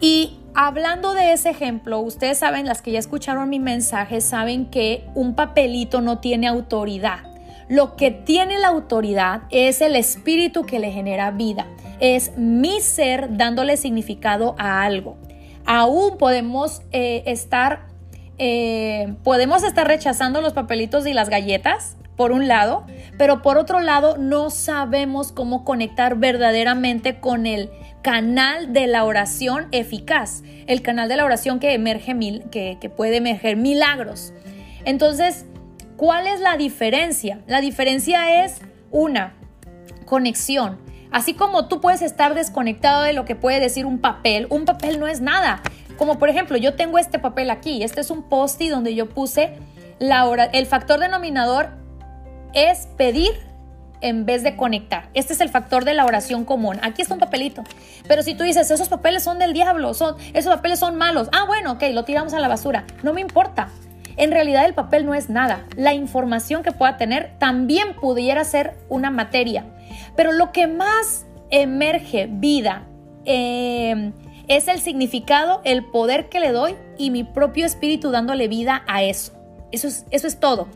Y 0.00 0.38
hablando 0.54 1.14
de 1.14 1.32
ese 1.32 1.50
ejemplo, 1.50 2.00
ustedes 2.00 2.38
saben, 2.38 2.66
las 2.66 2.82
que 2.82 2.90
ya 2.90 2.98
escucharon 2.98 3.48
mi 3.48 3.60
mensaje, 3.60 4.20
saben 4.20 4.66
que 4.66 5.04
un 5.14 5.36
papelito 5.36 6.00
no 6.00 6.18
tiene 6.18 6.48
autoridad. 6.48 7.20
Lo 7.68 7.94
que 7.94 8.10
tiene 8.10 8.58
la 8.58 8.68
autoridad 8.68 9.42
es 9.50 9.80
el 9.82 9.94
espíritu 9.94 10.64
que 10.64 10.80
le 10.80 10.90
genera 10.90 11.30
vida. 11.30 11.68
Es 12.00 12.36
mi 12.36 12.80
ser 12.80 13.36
dándole 13.36 13.76
significado 13.76 14.56
a 14.58 14.82
algo. 14.82 15.16
Aún 15.64 16.18
podemos 16.18 16.82
eh, 16.90 17.22
estar 17.26 17.89
eh, 18.42 19.16
podemos 19.22 19.62
estar 19.64 19.86
rechazando 19.86 20.40
los 20.40 20.54
papelitos 20.54 21.06
y 21.06 21.12
las 21.12 21.28
galletas, 21.28 21.98
por 22.16 22.32
un 22.32 22.48
lado, 22.48 22.86
pero 23.18 23.42
por 23.42 23.58
otro 23.58 23.80
lado 23.80 24.16
no 24.16 24.48
sabemos 24.48 25.30
cómo 25.30 25.62
conectar 25.62 26.16
verdaderamente 26.16 27.20
con 27.20 27.44
el 27.46 27.70
canal 28.02 28.72
de 28.72 28.86
la 28.86 29.04
oración 29.04 29.68
eficaz, 29.72 30.42
el 30.66 30.80
canal 30.80 31.10
de 31.10 31.16
la 31.16 31.26
oración 31.26 31.60
que 31.60 31.74
emerge 31.74 32.14
mil, 32.14 32.44
que, 32.50 32.78
que 32.80 32.88
puede 32.88 33.18
emerger 33.18 33.56
milagros. 33.56 34.32
Entonces, 34.86 35.44
¿cuál 35.98 36.26
es 36.26 36.40
la 36.40 36.56
diferencia? 36.56 37.40
La 37.46 37.60
diferencia 37.60 38.42
es 38.44 38.62
una 38.90 39.34
conexión. 40.06 40.78
Así 41.10 41.34
como 41.34 41.68
tú 41.68 41.82
puedes 41.82 42.00
estar 42.00 42.34
desconectado 42.34 43.02
de 43.02 43.12
lo 43.12 43.26
que 43.26 43.34
puede 43.34 43.60
decir 43.60 43.84
un 43.84 43.98
papel, 43.98 44.46
un 44.48 44.64
papel 44.64 44.98
no 44.98 45.08
es 45.08 45.20
nada. 45.20 45.62
Como 46.00 46.18
por 46.18 46.30
ejemplo, 46.30 46.56
yo 46.56 46.76
tengo 46.76 46.98
este 46.98 47.18
papel 47.18 47.50
aquí, 47.50 47.82
este 47.82 48.00
es 48.00 48.10
un 48.10 48.22
post 48.22 48.58
donde 48.62 48.94
yo 48.94 49.10
puse 49.10 49.58
la 49.98 50.24
hora, 50.24 50.44
el 50.44 50.64
factor 50.64 50.98
denominador 50.98 51.72
es 52.54 52.88
pedir 52.96 53.32
en 54.00 54.24
vez 54.24 54.42
de 54.42 54.56
conectar. 54.56 55.10
Este 55.12 55.34
es 55.34 55.42
el 55.42 55.50
factor 55.50 55.84
de 55.84 55.92
la 55.92 56.06
oración 56.06 56.46
común. 56.46 56.78
Aquí 56.80 57.02
está 57.02 57.12
un 57.12 57.20
papelito. 57.20 57.64
Pero 58.08 58.22
si 58.22 58.34
tú 58.34 58.44
dices, 58.44 58.70
esos 58.70 58.88
papeles 58.88 59.22
son 59.22 59.38
del 59.38 59.52
diablo, 59.52 59.92
son, 59.92 60.16
esos 60.32 60.54
papeles 60.54 60.78
son 60.78 60.96
malos. 60.96 61.28
Ah, 61.32 61.44
bueno, 61.46 61.72
ok, 61.72 61.82
lo 61.92 62.02
tiramos 62.06 62.32
a 62.32 62.40
la 62.40 62.48
basura. 62.48 62.86
No 63.02 63.12
me 63.12 63.20
importa. 63.20 63.68
En 64.16 64.30
realidad 64.30 64.64
el 64.64 64.72
papel 64.72 65.04
no 65.04 65.12
es 65.12 65.28
nada. 65.28 65.66
La 65.76 65.92
información 65.92 66.62
que 66.62 66.72
pueda 66.72 66.96
tener 66.96 67.34
también 67.38 67.94
pudiera 68.00 68.42
ser 68.44 68.74
una 68.88 69.10
materia. 69.10 69.66
Pero 70.16 70.32
lo 70.32 70.50
que 70.50 70.66
más 70.66 71.26
emerge 71.50 72.26
vida, 72.26 72.84
eh, 73.26 74.12
es 74.50 74.66
el 74.66 74.80
significado, 74.80 75.60
el 75.64 75.84
poder 75.84 76.28
que 76.28 76.40
le 76.40 76.50
doy 76.50 76.74
y 76.98 77.10
mi 77.10 77.22
propio 77.22 77.64
espíritu 77.64 78.10
dándole 78.10 78.48
vida 78.48 78.82
a 78.88 79.04
eso. 79.04 79.32
Eso 79.70 79.86
es, 80.10 80.40
todo. 80.40 80.66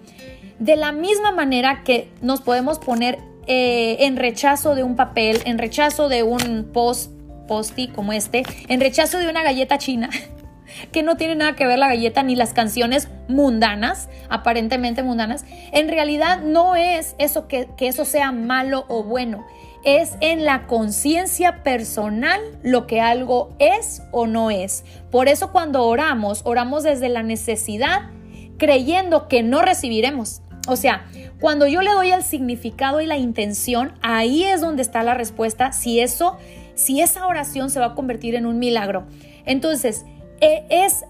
De 0.61 0.77
la 0.77 0.93
misma 0.93 1.33
manera 1.33 1.83
que 1.83 2.09
nos 2.23 2.41
podemos 2.41 2.79
poner 2.79 3.19
eh, 3.49 3.97
en 4.07 4.17
rechazo 4.17 4.77
de 4.77 4.85
un 4.85 4.95
papel, 4.95 5.41
en 5.45 5.59
rechazo 5.59 6.09
de 6.09 6.23
un 6.23 6.71
post, 6.73 7.11
posti 7.49 7.89
como 7.89 8.13
este, 8.13 8.45
en 8.69 8.79
rechazo 8.79 9.19
de 9.19 9.29
una 9.29 9.43
galleta 9.43 9.77
china, 9.77 10.09
que 10.93 11.03
no 11.03 11.17
tiene 11.17 11.35
nada 11.35 11.57
que 11.57 11.67
ver 11.67 11.81
la 11.81 11.89
galleta 11.89 12.23
ni 12.23 12.37
las 12.37 12.53
canciones 12.53 13.09
mundanas, 13.27 14.09
aparentemente 14.29 15.03
mundanas, 15.03 15.45
en 15.73 15.89
realidad 15.89 16.41
no 16.43 16.77
es 16.77 17.17
eso 17.19 17.49
que 17.49 17.67
eso 17.81 18.05
sea 18.05 18.31
malo 18.31 18.85
o 18.87 19.03
bueno 19.03 19.45
es 19.85 20.17
en 20.21 20.45
la 20.45 20.67
conciencia 20.67 21.63
personal 21.63 22.41
lo 22.63 22.87
que 22.87 23.01
algo 23.01 23.55
es 23.59 24.03
o 24.11 24.27
no 24.27 24.51
es. 24.51 24.85
Por 25.11 25.29
eso 25.29 25.53
cuando 25.53 25.85
oramos, 25.85 26.43
oramos 26.45 26.83
desde 26.83 27.09
la 27.09 27.23
necesidad, 27.23 28.11
creyendo 28.59 29.29
que 29.29 29.43
no 29.43 29.63
recibiremos. 29.63 30.43
O 30.67 30.77
sea, 30.77 31.05
cuando 31.41 31.67
yo 31.67 31.83
le 31.83 31.93
doy 31.93 32.11
el 32.11 32.23
significado 32.23 33.01
y 33.01 33.07
la 33.07 33.19
intención, 33.19 33.93
ahí 34.01 34.45
es 34.45 34.61
donde 34.61 34.83
está 34.83 35.03
la 35.03 35.15
respuesta 35.15 35.73
si 35.73 36.01
eso, 36.01 36.39
si 36.75 37.03
esa 37.03 37.27
oración 37.27 37.69
se 37.69 37.81
va 37.81 37.87
a 37.87 37.95
convertir 37.95 38.35
en 38.35 38.47
un 38.47 38.59
milagro. 38.59 39.05
Entonces, 39.45 40.07
e, 40.41 40.65
es 40.71 41.05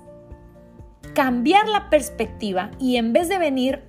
cambiar 1.14 1.68
la 1.68 1.88
perspectiva 1.88 2.72
y 2.80 2.96
en 2.96 3.12
vez 3.12 3.28
de 3.28 3.38
venir 3.38 3.82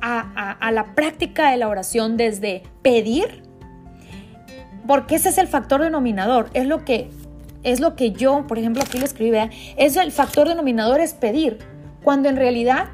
a, 0.00 0.52
a 0.52 0.72
la 0.72 0.94
práctica 0.94 1.50
de 1.50 1.56
la 1.56 1.68
oración 1.68 2.16
desde 2.16 2.62
pedir, 2.82 3.41
porque 4.86 5.16
ese 5.16 5.28
es 5.28 5.38
el 5.38 5.48
factor 5.48 5.82
denominador, 5.82 6.50
es 6.54 6.66
lo 6.66 6.84
que 6.84 7.10
es 7.62 7.78
lo 7.78 7.94
que 7.94 8.10
yo, 8.10 8.46
por 8.48 8.58
ejemplo, 8.58 8.82
aquí 8.82 8.98
lo 8.98 9.04
escribí, 9.04 9.38
es 9.76 9.96
el 9.96 10.10
factor 10.10 10.48
denominador 10.48 11.00
es 11.00 11.14
pedir, 11.14 11.58
cuando 12.02 12.28
en 12.28 12.36
realidad 12.36 12.88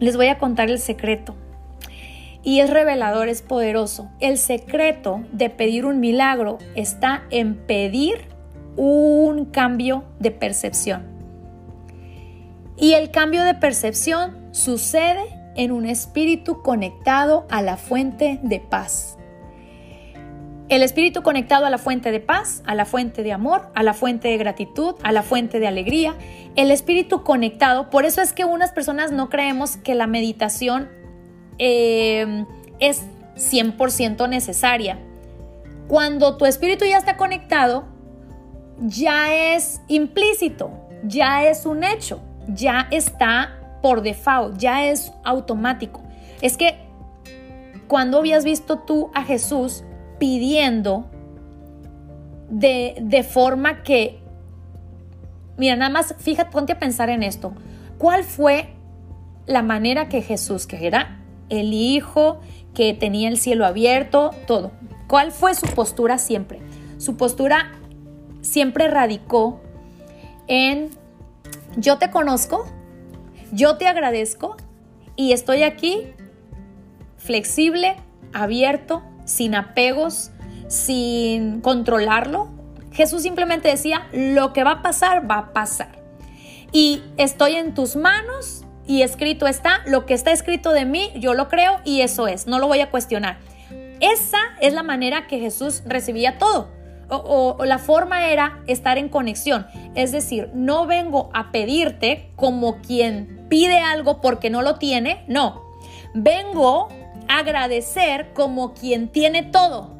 les 0.00 0.16
voy 0.16 0.28
a 0.28 0.38
contar 0.38 0.70
el 0.70 0.78
secreto. 0.78 1.34
Y 2.42 2.60
es 2.60 2.70
revelador, 2.70 3.28
es 3.28 3.40
poderoso. 3.40 4.10
El 4.18 4.36
secreto 4.36 5.20
de 5.30 5.48
pedir 5.48 5.84
un 5.84 6.00
milagro 6.00 6.58
está 6.74 7.22
en 7.30 7.54
pedir 7.54 8.16
un 8.76 9.44
cambio 9.44 10.04
de 10.18 10.32
percepción. 10.32 11.04
Y 12.76 12.94
el 12.94 13.12
cambio 13.12 13.44
de 13.44 13.54
percepción 13.54 14.48
sucede 14.50 15.22
en 15.54 15.70
un 15.70 15.86
espíritu 15.86 16.62
conectado 16.62 17.46
a 17.48 17.62
la 17.62 17.76
fuente 17.76 18.40
de 18.42 18.58
paz. 18.58 19.18
El 20.72 20.82
espíritu 20.82 21.22
conectado 21.22 21.66
a 21.66 21.70
la 21.70 21.76
fuente 21.76 22.10
de 22.10 22.18
paz, 22.18 22.62
a 22.64 22.74
la 22.74 22.86
fuente 22.86 23.22
de 23.22 23.30
amor, 23.30 23.68
a 23.74 23.82
la 23.82 23.92
fuente 23.92 24.28
de 24.28 24.38
gratitud, 24.38 24.94
a 25.02 25.12
la 25.12 25.22
fuente 25.22 25.60
de 25.60 25.66
alegría. 25.66 26.14
El 26.56 26.70
espíritu 26.70 27.24
conectado, 27.24 27.90
por 27.90 28.06
eso 28.06 28.22
es 28.22 28.32
que 28.32 28.46
unas 28.46 28.72
personas 28.72 29.12
no 29.12 29.28
creemos 29.28 29.76
que 29.76 29.94
la 29.94 30.06
meditación 30.06 30.88
eh, 31.58 32.46
es 32.80 33.02
100% 33.36 34.30
necesaria. 34.30 34.98
Cuando 35.88 36.38
tu 36.38 36.46
espíritu 36.46 36.86
ya 36.86 36.96
está 36.96 37.18
conectado, 37.18 37.84
ya 38.78 39.54
es 39.54 39.82
implícito. 39.88 40.70
ya 41.04 41.44
es 41.44 41.66
un 41.66 41.84
hecho, 41.84 42.22
ya 42.48 42.88
está 42.90 43.60
por 43.82 44.00
default, 44.00 44.56
ya 44.56 44.86
es 44.86 45.12
automático. 45.22 46.02
Es 46.40 46.56
que 46.56 46.78
cuando 47.88 48.16
habías 48.16 48.42
visto 48.42 48.78
tú 48.78 49.10
a 49.12 49.22
Jesús 49.22 49.84
pidiendo 50.22 51.06
de, 52.48 52.94
de 53.00 53.24
forma 53.24 53.82
que, 53.82 54.20
mira, 55.56 55.74
nada 55.74 55.90
más, 55.90 56.14
fíjate, 56.16 56.52
ponte 56.52 56.74
a 56.74 56.78
pensar 56.78 57.10
en 57.10 57.24
esto. 57.24 57.52
¿Cuál 57.98 58.22
fue 58.22 58.68
la 59.46 59.62
manera 59.62 60.08
que 60.08 60.22
Jesús, 60.22 60.68
que 60.68 60.86
era 60.86 61.18
el 61.48 61.74
Hijo, 61.74 62.38
que 62.72 62.94
tenía 62.94 63.28
el 63.28 63.36
cielo 63.36 63.66
abierto, 63.66 64.30
todo? 64.46 64.70
¿Cuál 65.08 65.32
fue 65.32 65.56
su 65.56 65.66
postura 65.66 66.18
siempre? 66.18 66.60
Su 66.98 67.16
postura 67.16 67.72
siempre 68.42 68.86
radicó 68.86 69.60
en 70.46 70.90
yo 71.76 71.98
te 71.98 72.12
conozco, 72.12 72.64
yo 73.50 73.76
te 73.76 73.88
agradezco 73.88 74.56
y 75.16 75.32
estoy 75.32 75.64
aquí 75.64 76.04
flexible, 77.16 77.96
abierto, 78.32 79.02
sin 79.32 79.54
apegos, 79.54 80.30
sin 80.68 81.60
controlarlo. 81.60 82.50
Jesús 82.92 83.22
simplemente 83.22 83.68
decía, 83.68 84.06
lo 84.12 84.52
que 84.52 84.64
va 84.64 84.72
a 84.72 84.82
pasar, 84.82 85.30
va 85.30 85.38
a 85.38 85.52
pasar. 85.52 86.02
Y 86.72 87.02
estoy 87.16 87.56
en 87.56 87.74
tus 87.74 87.96
manos 87.96 88.64
y 88.86 89.02
escrito 89.02 89.46
está, 89.46 89.80
lo 89.86 90.06
que 90.06 90.14
está 90.14 90.32
escrito 90.32 90.72
de 90.72 90.84
mí, 90.84 91.10
yo 91.16 91.34
lo 91.34 91.48
creo 91.48 91.80
y 91.84 92.00
eso 92.00 92.28
es, 92.28 92.46
no 92.46 92.58
lo 92.58 92.66
voy 92.66 92.80
a 92.80 92.90
cuestionar. 92.90 93.38
Esa 94.00 94.38
es 94.60 94.74
la 94.74 94.82
manera 94.82 95.26
que 95.26 95.38
Jesús 95.38 95.82
recibía 95.86 96.38
todo. 96.38 96.70
O, 97.08 97.58
la 97.64 97.78
forma 97.78 98.30
era 98.30 98.62
estar 98.66 98.96
en 98.96 99.10
conexión. 99.10 99.66
Es 99.94 100.12
decir, 100.12 100.50
no 100.54 100.86
vengo 100.86 101.30
a 101.34 101.52
pedirte 101.52 102.30
como 102.36 102.80
quien 102.80 103.46
pide 103.50 103.78
algo 103.80 104.22
porque 104.22 104.48
no 104.48 104.62
lo 104.62 104.76
tiene, 104.76 105.24
no. 105.28 105.62
Vengo 106.14 106.88
agradecer 107.38 108.32
como 108.32 108.74
quien 108.74 109.08
tiene 109.08 109.42
todo 109.42 109.96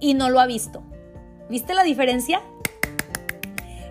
y 0.00 0.14
no 0.14 0.30
lo 0.30 0.40
ha 0.40 0.46
visto. 0.46 0.82
¿Viste 1.48 1.74
la 1.74 1.82
diferencia? 1.82 2.40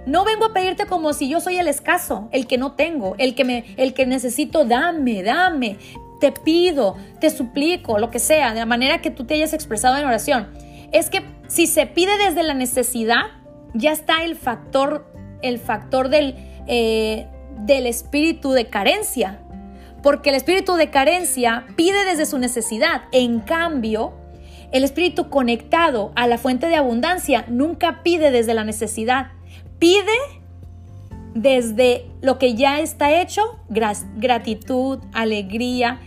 No 0.06 0.26
vengo 0.26 0.46
a 0.46 0.54
pedirte 0.54 0.86
como 0.86 1.14
si 1.14 1.30
yo 1.30 1.40
soy 1.40 1.58
el 1.58 1.68
escaso, 1.68 2.28
el 2.32 2.46
que 2.46 2.58
no 2.58 2.74
tengo, 2.74 3.16
el 3.18 3.36
que 3.36 3.46
me 3.46 3.66
el 3.78 3.94
que 3.94 4.06
necesito, 4.06 4.66
dame, 4.66 5.24
dame. 5.24 5.78
Te 6.20 6.32
pido, 6.32 6.96
te 7.20 7.30
suplico, 7.30 8.00
lo 8.00 8.10
que 8.10 8.20
sea, 8.20 8.54
de 8.54 8.60
la 8.60 8.66
manera 8.66 9.02
que 9.02 9.12
tú 9.12 9.26
te 9.26 9.36
hayas 9.36 9.54
expresado 9.54 9.98
en 9.98 10.06
oración. 10.06 10.50
Es 10.92 11.10
que 11.10 11.22
si 11.48 11.68
se 11.68 11.86
pide 11.86 12.18
desde 12.18 12.44
la 12.44 12.54
necesidad, 12.54 13.24
ya 13.74 13.92
está 13.92 14.24
el 14.24 14.36
factor, 14.36 15.12
el 15.42 15.60
factor 15.60 16.10
del, 16.10 16.36
eh, 16.68 17.28
del 17.60 17.88
espíritu 17.88 18.52
de 18.52 18.68
carencia. 18.68 19.43
Porque 20.04 20.30
el 20.30 20.36
espíritu 20.36 20.76
de 20.76 20.92
carencia 20.92 21.66
pide 21.76 22.06
desde 22.06 22.28
su 22.28 22.38
necesidad. 22.38 23.04
En 23.12 23.40
cambio, 23.40 24.14
el 24.72 24.84
espíritu 24.84 25.30
conectado 25.30 26.12
a 26.16 26.28
la 26.28 26.38
fuente 26.38 26.68
de 26.68 26.76
abundancia 26.76 27.46
nunca 27.48 28.04
pide 28.04 28.30
desde 28.30 28.54
la 28.54 28.66
necesidad, 28.66 29.32
pide 29.80 30.12
desde 31.34 32.06
lo 32.22 32.38
que 32.38 32.56
ya 32.56 32.80
está 32.80 33.22
hecho, 33.22 33.60
gratitud, 33.70 35.00
alegría. 35.14 36.00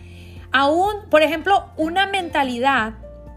Aún, 0.52 1.08
por 1.10 1.22
ejemplo, 1.22 1.64
una 1.76 2.06
mentalidad 2.06 2.94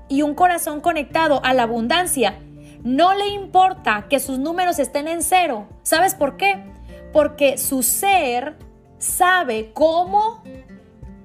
y 0.08 0.24
un 0.24 0.34
corazón 0.34 0.82
conectado 0.82 1.42
a 1.44 1.54
la 1.54 1.64
abundancia, 1.64 2.40
no 2.84 3.14
le 3.14 3.28
importa 3.28 4.08
que 4.10 4.20
sus 4.20 4.40
números 4.40 4.80
estén 4.80 5.08
en 5.08 5.22
cero. 5.22 5.68
¿Sabes 5.84 6.16
por 6.16 6.38
qué? 6.38 6.64
Porque 7.14 7.58
su 7.58 7.84
ser 7.84 8.56
sabe 9.00 9.72
cómo 9.74 10.44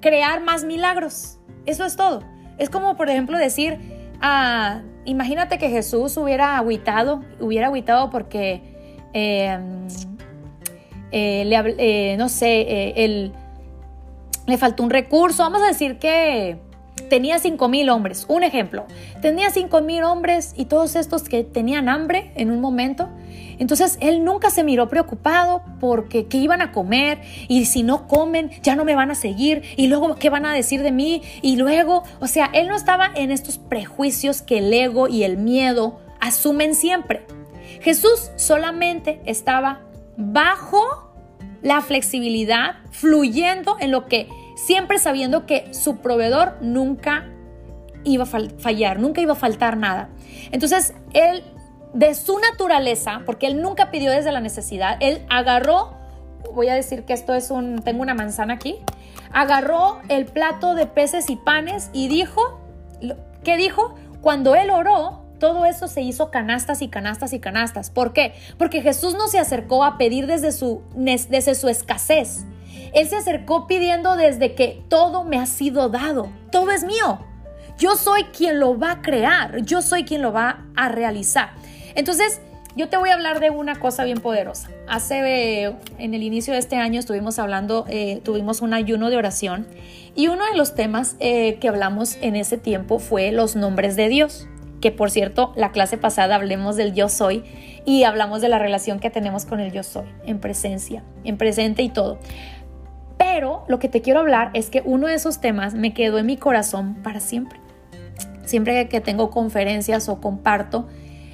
crear 0.01 0.41
más 0.41 0.63
milagros. 0.63 1.39
Eso 1.65 1.85
es 1.85 1.95
todo. 1.95 2.23
Es 2.57 2.69
como, 2.69 2.95
por 2.95 3.09
ejemplo, 3.09 3.37
decir, 3.37 3.79
imagínate 5.03 5.57
que 5.57 5.69
Jesús 5.69 6.17
hubiera 6.17 6.57
aguitado, 6.57 7.23
hubiera 7.39 7.67
aguitado 7.67 8.09
porque, 8.09 8.61
em, 9.13 9.87
eh, 11.11 11.45
le, 11.45 11.75
eh, 11.77 12.17
no 12.17 12.29
sé, 12.29 12.65
eh, 12.67 13.31
le 14.47 14.57
faltó 14.57 14.83
un 14.83 14.89
recurso. 14.89 15.43
Vamos 15.43 15.61
a 15.61 15.67
decir 15.67 15.99
que 15.99 16.59
tenía 17.09 17.39
cinco 17.39 17.67
mil 17.67 17.89
hombres. 17.89 18.25
Un 18.27 18.43
ejemplo, 18.43 18.85
tenía 19.21 19.49
cinco 19.49 19.81
mil 19.81 20.03
hombres 20.03 20.53
y 20.55 20.65
todos 20.65 20.95
estos 20.95 21.23
que 21.23 21.43
tenían 21.43 21.89
hambre 21.89 22.31
en 22.35 22.51
un 22.51 22.61
momento 22.61 23.09
entonces 23.57 23.97
él 24.01 24.23
nunca 24.23 24.49
se 24.49 24.63
miró 24.63 24.89
preocupado 24.89 25.63
porque 25.79 26.27
qué 26.27 26.37
iban 26.37 26.61
a 26.61 26.71
comer 26.71 27.21
y 27.47 27.65
si 27.65 27.83
no 27.83 28.07
comen 28.07 28.51
ya 28.61 28.75
no 28.75 28.85
me 28.85 28.95
van 28.95 29.11
a 29.11 29.15
seguir 29.15 29.63
y 29.77 29.87
luego 29.87 30.15
qué 30.15 30.29
van 30.29 30.45
a 30.45 30.53
decir 30.53 30.81
de 30.81 30.91
mí 30.91 31.21
y 31.41 31.55
luego, 31.55 32.03
o 32.19 32.27
sea, 32.27 32.49
él 32.53 32.67
no 32.67 32.75
estaba 32.75 33.09
en 33.15 33.31
estos 33.31 33.57
prejuicios 33.57 34.41
que 34.41 34.59
el 34.59 34.73
ego 34.73 35.07
y 35.07 35.23
el 35.23 35.37
miedo 35.37 35.99
asumen 36.19 36.75
siempre. 36.75 37.25
Jesús 37.81 38.31
solamente 38.35 39.21
estaba 39.25 39.81
bajo 40.17 40.81
la 41.61 41.81
flexibilidad, 41.81 42.75
fluyendo 42.91 43.77
en 43.79 43.91
lo 43.91 44.05
que 44.05 44.27
siempre 44.55 44.99
sabiendo 44.99 45.45
que 45.45 45.73
su 45.73 45.97
proveedor 45.97 46.57
nunca 46.61 47.25
iba 48.03 48.23
a 48.23 48.27
fallar, 48.27 48.99
nunca 48.99 49.21
iba 49.21 49.33
a 49.33 49.35
faltar 49.35 49.77
nada. 49.77 50.09
Entonces, 50.51 50.93
él 51.13 51.43
de 51.93 52.13
su 52.13 52.37
naturaleza, 52.39 53.21
porque 53.25 53.47
él 53.47 53.61
nunca 53.61 53.89
pidió 53.89 54.11
desde 54.11 54.31
la 54.31 54.41
necesidad, 54.41 54.97
él 54.99 55.25
agarró, 55.29 55.93
voy 56.53 56.67
a 56.67 56.73
decir 56.73 57.03
que 57.03 57.13
esto 57.13 57.33
es 57.33 57.51
un, 57.51 57.81
tengo 57.83 58.01
una 58.01 58.13
manzana 58.13 58.53
aquí, 58.55 58.77
agarró 59.31 59.99
el 60.09 60.25
plato 60.25 60.75
de 60.75 60.87
peces 60.87 61.29
y 61.29 61.37
panes 61.37 61.89
y 61.93 62.07
dijo, 62.07 62.59
¿qué 63.43 63.57
dijo? 63.57 63.95
Cuando 64.21 64.55
él 64.55 64.69
oró, 64.71 65.21
todo 65.39 65.65
eso 65.65 65.87
se 65.87 66.01
hizo 66.01 66.31
canastas 66.31 66.81
y 66.81 66.87
canastas 66.87 67.33
y 67.33 67.39
canastas. 67.39 67.89
¿Por 67.89 68.13
qué? 68.13 68.33
Porque 68.57 68.81
Jesús 68.81 69.15
no 69.15 69.27
se 69.27 69.39
acercó 69.39 69.83
a 69.83 69.97
pedir 69.97 70.27
desde 70.27 70.51
su, 70.51 70.81
desde 70.95 71.55
su 71.55 71.69
escasez. 71.69 72.45
Él 72.95 73.07
se 73.09 73.17
acercó 73.17 73.67
pidiendo 73.67 74.15
desde 74.15 74.55
que 74.55 74.81
todo 74.87 75.25
me 75.25 75.37
ha 75.37 75.45
sido 75.45 75.89
dado, 75.89 76.29
todo 76.51 76.71
es 76.71 76.85
mío. 76.85 77.19
Yo 77.77 77.97
soy 77.97 78.23
quien 78.23 78.61
lo 78.61 78.79
va 78.79 78.91
a 78.91 79.01
crear, 79.01 79.61
yo 79.63 79.81
soy 79.81 80.05
quien 80.05 80.21
lo 80.21 80.31
va 80.31 80.65
a 80.77 80.87
realizar. 80.87 81.49
Entonces, 81.93 82.39
yo 82.77 82.87
te 82.87 82.95
voy 82.95 83.09
a 83.09 83.13
hablar 83.13 83.41
de 83.41 83.49
una 83.49 83.75
cosa 83.75 84.05
bien 84.05 84.19
poderosa. 84.19 84.69
Hace, 84.87 85.65
en 85.97 86.13
el 86.13 86.23
inicio 86.23 86.53
de 86.53 86.59
este 86.59 86.77
año 86.77 86.99
estuvimos 86.99 87.37
hablando, 87.37 87.85
eh, 87.89 88.21
tuvimos 88.23 88.61
un 88.61 88.73
ayuno 88.73 89.09
de 89.09 89.17
oración 89.17 89.67
y 90.15 90.29
uno 90.29 90.45
de 90.45 90.57
los 90.57 90.73
temas 90.73 91.17
eh, 91.19 91.55
que 91.59 91.67
hablamos 91.67 92.17
en 92.21 92.37
ese 92.37 92.57
tiempo 92.57 92.99
fue 92.99 93.31
los 93.33 93.57
nombres 93.57 93.97
de 93.97 94.07
Dios. 94.07 94.47
Que 94.81 94.91
por 94.91 95.09
cierto, 95.09 95.51
la 95.55 95.71
clase 95.71 95.97
pasada 95.97 96.35
hablemos 96.35 96.75
del 96.75 96.93
yo 96.93 97.09
soy 97.09 97.43
y 97.85 98.03
hablamos 98.03 98.41
de 98.41 98.49
la 98.49 98.59
relación 98.59 98.99
que 98.99 99.09
tenemos 99.09 99.45
con 99.45 99.59
el 99.59 99.71
yo 99.71 99.83
soy, 99.83 100.05
en 100.25 100.39
presencia, 100.39 101.03
en 101.23 101.37
presente 101.37 101.81
y 101.81 101.89
todo. 101.89 102.19
Pero 103.33 103.63
lo 103.67 103.79
que 103.79 103.89
te 103.89 104.01
quiero 104.01 104.19
hablar 104.19 104.51
es 104.53 104.69
que 104.69 104.83
uno 104.85 105.07
de 105.07 105.15
esos 105.15 105.41
temas 105.41 105.73
me 105.73 105.95
quedó 105.95 106.19
en 106.19 106.27
mi 106.27 106.37
corazón 106.37 106.93
para 107.01 107.19
siempre. 107.19 107.59
Siempre 108.45 108.87
que 108.87 109.01
tengo 109.01 109.31
conferencias 109.31 110.09
o 110.09 110.21
comparto, 110.21 110.87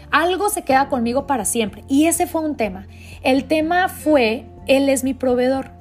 algo 0.09 0.49
se 0.49 0.63
queda 0.63 0.87
conmigo 0.87 1.27
para 1.27 1.43
siempre. 1.43 1.83
Y 1.89 2.05
ese 2.05 2.27
fue 2.27 2.43
un 2.43 2.55
tema. 2.55 2.87
El 3.23 3.43
tema 3.43 3.89
fue, 3.89 4.45
Él 4.67 4.87
es 4.87 5.03
mi 5.03 5.13
proveedor. 5.13 5.71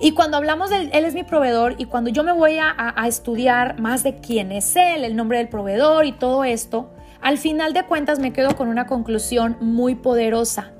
Y 0.00 0.12
cuando 0.12 0.38
hablamos 0.38 0.70
de 0.70 0.88
Él 0.92 1.04
es 1.04 1.12
mi 1.12 1.24
proveedor 1.24 1.74
y 1.76 1.84
cuando 1.84 2.08
yo 2.08 2.24
me 2.24 2.32
voy 2.32 2.56
a, 2.56 2.74
a, 2.74 3.06
estudiar 3.06 3.78
más 3.78 4.02
de 4.02 4.16
quién 4.16 4.50
es 4.50 4.74
Él, 4.76 5.04
el 5.04 5.14
nombre 5.14 5.36
del 5.36 5.48
proveedor 5.48 6.06
y 6.06 6.12
todo 6.12 6.42
esto, 6.42 6.90
al 7.20 7.36
final 7.36 7.74
de 7.74 7.84
cuentas 7.84 8.18
me 8.18 8.32
quedo 8.32 8.56
con 8.56 8.68
una 8.68 8.86
conclusión 8.86 9.58
muy 9.60 9.94
poderosa. 9.94 10.72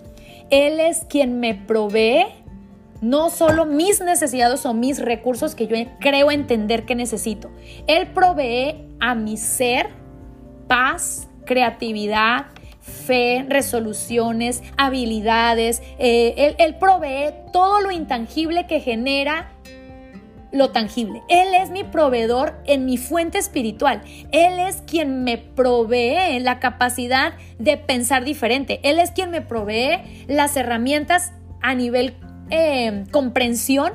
Él 0.48 0.80
es 0.80 1.04
quien 1.04 1.38
me 1.38 1.54
provee 1.54 2.24
no 3.02 3.28
solo 3.28 3.66
mis 3.66 4.00
necesidades 4.00 4.64
o 4.64 4.72
mis 4.72 4.98
recursos 5.00 5.54
que 5.54 5.66
yo 5.66 5.76
creo 6.00 6.30
entender 6.30 6.86
que 6.86 6.94
necesito. 6.94 7.50
Él 7.86 8.06
provee 8.06 8.86
a 9.00 9.14
mi 9.14 9.36
ser 9.36 9.88
paz, 10.68 11.28
creatividad, 11.44 12.46
fe, 12.80 13.44
resoluciones, 13.48 14.62
habilidades. 14.76 15.82
Eh, 15.98 16.54
él, 16.56 16.76
provee 16.76 17.34
todo 17.52 17.80
lo 17.80 17.90
intangible 17.90 18.66
que 18.66 18.80
genera 18.80 19.50
lo 20.52 20.70
tangible. 20.70 21.22
Él 21.28 21.54
es 21.54 21.70
mi 21.70 21.82
proveedor 21.82 22.54
en 22.66 22.84
mi 22.84 22.98
fuente 22.98 23.38
espiritual. 23.38 24.02
Él 24.30 24.60
es 24.60 24.82
quien 24.86 25.24
me 25.24 25.38
provee 25.38 26.38
la 26.40 26.60
capacidad 26.60 27.32
de 27.58 27.78
pensar 27.78 28.22
diferente. 28.24 28.78
Él 28.84 28.98
es 28.98 29.10
quien 29.10 29.30
me 29.30 29.40
provee 29.40 29.98
las 30.28 30.56
herramientas 30.56 31.32
a 31.62 31.74
nivel 31.74 32.14
eh, 32.52 33.04
comprensión 33.10 33.92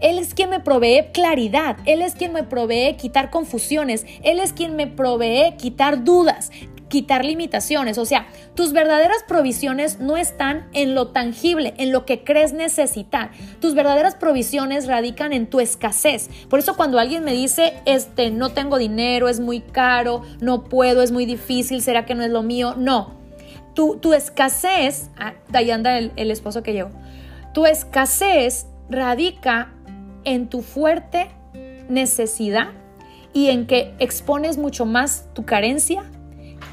él 0.00 0.18
es 0.18 0.34
quien 0.34 0.50
me 0.50 0.60
provee 0.60 1.06
claridad, 1.12 1.78
Él 1.86 2.02
es 2.02 2.14
quien 2.14 2.32
me 2.32 2.42
provee 2.42 2.96
quitar 2.98 3.30
confusiones, 3.30 4.04
Él 4.22 4.40
es 4.40 4.52
quien 4.52 4.76
me 4.76 4.86
provee 4.86 5.54
quitar 5.56 6.04
dudas, 6.04 6.50
quitar 6.88 7.24
limitaciones. 7.24 7.98
O 7.98 8.04
sea, 8.04 8.26
tus 8.54 8.72
verdaderas 8.72 9.24
provisiones 9.26 9.98
no 9.98 10.16
están 10.16 10.68
en 10.72 10.94
lo 10.94 11.08
tangible, 11.08 11.74
en 11.78 11.92
lo 11.92 12.04
que 12.04 12.24
crees 12.24 12.52
necesitar. 12.52 13.30
Tus 13.60 13.74
verdaderas 13.74 14.14
provisiones 14.14 14.86
radican 14.86 15.32
en 15.32 15.46
tu 15.46 15.60
escasez. 15.60 16.28
Por 16.48 16.58
eso 16.58 16.76
cuando 16.76 16.98
alguien 16.98 17.24
me 17.24 17.32
dice, 17.32 17.74
este, 17.86 18.30
no 18.30 18.50
tengo 18.50 18.78
dinero, 18.78 19.28
es 19.28 19.40
muy 19.40 19.60
caro, 19.60 20.22
no 20.40 20.64
puedo, 20.64 21.02
es 21.02 21.10
muy 21.10 21.26
difícil, 21.26 21.82
¿será 21.82 22.04
que 22.04 22.14
no 22.14 22.22
es 22.22 22.30
lo 22.30 22.42
mío? 22.42 22.74
No. 22.76 23.16
Tu, 23.74 23.96
tu 23.96 24.14
escasez, 24.14 25.10
ah, 25.18 25.34
ahí 25.52 25.70
anda 25.70 25.98
el, 25.98 26.12
el 26.16 26.30
esposo 26.30 26.62
que 26.62 26.72
llegó, 26.72 26.90
tu 27.56 27.64
escasez 27.64 28.66
radica 28.90 29.72
en 30.24 30.50
tu 30.50 30.60
fuerte 30.60 31.30
necesidad 31.88 32.68
y 33.32 33.48
en 33.48 33.66
que 33.66 33.94
expones 33.98 34.58
mucho 34.58 34.84
más 34.84 35.24
tu 35.32 35.46
carencia 35.46 36.04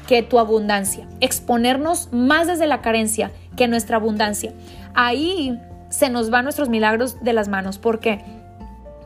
que 0.06 0.22
tu 0.22 0.38
abundancia. 0.38 1.08
Exponernos 1.22 2.12
más 2.12 2.48
desde 2.48 2.66
la 2.66 2.82
carencia 2.82 3.30
que 3.56 3.66
nuestra 3.66 3.96
abundancia. 3.96 4.52
Ahí 4.92 5.58
se 5.88 6.10
nos 6.10 6.28
van 6.28 6.44
nuestros 6.44 6.68
milagros 6.68 7.16
de 7.24 7.32
las 7.32 7.48
manos. 7.48 7.78
¿Por 7.78 7.98
qué? 7.98 8.20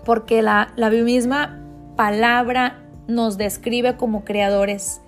Porque 0.04 0.42
la, 0.42 0.72
la 0.74 0.90
misma 0.90 1.60
palabra 1.94 2.80
nos 3.06 3.38
describe 3.38 3.96
como 3.96 4.24
creadores, 4.24 5.00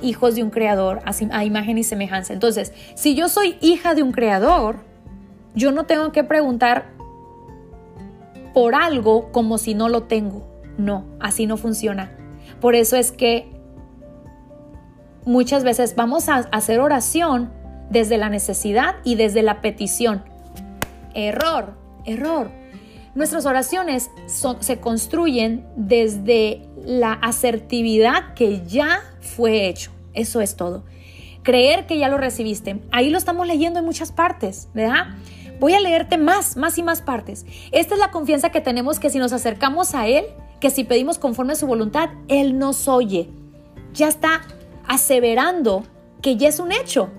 hijos 0.00 0.34
de 0.34 0.44
un 0.44 0.48
creador, 0.48 1.02
a 1.04 1.44
imagen 1.44 1.76
y 1.76 1.84
semejanza. 1.84 2.32
Entonces, 2.32 2.72
si 2.94 3.14
yo 3.14 3.28
soy 3.28 3.58
hija 3.60 3.94
de 3.94 4.02
un 4.02 4.12
creador, 4.12 4.87
yo 5.54 5.72
no 5.72 5.84
tengo 5.84 6.12
que 6.12 6.24
preguntar 6.24 6.90
por 8.54 8.74
algo 8.74 9.30
como 9.32 9.58
si 9.58 9.74
no 9.74 9.88
lo 9.88 10.04
tengo. 10.04 10.46
No, 10.76 11.04
así 11.20 11.46
no 11.46 11.56
funciona. 11.56 12.16
Por 12.60 12.74
eso 12.74 12.96
es 12.96 13.12
que 13.12 13.50
muchas 15.24 15.64
veces 15.64 15.94
vamos 15.94 16.28
a 16.28 16.36
hacer 16.52 16.80
oración 16.80 17.52
desde 17.90 18.18
la 18.18 18.28
necesidad 18.28 18.96
y 19.04 19.14
desde 19.14 19.42
la 19.42 19.60
petición. 19.60 20.24
Error, 21.14 21.74
error. 22.04 22.50
Nuestras 23.14 23.46
oraciones 23.46 24.10
se 24.60 24.80
construyen 24.80 25.66
desde 25.76 26.68
la 26.84 27.12
asertividad 27.12 28.34
que 28.34 28.64
ya 28.66 29.00
fue 29.20 29.68
hecho. 29.68 29.90
Eso 30.14 30.40
es 30.40 30.56
todo. 30.56 30.84
Creer 31.42 31.86
que 31.86 31.98
ya 31.98 32.08
lo 32.08 32.18
recibiste. 32.18 32.80
Ahí 32.92 33.10
lo 33.10 33.18
estamos 33.18 33.46
leyendo 33.46 33.80
en 33.80 33.84
muchas 33.84 34.12
partes, 34.12 34.68
¿verdad? 34.74 35.08
Voy 35.60 35.74
a 35.74 35.80
leerte 35.80 36.18
más, 36.18 36.56
más 36.56 36.78
y 36.78 36.82
más 36.82 37.02
partes. 37.02 37.44
Esta 37.72 37.94
es 37.94 38.00
la 38.00 38.10
confianza 38.10 38.50
que 38.50 38.60
tenemos 38.60 39.00
que 39.00 39.10
si 39.10 39.18
nos 39.18 39.32
acercamos 39.32 39.94
a 39.94 40.06
Él, 40.06 40.24
que 40.60 40.70
si 40.70 40.84
pedimos 40.84 41.18
conforme 41.18 41.54
a 41.54 41.56
su 41.56 41.66
voluntad, 41.66 42.10
Él 42.28 42.58
nos 42.58 42.88
oye. 42.88 43.30
Ya 43.92 44.08
está 44.08 44.42
aseverando 44.86 45.84
que 46.22 46.36
ya 46.36 46.48
es 46.48 46.60
un 46.60 46.72
hecho. 46.72 47.10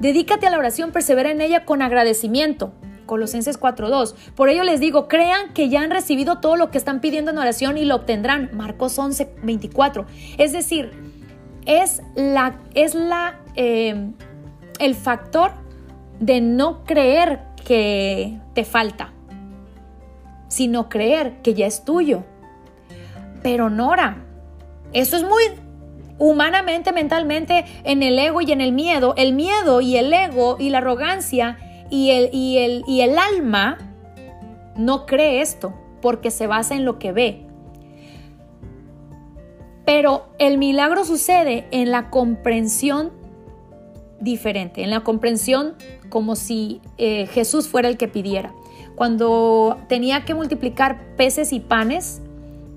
Dedícate 0.00 0.46
a 0.46 0.50
la 0.50 0.58
oración, 0.58 0.92
persevera 0.92 1.30
en 1.30 1.40
ella 1.40 1.64
con 1.64 1.82
agradecimiento. 1.82 2.72
Colosenses 3.06 3.60
4.2. 3.60 4.14
Por 4.34 4.48
ello 4.48 4.64
les 4.64 4.80
digo, 4.80 5.06
crean 5.06 5.52
que 5.54 5.68
ya 5.68 5.82
han 5.82 5.90
recibido 5.90 6.40
todo 6.40 6.56
lo 6.56 6.70
que 6.70 6.78
están 6.78 7.00
pidiendo 7.00 7.30
en 7.30 7.38
oración 7.38 7.78
y 7.78 7.84
lo 7.84 7.94
obtendrán. 7.96 8.50
Marcos 8.52 8.98
11.24. 8.98 10.06
Es 10.38 10.52
decir, 10.52 10.90
es 11.66 12.02
la, 12.16 12.58
es 12.74 12.94
la, 12.94 13.40
eh, 13.54 14.10
el 14.80 14.94
factor 14.94 15.52
de 16.18 16.40
no 16.40 16.84
creer 16.84 17.40
que 17.66 18.38
te 18.54 18.64
falta, 18.64 19.12
sino 20.46 20.88
creer 20.88 21.42
que 21.42 21.52
ya 21.52 21.66
es 21.66 21.84
tuyo. 21.84 22.22
Pero 23.42 23.70
Nora, 23.70 24.24
eso 24.92 25.16
es 25.16 25.24
muy 25.24 25.42
humanamente, 26.18 26.92
mentalmente, 26.92 27.64
en 27.82 28.04
el 28.04 28.16
ego 28.20 28.40
y 28.40 28.52
en 28.52 28.60
el 28.60 28.70
miedo. 28.70 29.14
El 29.16 29.32
miedo 29.32 29.80
y 29.80 29.96
el 29.96 30.12
ego 30.12 30.56
y 30.60 30.70
la 30.70 30.78
arrogancia 30.78 31.58
y 31.90 32.10
el, 32.10 32.30
y 32.32 32.58
el, 32.58 32.84
y 32.86 33.00
el 33.00 33.18
alma 33.18 33.78
no 34.76 35.04
cree 35.04 35.40
esto 35.40 35.74
porque 36.00 36.30
se 36.30 36.46
basa 36.46 36.76
en 36.76 36.84
lo 36.84 37.00
que 37.00 37.10
ve. 37.10 37.46
Pero 39.84 40.28
el 40.38 40.56
milagro 40.56 41.04
sucede 41.04 41.66
en 41.72 41.90
la 41.90 42.10
comprensión 42.10 43.10
diferente, 44.20 44.84
en 44.84 44.90
la 44.90 45.00
comprensión 45.00 45.74
como 46.08 46.36
si 46.36 46.80
eh, 46.98 47.26
Jesús 47.26 47.68
fuera 47.68 47.88
el 47.88 47.96
que 47.96 48.08
pidiera. 48.08 48.52
Cuando 48.94 49.78
tenía 49.88 50.24
que 50.24 50.34
multiplicar 50.34 51.16
peces 51.16 51.52
y 51.52 51.60
panes, 51.60 52.22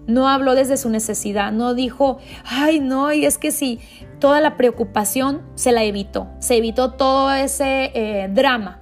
no 0.08 0.28
habló 0.28 0.56
desde 0.56 0.76
su 0.76 0.90
necesidad, 0.90 1.52
no 1.52 1.74
dijo, 1.74 2.18
ay 2.44 2.80
no, 2.80 3.14
y 3.14 3.26
es 3.26 3.38
que 3.38 3.52
si 3.52 3.80
toda 4.20 4.42
la 4.42 4.58
preocupación 4.58 5.42
se 5.56 5.72
la 5.72 5.84
evitó, 5.84 6.28
se 6.40 6.58
evitó 6.58 6.94
todo 6.94 7.32
ese 7.32 7.92
eh, 7.94 8.30
drama, 8.34 8.80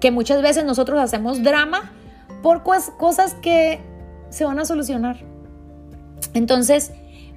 que 0.00 0.10
muchas 0.10 0.42
veces 0.42 0.64
nosotros 0.64 0.98
hacemos 1.00 1.42
drama 1.42 1.92
por 2.42 2.62
cosas 2.62 3.34
que 3.34 3.80
se 4.30 4.44
van 4.44 4.58
a 4.58 4.64
solucionar. 4.64 5.18
Entonces, 6.32 6.92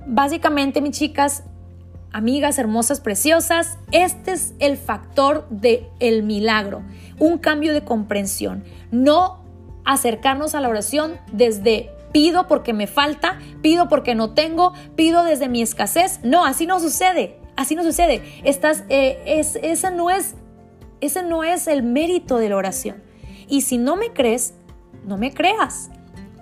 básicamente, 0.05 0.81
mis 0.81 0.97
chicas, 0.97 1.43
amigas 2.11 2.57
hermosas, 2.57 2.99
preciosas, 2.99 3.77
este 3.91 4.33
es 4.33 4.53
el 4.59 4.77
factor 4.77 5.47
del 5.49 5.87
el 5.99 6.23
milagro, 6.23 6.83
un 7.19 7.37
cambio 7.37 7.73
de 7.73 7.83
comprensión, 7.83 8.63
no 8.91 9.43
acercarnos 9.85 10.53
a 10.55 10.61
la 10.61 10.69
oración 10.69 11.19
desde 11.31 11.91
pido 12.11 12.47
porque 12.47 12.73
me 12.73 12.87
falta, 12.87 13.39
pido 13.61 13.87
porque 13.89 14.15
no 14.15 14.33
tengo, 14.33 14.73
pido 14.95 15.23
desde 15.23 15.49
mi 15.49 15.61
escasez. 15.61 16.19
No, 16.23 16.45
así 16.45 16.65
no 16.65 16.79
sucede, 16.79 17.39
así 17.55 17.75
no 17.75 17.83
sucede. 17.83 18.21
Estás, 18.43 18.83
eh, 18.89 19.21
es, 19.25 19.55
esa 19.61 19.91
no 19.91 20.09
es, 20.09 20.35
ese 20.99 21.23
no 21.23 21.43
es 21.43 21.67
el 21.67 21.83
mérito 21.83 22.37
de 22.37 22.49
la 22.49 22.57
oración. 22.57 23.03
Y 23.47 23.61
si 23.61 23.77
no 23.77 23.95
me 23.95 24.13
crees, 24.13 24.53
no 25.05 25.17
me 25.17 25.33
creas. 25.33 25.89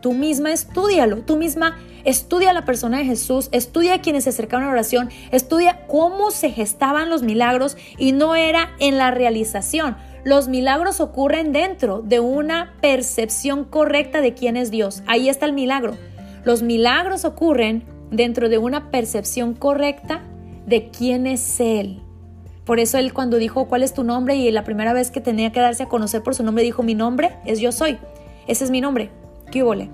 Tú 0.01 0.13
misma 0.13 0.51
estudialo, 0.51 1.17
tú 1.21 1.37
misma 1.37 1.77
estudia 2.03 2.51
a 2.51 2.53
la 2.53 2.65
persona 2.65 2.99
de 2.99 3.05
Jesús, 3.05 3.49
estudia 3.51 3.95
a 3.95 4.01
quienes 4.01 4.25
se 4.25 4.29
acercaron 4.29 4.63
a 4.63 4.67
la 4.67 4.73
oración, 4.73 5.09
estudia 5.31 5.85
cómo 5.87 6.31
se 6.31 6.51
gestaban 6.51 7.09
los 7.09 7.23
milagros 7.23 7.77
y 7.97 8.11
no 8.11 8.35
era 8.35 8.71
en 8.79 8.97
la 8.97 9.11
realización. 9.11 9.97
Los 10.23 10.47
milagros 10.47 11.01
ocurren 11.01 11.51
dentro 11.51 12.01
de 12.01 12.19
una 12.19 12.73
percepción 12.81 13.63
correcta 13.63 14.21
de 14.21 14.33
quién 14.33 14.57
es 14.57 14.71
Dios. 14.71 15.03
Ahí 15.05 15.29
está 15.29 15.45
el 15.45 15.53
milagro. 15.53 15.97
Los 16.43 16.61
milagros 16.61 17.25
ocurren 17.25 17.83
dentro 18.11 18.49
de 18.49 18.57
una 18.57 18.91
percepción 18.91 19.53
correcta 19.53 20.21
de 20.65 20.89
quién 20.89 21.27
es 21.27 21.59
Él. 21.59 22.01
Por 22.65 22.79
eso 22.79 22.97
él 22.97 23.13
cuando 23.13 23.37
dijo 23.37 23.67
cuál 23.67 23.83
es 23.83 23.93
tu 23.93 24.03
nombre 24.03 24.35
y 24.35 24.49
la 24.51 24.63
primera 24.63 24.91
vez 24.91 25.11
que 25.11 25.21
tenía 25.21 25.51
que 25.51 25.59
darse 25.59 25.83
a 25.83 25.87
conocer 25.87 26.23
por 26.23 26.33
su 26.33 26.43
nombre 26.43 26.63
dijo 26.63 26.81
mi 26.81 26.95
nombre 26.95 27.37
es 27.45 27.59
yo 27.59 27.71
soy. 27.71 27.99
Ese 28.47 28.63
es 28.63 28.71
mi 28.71 28.81
nombre. 28.81 29.11
¿Qué 29.55 29.89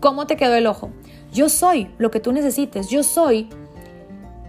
¿Cómo 0.00 0.26
te 0.26 0.34
quedó 0.34 0.56
el 0.56 0.66
ojo? 0.66 0.90
Yo 1.32 1.48
soy 1.48 1.88
lo 1.96 2.10
que 2.10 2.18
tú 2.18 2.32
necesites. 2.32 2.88
Yo 2.88 3.04
soy 3.04 3.48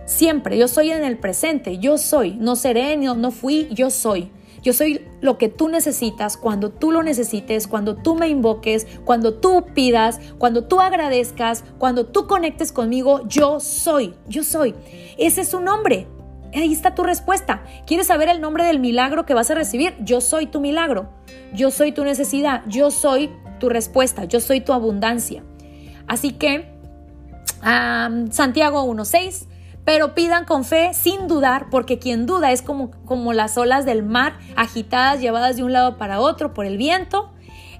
siempre. 0.06 0.58
Yo 0.58 0.68
soy 0.68 0.90
en 0.90 1.04
el 1.04 1.20
presente. 1.20 1.78
Yo 1.78 2.00
soy. 2.00 2.34
No 2.34 2.56
seré, 2.56 2.98
no, 2.98 3.14
no 3.14 3.30
fui. 3.30 3.68
Yo 3.72 3.92
soy. 3.92 4.32
Yo 4.64 4.74
soy 4.74 5.06
lo 5.22 5.38
que 5.38 5.48
tú 5.48 5.68
necesitas 5.68 6.38
cuando 6.38 6.72
tú 6.72 6.92
lo 6.92 7.04
necesites, 7.04 7.68
cuando 7.68 7.98
tú 7.98 8.16
me 8.16 8.28
invoques, 8.28 8.88
cuando 9.06 9.36
tú 9.36 9.64
pidas, 9.76 10.20
cuando 10.40 10.64
tú 10.64 10.82
agradezcas, 10.82 11.64
cuando 11.78 12.08
tú 12.08 12.26
conectes 12.26 12.72
conmigo. 12.72 13.28
Yo 13.28 13.60
soy. 13.60 14.16
Yo 14.28 14.44
soy. 14.44 14.74
Ese 15.20 15.42
es 15.42 15.50
su 15.50 15.60
nombre. 15.60 16.08
Ahí 16.56 16.74
está 16.74 16.96
tu 16.96 17.04
respuesta. 17.04 17.64
¿Quieres 17.86 18.08
saber 18.08 18.30
el 18.30 18.42
nombre 18.42 18.64
del 18.64 18.80
milagro 18.80 19.28
que 19.28 19.36
vas 19.36 19.52
a 19.52 19.56
recibir? 19.56 19.94
Yo 20.00 20.20
soy 20.20 20.48
tu 20.48 20.62
milagro. 20.62 21.10
Yo 21.54 21.70
soy 21.70 21.92
tu 21.92 22.04
necesidad. 22.04 22.64
Yo 22.68 22.90
soy 22.90 23.30
tu 23.60 23.70
respuesta, 23.70 24.26
yo 24.26 24.40
soy 24.40 24.62
tu 24.62 24.74
abundancia. 24.74 25.44
Así 26.08 26.32
que, 26.32 26.72
Santiago 28.32 28.86
1.6, 28.86 29.48
pero 29.86 30.16
pidan 30.16 30.46
con 30.46 30.66
fe 30.66 30.94
sin 30.94 31.28
dudar, 31.28 31.68
porque 31.70 32.00
quien 32.00 32.26
duda 32.26 32.52
es 32.52 32.62
como, 32.62 32.92
como 33.06 33.34
las 33.34 33.58
olas 33.58 33.86
del 33.86 34.04
mar 34.04 34.40
agitadas, 34.56 35.22
llevadas 35.22 35.56
de 35.56 35.64
un 35.64 35.74
lado 35.74 35.98
para 35.98 36.20
otro 36.20 36.54
por 36.54 36.66
el 36.66 36.78
viento. 36.78 37.32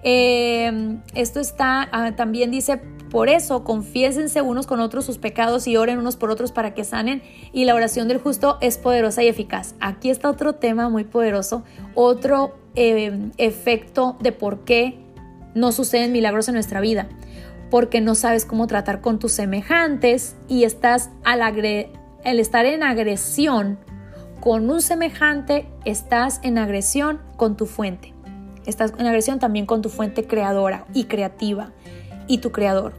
Em, 0.04 1.02
esto 1.16 1.40
está, 1.40 1.90
ah, 1.92 2.16
también 2.16 2.52
dice, 2.52 2.80
por 3.10 3.28
eso 3.28 3.64
confiésense 3.64 4.42
unos 4.42 4.68
con 4.68 4.80
otros 4.80 5.06
sus 5.06 5.18
pecados 5.18 5.68
y 5.68 5.78
oren 5.78 5.98
unos 5.98 6.16
por 6.16 6.30
otros 6.30 6.52
para 6.52 6.76
que 6.76 6.84
sanen. 6.84 7.24
Y 7.54 7.66
la 7.66 7.74
oración 7.74 8.08
del 8.08 8.20
justo 8.20 8.60
es 8.62 8.78
poderosa 8.78 9.24
y 9.24 9.28
eficaz. 9.28 9.74
Aquí 9.80 10.12
está 10.12 10.30
otro 10.30 10.54
tema 10.54 10.90
muy 10.90 11.06
poderoso, 11.06 11.64
otro 11.96 12.56
em, 12.76 13.32
efecto 13.38 14.16
de 14.20 14.32
por 14.32 14.66
qué 14.66 15.05
no 15.56 15.72
suceden 15.72 16.12
milagros 16.12 16.48
en 16.48 16.54
nuestra 16.54 16.82
vida, 16.82 17.08
porque 17.72 18.02
no 18.02 18.14
sabes 18.14 18.46
cómo 18.46 18.68
tratar 18.68 19.02
con 19.02 19.18
tus 19.18 19.32
semejantes 19.32 20.36
y 20.48 20.66
estás 20.66 21.10
al, 21.24 21.42
estar 22.24 22.66
en 22.66 22.84
agresión 22.84 23.80
con 24.40 24.70
un 24.70 24.82
semejante, 24.82 25.68
estás 25.86 26.40
en 26.44 26.60
agresión 26.60 27.22
con 27.38 27.58
tu 27.58 27.66
fuente. 27.66 28.14
Estás 28.68 28.94
en 28.98 29.08
agresión 29.08 29.40
también 29.40 29.66
con 29.66 29.82
tu 29.82 29.90
fuente 29.90 30.26
creadora 30.26 30.86
y 30.94 31.06
creativa 31.06 31.72
y 32.28 32.40
tu 32.40 32.52
creador. 32.52 32.94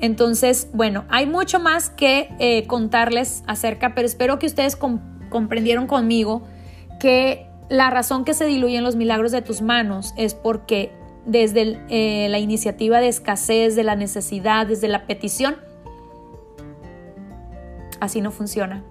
Entonces, 0.00 0.68
bueno, 0.72 1.04
hay 1.08 1.26
mucho 1.26 1.58
más 1.58 1.90
que 1.90 2.28
eh, 2.38 2.66
contarles 2.66 3.42
acerca, 3.46 3.94
pero 3.94 4.06
espero 4.06 4.38
que 4.38 4.46
ustedes 4.46 4.76
comprendieron 4.76 5.86
conmigo 5.86 6.42
que 7.00 7.48
la 7.68 7.90
razón 7.90 8.24
que 8.24 8.34
se 8.34 8.44
diluyen 8.44 8.84
los 8.84 8.96
milagros 8.96 9.32
de 9.32 9.42
tus 9.42 9.60
manos 9.60 10.14
es 10.16 10.34
porque 10.34 10.92
desde 11.28 11.78
eh, 11.90 12.28
la 12.30 12.38
iniciativa 12.38 13.00
de 13.00 13.08
escasez, 13.08 13.76
de 13.76 13.84
la 13.84 13.94
necesidad, 13.94 14.66
desde 14.66 14.88
la 14.88 15.06
petición, 15.06 15.56
así 18.00 18.22
no 18.22 18.32
funciona. 18.32 18.82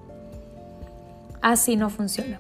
Así 1.42 1.76
no 1.76 1.90
funciona. 1.90 2.40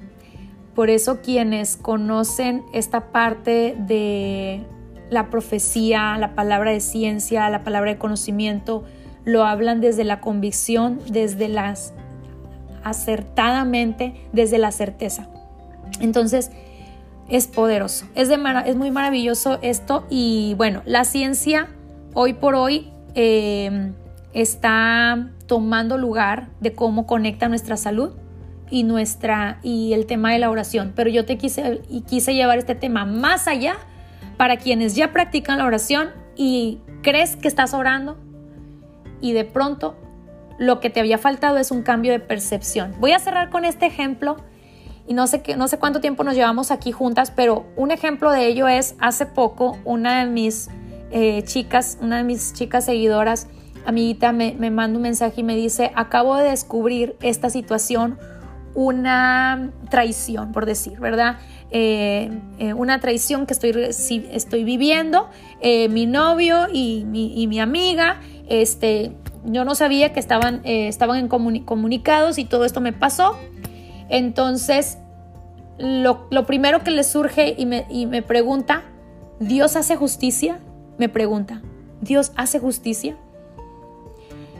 Por 0.75 0.91
eso 0.91 1.21
quienes 1.21 1.77
conocen 1.77 2.63
esta 2.73 3.11
parte 3.11 3.75
de 3.79 4.63
la 5.09 5.31
profecía, 5.31 6.15
la 6.19 6.35
palabra 6.35 6.71
de 6.71 6.79
ciencia, 6.79 7.49
la 7.49 7.63
palabra 7.63 7.91
de 7.91 7.97
conocimiento, 7.97 8.83
lo 9.25 9.45
hablan 9.45 9.81
desde 9.81 10.03
la 10.03 10.21
convicción, 10.21 10.99
desde 11.09 11.49
las 11.49 11.93
acertadamente, 12.83 14.13
desde 14.31 14.59
la 14.59 14.71
certeza. 14.71 15.27
Entonces, 15.99 16.51
es 17.29 17.47
poderoso, 17.47 18.05
es, 18.15 18.29
de 18.29 18.37
es 18.65 18.75
muy 18.75 18.91
maravilloso 18.91 19.59
esto 19.61 20.05
y 20.09 20.53
bueno, 20.57 20.81
la 20.85 21.03
ciencia 21.03 21.67
hoy 22.13 22.33
por 22.33 22.55
hoy 22.55 22.91
eh, 23.15 23.91
está 24.33 25.29
tomando 25.45 25.97
lugar 25.97 26.49
de 26.59 26.73
cómo 26.73 27.05
conecta 27.05 27.49
nuestra 27.49 27.77
salud 27.77 28.11
y 28.69 28.83
nuestra 28.83 29.59
y 29.63 29.93
el 29.93 30.05
tema 30.05 30.31
de 30.31 30.39
la 30.39 30.49
oración, 30.49 30.93
pero 30.95 31.09
yo 31.09 31.25
te 31.25 31.37
quise 31.37 31.81
y 31.89 32.01
quise 32.01 32.33
llevar 32.33 32.57
este 32.57 32.75
tema 32.75 33.05
más 33.05 33.47
allá 33.47 33.75
para 34.37 34.57
quienes 34.57 34.95
ya 34.95 35.11
practican 35.11 35.57
la 35.57 35.65
oración 35.65 36.09
y 36.35 36.79
crees 37.01 37.35
que 37.35 37.47
estás 37.47 37.73
orando 37.73 38.17
y 39.19 39.33
de 39.33 39.45
pronto 39.45 39.95
lo 40.59 40.79
que 40.79 40.89
te 40.89 40.99
había 40.99 41.17
faltado 41.17 41.57
es 41.57 41.71
un 41.71 41.83
cambio 41.83 42.11
de 42.11 42.19
percepción. 42.19 42.93
Voy 42.99 43.11
a 43.11 43.19
cerrar 43.19 43.49
con 43.49 43.65
este 43.65 43.85
ejemplo 43.85 44.37
y 45.07 45.13
no 45.13 45.25
sé, 45.25 45.41
qué, 45.41 45.55
no 45.55 45.67
sé 45.69 45.79
cuánto 45.79 46.01
tiempo 46.01 46.23
nos 46.25 46.35
llevamos 46.35 46.69
aquí 46.69 46.91
juntas, 46.91 47.31
pero 47.31 47.65
un 47.77 47.91
ejemplo 47.91 48.29
de 48.29 48.45
ello 48.45 48.67
es 48.67 48.95
hace 48.99 49.25
poco 49.25 49.77
una 49.85 50.19
de 50.19 50.29
mis 50.29 50.69
eh, 51.11 51.43
chicas, 51.43 51.97
una 52.01 52.17
de 52.17 52.25
mis 52.25 52.51
chicas 52.53 52.83
seguidoras, 52.85 53.47
amiguita, 53.85 54.33
me, 54.33 54.53
me 54.59 54.69
manda 54.69 54.97
un 54.97 55.03
mensaje 55.03 55.39
y 55.41 55.43
me 55.43 55.55
dice, 55.55 55.93
acabo 55.95 56.35
de 56.35 56.49
descubrir 56.49 57.15
esta 57.21 57.49
situación, 57.49 58.19
una 58.75 59.71
traición, 59.89 60.51
por 60.51 60.65
decir, 60.65 60.99
¿verdad? 60.99 61.37
Eh, 61.71 62.29
eh, 62.59 62.73
una 62.73 62.99
traición 62.99 63.45
que 63.45 63.53
estoy, 63.53 63.71
estoy 63.71 64.63
viviendo, 64.65 65.29
mi 65.63 66.05
novio 66.05 66.67
y 66.71 67.05
mi, 67.05 67.41
y 67.41 67.47
mi, 67.47 67.61
amiga, 67.61 68.19
este, 68.49 69.15
yo 69.45 69.63
no 69.63 69.73
sabía 69.73 70.11
que 70.11 70.19
estaban, 70.19 70.61
estaban 70.65 71.17
en 71.17 71.27
comunicados 71.29 72.37
y 72.37 72.45
todo 72.45 72.65
esto 72.65 72.81
me 72.81 72.91
pasó. 72.91 73.37
Entonces, 74.09 74.97
lo, 75.77 76.27
primero 76.45 76.83
que 76.83 76.91
le 76.91 77.03
surge 77.03 77.55
y 77.57 77.65
me, 77.65 77.85
y 77.89 78.05
me 78.05 78.21
pregunta, 78.21 78.83
¿Dios 79.39 79.75
hace 79.75 79.95
justicia? 79.95 80.59
Me 80.97 81.09
pregunta, 81.09 81.61
¿Dios 82.01 82.31
hace 82.35 82.59
justicia? 82.59 83.17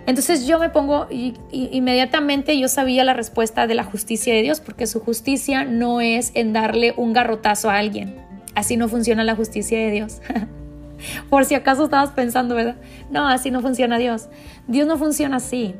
Entonces 0.08 0.48
yo 0.48 0.58
me 0.58 0.70
pongo, 0.70 1.08
y, 1.12 1.34
inmediatamente 1.52 2.58
yo 2.58 2.70
sabía 2.70 3.04
la 3.04 3.14
respuesta 3.14 3.68
de 3.68 3.76
la 3.76 3.84
justicia 3.84 4.34
de 4.34 4.41
Dios, 4.41 4.62
porque 4.62 4.88
su 4.88 5.02
justicia 5.02 5.66
no 5.66 6.00
es 6.00 6.32
en 6.34 6.54
darle 6.54 6.93
un 6.95 7.12
garrotazo 7.12 7.70
a 7.70 7.78
alguien. 7.78 8.16
Así 8.56 8.78
no 8.78 8.88
funciona 8.88 9.26
la 9.26 9.36
justicia 9.36 9.78
de 9.78 9.91
Dios. 9.91 10.22
Por 11.30 11.43
si 11.43 11.56
acaso 11.56 11.84
estabas 11.84 12.12
pensando, 12.12 12.56
¿verdad? 12.56 12.78
No, 13.12 13.28
así 13.28 13.52
no 13.52 13.62
funciona 13.62 13.98
Dios. 13.98 14.30
Dios 14.68 14.88
no 14.88 14.98
funciona 14.98 15.38
así. 15.38 15.76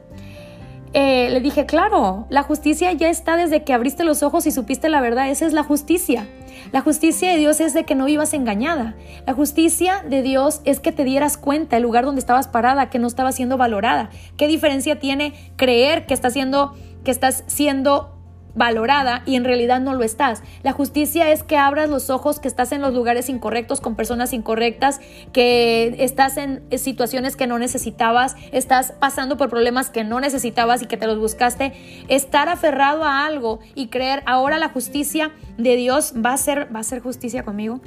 Eh, 0.94 1.30
le 1.30 1.42
dije, 1.42 1.66
claro, 1.66 2.26
la 2.30 2.44
justicia 2.44 2.92
ya 2.94 3.10
está 3.10 3.36
desde 3.36 3.64
que 3.64 3.74
abriste 3.74 4.04
los 4.04 4.24
ojos 4.24 4.46
y 4.48 4.52
supiste 4.52 4.90
la 4.90 5.02
verdad, 5.02 5.30
esa 5.30 5.46
es 5.46 5.54
la 5.54 5.64
justicia. 5.64 6.28
La 6.72 6.82
justicia 6.82 7.30
de 7.32 7.38
Dios 7.38 7.60
es 7.60 7.74
de 7.74 7.84
que 7.84 7.96
no 7.96 8.06
vivas 8.06 8.34
engañada. 8.34 8.96
La 9.26 9.34
justicia 9.34 10.04
de 10.08 10.22
Dios 10.22 10.62
es 10.66 10.80
que 10.80 10.92
te 10.92 11.04
dieras 11.04 11.38
cuenta 11.38 11.78
el 11.78 11.84
lugar 11.84 12.06
donde 12.06 12.20
estabas 12.20 12.48
parada, 12.48 12.90
que 12.90 13.00
no 13.00 13.08
estaba 13.08 13.32
siendo 13.32 13.58
valorada. 13.58 14.10
¿Qué 14.38 14.48
diferencia 14.48 15.00
tiene 15.00 15.34
creer 15.56 16.06
que 16.06 16.14
estás 16.14 16.34
siendo, 16.34 16.76
que 17.04 17.12
estás 17.12 17.44
siendo 17.48 18.17
valorada 18.58 19.22
y 19.26 19.36
en 19.36 19.46
realidad 19.46 19.80
no 19.80 19.94
lo 19.94 20.04
estás. 20.04 20.42
La 20.64 20.74
justicia 20.74 21.32
es 21.32 21.44
que 21.44 21.58
abras 21.58 21.90
los 21.90 22.10
ojos, 22.10 22.40
que 22.40 22.48
estás 22.48 22.72
en 22.72 22.82
los 22.82 22.94
lugares 22.94 23.30
incorrectos 23.30 23.80
con 23.80 23.96
personas 23.96 24.34
incorrectas, 24.34 25.00
que 25.32 25.96
estás 26.00 26.38
en 26.38 26.64
situaciones 26.78 27.36
que 27.36 27.48
no 27.48 27.60
necesitabas, 27.60 28.36
estás 28.52 28.94
pasando 29.00 29.38
por 29.38 29.50
problemas 29.50 29.90
que 29.90 30.04
no 30.04 30.20
necesitabas 30.20 30.82
y 30.82 30.88
que 30.88 30.98
te 30.98 31.08
los 31.08 31.20
buscaste. 31.20 31.74
Estar 32.08 32.50
aferrado 32.50 33.04
a 33.04 33.26
algo 33.26 33.60
y 33.76 33.88
creer 33.88 34.24
ahora 34.26 34.58
la 34.58 34.70
justicia 34.70 35.32
de 35.58 35.76
Dios 35.76 36.14
va 36.14 36.34
a 36.34 36.38
ser, 36.38 36.76
va 36.76 36.80
a 36.80 36.84
ser 36.84 37.02
justicia 37.02 37.44
conmigo. 37.44 37.80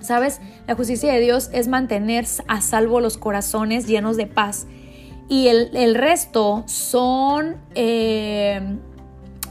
¿Sabes? 0.00 0.40
La 0.66 0.74
justicia 0.74 1.12
de 1.12 1.20
Dios 1.20 1.48
es 1.52 1.68
mantener 1.68 2.26
a 2.48 2.60
salvo 2.60 3.00
los 3.00 3.16
corazones 3.18 3.86
llenos 3.86 4.16
de 4.16 4.26
paz. 4.26 4.66
Y 5.28 5.46
el, 5.46 5.94
resto 5.94 6.64
son... 6.66 7.56
Eh, 7.76 8.60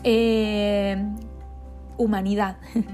eh, 0.04 0.98
humanidad. 1.98 2.58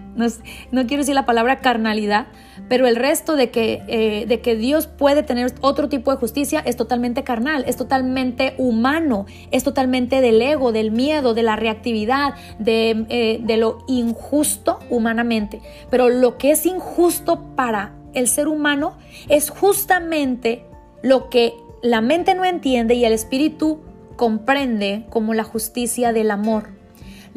No, 0.72 0.88
quiero 0.88 1.04
decir 1.04 1.14
la 1.14 1.28
palabra 1.28 1.60
carnalidad, 1.60 2.26
pero 2.70 2.88
el 2.88 2.96
resto 2.96 3.36
de 3.36 3.52
que, 3.52 3.84
eh, 3.88 4.26
de 4.26 4.42
que 4.42 4.56
Dios 4.56 4.88
puede 4.88 5.22
tener 5.22 5.54
otro 5.62 5.90
tipo 5.90 6.10
de 6.10 6.18
justicia 6.18 6.60
es 6.60 6.76
totalmente 6.76 7.24
carnal, 7.24 7.64
es 7.68 7.76
totalmente 7.76 8.56
humano, 8.58 9.28
es 9.52 9.64
totalmente 9.64 10.20
del 10.20 10.42
ego, 10.42 10.72
del 10.72 10.90
miedo, 10.90 11.36
de 11.36 11.44
la 11.44 11.56
reactividad, 11.56 12.34
eh, 12.66 13.40
de 13.44 13.58
lo 13.58 13.86
injusto 13.88 14.80
humanamente. 14.90 15.62
Pero 15.92 16.10
lo 16.10 16.40
que 16.40 16.50
es 16.50 16.66
injusto 16.66 17.44
para 17.56 17.94
el 18.16 18.28
ser 18.28 18.48
humano 18.48 18.98
es 19.30 19.52
justamente 19.52 20.66
lo 21.04 21.30
que 21.30 21.54
la 21.84 22.02
mente 22.02 22.34
no 22.34 22.44
entiende 22.44 22.96
y 22.96 23.06
el 23.06 23.14
espíritu 23.14 23.82
comprende 24.16 25.06
como 25.12 25.36
la 25.36 25.44
justicia 25.44 26.12
del 26.12 26.32
amor. 26.32 26.77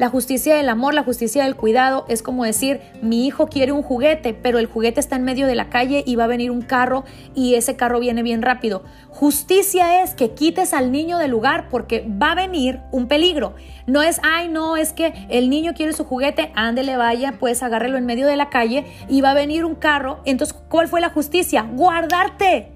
La 0.01 0.09
justicia 0.09 0.55
del 0.55 0.67
amor, 0.67 0.95
la 0.95 1.03
justicia 1.03 1.43
del 1.43 1.55
cuidado 1.55 2.05
es 2.09 2.23
como 2.23 2.43
decir, 2.43 2.81
mi 3.03 3.27
hijo 3.27 3.45
quiere 3.45 3.71
un 3.71 3.83
juguete, 3.83 4.33
pero 4.33 4.57
el 4.57 4.65
juguete 4.65 4.99
está 4.99 5.15
en 5.15 5.23
medio 5.23 5.45
de 5.45 5.53
la 5.53 5.69
calle 5.69 6.03
y 6.07 6.15
va 6.15 6.23
a 6.23 6.27
venir 6.27 6.49
un 6.49 6.63
carro 6.63 7.03
y 7.35 7.53
ese 7.53 7.75
carro 7.75 7.99
viene 7.99 8.23
bien 8.23 8.41
rápido. 8.41 8.81
Justicia 9.09 10.01
es 10.01 10.15
que 10.15 10.31
quites 10.31 10.73
al 10.73 10.91
niño 10.91 11.19
del 11.19 11.29
lugar 11.29 11.69
porque 11.69 12.03
va 12.19 12.31
a 12.31 12.35
venir 12.35 12.79
un 12.91 13.07
peligro. 13.07 13.53
No 13.85 14.01
es, 14.01 14.19
ay, 14.23 14.47
no, 14.47 14.75
es 14.75 14.91
que 14.91 15.13
el 15.29 15.51
niño 15.51 15.75
quiere 15.75 15.93
su 15.93 16.03
juguete, 16.03 16.51
ándele, 16.55 16.97
vaya, 16.97 17.35
pues 17.39 17.61
agárrelo 17.61 17.99
en 17.99 18.07
medio 18.07 18.25
de 18.25 18.37
la 18.37 18.49
calle 18.49 18.87
y 19.07 19.21
va 19.21 19.29
a 19.29 19.35
venir 19.35 19.65
un 19.65 19.75
carro. 19.75 20.21
Entonces, 20.25 20.57
¿cuál 20.67 20.87
fue 20.87 20.99
la 20.99 21.11
justicia? 21.11 21.69
Guardarte. 21.75 22.71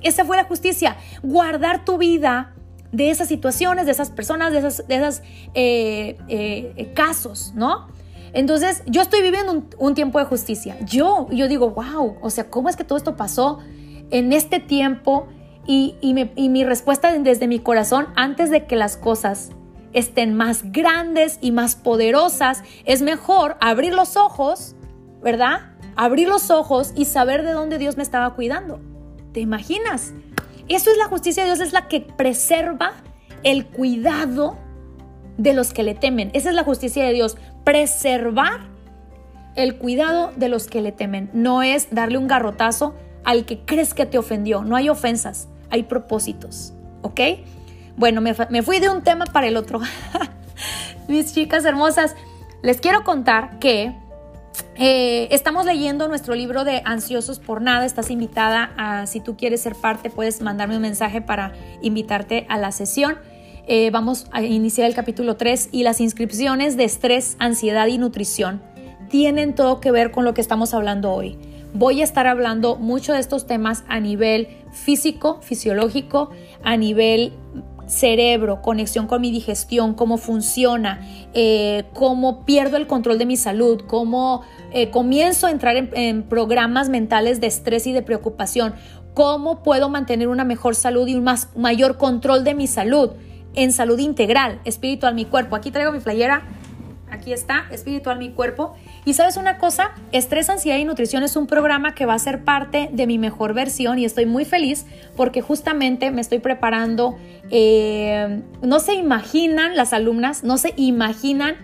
Esa 0.00 0.24
fue 0.24 0.38
la 0.38 0.44
justicia, 0.44 0.96
guardar 1.22 1.84
tu 1.84 1.98
vida 1.98 2.54
de 2.92 3.10
esas 3.10 3.28
situaciones, 3.28 3.86
de 3.86 3.92
esas 3.92 4.10
personas, 4.10 4.52
de 4.52 4.58
esos 4.58 4.86
de 4.86 4.96
esas, 4.96 5.22
eh, 5.54 6.16
eh, 6.28 6.92
casos, 6.94 7.52
¿no? 7.54 7.88
Entonces, 8.32 8.82
yo 8.86 9.02
estoy 9.02 9.22
viviendo 9.22 9.64
un, 9.78 9.94
tiempo 9.94 10.18
de 10.18 10.24
justicia. 10.24 10.78
Yo, 10.84 11.28
yo 11.30 11.48
digo, 11.48 11.70
wow, 11.70 12.16
o 12.20 12.30
sea, 12.30 12.48
¿cómo 12.48 12.68
es 12.68 12.76
que 12.76 12.84
todo 12.84 12.96
esto 12.96 13.16
pasó 13.16 13.58
en 14.10 14.32
este 14.32 14.60
tiempo? 14.60 15.26
Y, 15.66 15.96
y 16.00 16.48
mi 16.48 16.64
respuesta 16.64 17.16
desde 17.16 17.46
mi 17.46 17.58
corazón, 17.58 18.08
antes 18.16 18.50
de 18.50 18.66
que 18.66 18.76
las 18.76 18.96
cosas 18.96 19.50
estén 19.92 20.34
más 20.34 20.72
grandes 20.72 21.38
y 21.40 21.50
más 21.52 21.76
poderosas, 21.76 22.62
es 22.84 23.02
mejor 23.02 23.56
abrir 23.60 23.94
los 23.94 24.16
ojos, 24.16 24.74
¿verdad? 25.22 25.72
Abrir 25.96 26.28
los 26.28 26.50
ojos 26.50 26.92
y 26.96 27.04
saber 27.04 27.44
de 27.44 27.52
dónde 27.52 27.78
Dios 27.78 27.96
me 27.96 28.02
estaba 28.02 28.34
cuidando. 28.34 28.80
¿Te 29.32 29.40
imaginas? 29.40 30.12
Eso 30.70 30.92
es 30.92 30.96
la 30.98 31.06
justicia 31.06 31.42
de 31.42 31.48
Dios, 31.48 31.60
es 31.60 31.72
la 31.72 31.88
que 31.88 32.00
preserva 32.00 32.92
el 33.42 33.66
cuidado 33.66 34.56
de 35.36 35.52
los 35.52 35.72
que 35.72 35.82
le 35.82 35.96
temen. 35.96 36.30
Esa 36.32 36.50
es 36.50 36.54
la 36.54 36.62
justicia 36.62 37.04
de 37.04 37.12
Dios, 37.12 37.36
preservar 37.64 38.60
el 39.56 39.78
cuidado 39.78 40.32
de 40.36 40.48
los 40.48 40.68
que 40.68 40.80
le 40.80 40.92
temen. 40.92 41.28
No 41.32 41.62
es 41.64 41.88
darle 41.90 42.18
un 42.18 42.28
garrotazo 42.28 42.94
al 43.24 43.46
que 43.46 43.64
crees 43.64 43.94
que 43.94 44.06
te 44.06 44.16
ofendió. 44.16 44.62
No 44.62 44.76
hay 44.76 44.88
ofensas, 44.88 45.48
hay 45.70 45.82
propósitos. 45.82 46.72
¿Ok? 47.02 47.20
Bueno, 47.96 48.20
me, 48.20 48.32
me 48.50 48.62
fui 48.62 48.78
de 48.78 48.90
un 48.90 49.02
tema 49.02 49.24
para 49.24 49.48
el 49.48 49.56
otro. 49.56 49.80
Mis 51.08 51.34
chicas 51.34 51.64
hermosas, 51.64 52.14
les 52.62 52.80
quiero 52.80 53.02
contar 53.02 53.58
que 53.58 53.92
eh, 54.76 55.28
estamos 55.30 55.64
leyendo 55.64 56.08
nuestro 56.08 56.34
libro 56.34 56.64
de 56.64 56.82
Ansiosos 56.84 57.38
por 57.38 57.62
Nada. 57.62 57.84
Estás 57.84 58.10
invitada 58.10 58.72
a, 58.76 59.06
si 59.06 59.20
tú 59.20 59.36
quieres 59.36 59.60
ser 59.60 59.74
parte, 59.74 60.10
puedes 60.10 60.40
mandarme 60.40 60.76
un 60.76 60.82
mensaje 60.82 61.20
para 61.20 61.52
invitarte 61.82 62.46
a 62.48 62.58
la 62.58 62.72
sesión. 62.72 63.18
Eh, 63.66 63.90
vamos 63.90 64.26
a 64.32 64.42
iniciar 64.42 64.88
el 64.88 64.94
capítulo 64.94 65.36
3 65.36 65.68
y 65.72 65.82
las 65.82 66.00
inscripciones 66.00 66.76
de 66.76 66.84
estrés, 66.84 67.36
ansiedad 67.38 67.86
y 67.86 67.98
nutrición 67.98 68.62
tienen 69.10 69.54
todo 69.54 69.80
que 69.80 69.90
ver 69.90 70.12
con 70.12 70.24
lo 70.24 70.32
que 70.32 70.40
estamos 70.40 70.72
hablando 70.72 71.12
hoy. 71.12 71.36
voy 71.72 72.00
a 72.00 72.04
estar 72.04 72.26
hablando 72.26 72.76
mucho 72.76 73.12
de 73.12 73.20
estos 73.20 73.46
temas 73.46 73.84
a 73.86 74.00
nivel 74.00 74.48
físico, 74.72 75.40
fisiológico, 75.40 76.30
a 76.64 76.76
nivel 76.76 77.32
cerebro, 77.90 78.62
conexión 78.62 79.06
con 79.06 79.20
mi 79.20 79.30
digestión, 79.30 79.94
cómo 79.94 80.16
funciona, 80.16 81.00
eh, 81.34 81.84
cómo 81.92 82.44
pierdo 82.44 82.76
el 82.76 82.86
control 82.86 83.18
de 83.18 83.26
mi 83.26 83.36
salud, 83.36 83.82
cómo 83.86 84.42
eh, 84.72 84.90
comienzo 84.90 85.48
a 85.48 85.50
entrar 85.50 85.76
en, 85.76 86.22
programas 86.22 86.88
mentales 86.88 87.40
de 87.40 87.48
estrés 87.48 87.86
y 87.88 87.92
de 87.92 88.02
preocupación, 88.02 88.74
cómo 89.12 89.62
puedo 89.64 89.88
mantener 89.88 90.28
una 90.28 90.44
mejor 90.44 90.76
salud 90.76 91.08
y 91.08 91.16
un 91.16 91.24
más, 91.24 91.48
mayor 91.56 91.98
control 91.98 92.44
de 92.44 92.54
mi 92.54 92.68
salud 92.68 93.10
en 93.54 93.72
salud 93.72 93.98
integral, 93.98 94.60
espiritual, 94.64 95.16
mi 95.16 95.24
cuerpo. 95.24 95.56
Aquí 95.56 95.72
traigo 95.72 95.90
mi 95.90 95.98
playera, 95.98 96.46
aquí 97.10 97.32
está, 97.32 97.66
espiritual, 97.70 98.18
mi 98.18 98.30
cuerpo. 98.30 98.74
Y 99.04 99.14
sabes 99.14 99.36
una 99.36 99.58
cosa, 99.58 99.92
Estrés, 100.12 100.48
Ansiedad 100.50 100.78
y 100.78 100.84
Nutrición 100.84 101.22
es 101.22 101.36
un 101.36 101.46
programa 101.46 101.94
que 101.94 102.06
va 102.06 102.14
a 102.14 102.18
ser 102.18 102.44
parte 102.44 102.88
de 102.92 103.06
mi 103.06 103.18
mejor 103.18 103.54
versión 103.54 103.98
y 103.98 104.04
estoy 104.04 104.26
muy 104.26 104.44
feliz 104.44 104.86
porque 105.16 105.40
justamente 105.42 106.10
me 106.10 106.20
estoy 106.20 106.38
preparando, 106.38 107.16
eh, 107.50 108.42
no 108.62 108.80
se 108.80 108.94
imaginan 108.94 109.76
las 109.76 109.92
alumnas, 109.92 110.44
no 110.44 110.58
se 110.58 110.74
imaginan 110.76 111.56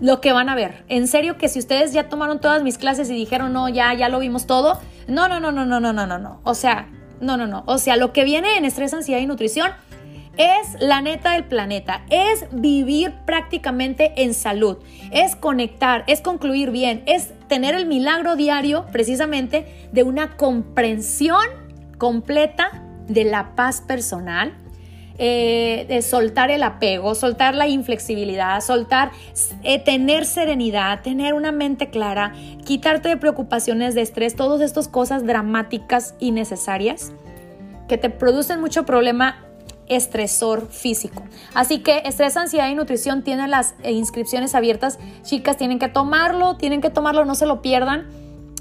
lo 0.00 0.20
que 0.20 0.32
van 0.32 0.48
a 0.48 0.54
ver. 0.54 0.84
En 0.88 1.08
serio 1.08 1.38
que 1.38 1.48
si 1.48 1.58
ustedes 1.58 1.92
ya 1.92 2.08
tomaron 2.08 2.40
todas 2.40 2.62
mis 2.62 2.78
clases 2.78 3.10
y 3.10 3.14
dijeron, 3.14 3.52
no, 3.52 3.68
ya, 3.68 3.92
ya 3.94 4.08
lo 4.08 4.18
vimos 4.18 4.46
todo, 4.46 4.80
no, 5.06 5.28
no, 5.28 5.40
no, 5.40 5.52
no, 5.52 5.64
no, 5.64 5.80
no, 5.80 5.92
no, 5.92 6.06
no, 6.06 6.18
no. 6.18 6.40
O 6.44 6.54
sea, 6.54 6.88
no, 7.20 7.36
no, 7.36 7.46
no. 7.46 7.64
O 7.66 7.78
sea, 7.78 7.96
lo 7.96 8.12
que 8.12 8.24
viene 8.24 8.56
en 8.56 8.64
Estrés, 8.64 8.94
Ansiedad 8.94 9.20
y 9.20 9.26
Nutrición 9.26 9.72
es 10.38 10.80
la 10.80 11.02
neta 11.02 11.32
del 11.32 11.44
planeta, 11.44 12.02
es 12.10 12.46
vivir 12.52 13.12
prácticamente 13.26 14.12
en 14.22 14.34
salud, 14.34 14.78
es 15.10 15.36
conectar, 15.36 16.04
es 16.06 16.20
concluir 16.20 16.70
bien, 16.70 17.02
es 17.06 17.32
tener 17.48 17.74
el 17.74 17.86
milagro 17.86 18.36
diario 18.36 18.86
precisamente 18.92 19.88
de 19.92 20.04
una 20.04 20.36
comprensión 20.36 21.44
completa 21.98 22.82
de 23.08 23.24
la 23.24 23.56
paz 23.56 23.80
personal, 23.80 24.54
eh, 25.20 25.84
de 25.88 26.00
soltar 26.02 26.52
el 26.52 26.62
apego, 26.62 27.16
soltar 27.16 27.56
la 27.56 27.66
inflexibilidad, 27.66 28.60
soltar, 28.60 29.10
eh, 29.64 29.80
tener 29.80 30.24
serenidad, 30.24 31.02
tener 31.02 31.34
una 31.34 31.50
mente 31.50 31.90
clara, 31.90 32.32
quitarte 32.64 33.08
de 33.08 33.16
preocupaciones, 33.16 33.96
de 33.96 34.02
estrés, 34.02 34.36
todas 34.36 34.60
estas 34.60 34.86
cosas 34.86 35.26
dramáticas 35.26 36.14
y 36.20 36.30
necesarias 36.30 37.12
que 37.88 37.98
te 37.98 38.10
producen 38.10 38.60
mucho 38.60 38.86
problema 38.86 39.47
estresor 39.88 40.68
físico. 40.70 41.22
Así 41.54 41.80
que 41.80 42.02
estrés, 42.04 42.36
ansiedad 42.36 42.68
y 42.68 42.74
nutrición 42.74 43.22
tienen 43.22 43.50
las 43.50 43.74
inscripciones 43.84 44.54
abiertas. 44.54 44.98
Chicas, 45.22 45.56
tienen 45.56 45.78
que 45.78 45.88
tomarlo, 45.88 46.56
tienen 46.56 46.80
que 46.80 46.90
tomarlo, 46.90 47.24
no 47.24 47.34
se 47.34 47.46
lo 47.46 47.62
pierdan. 47.62 48.06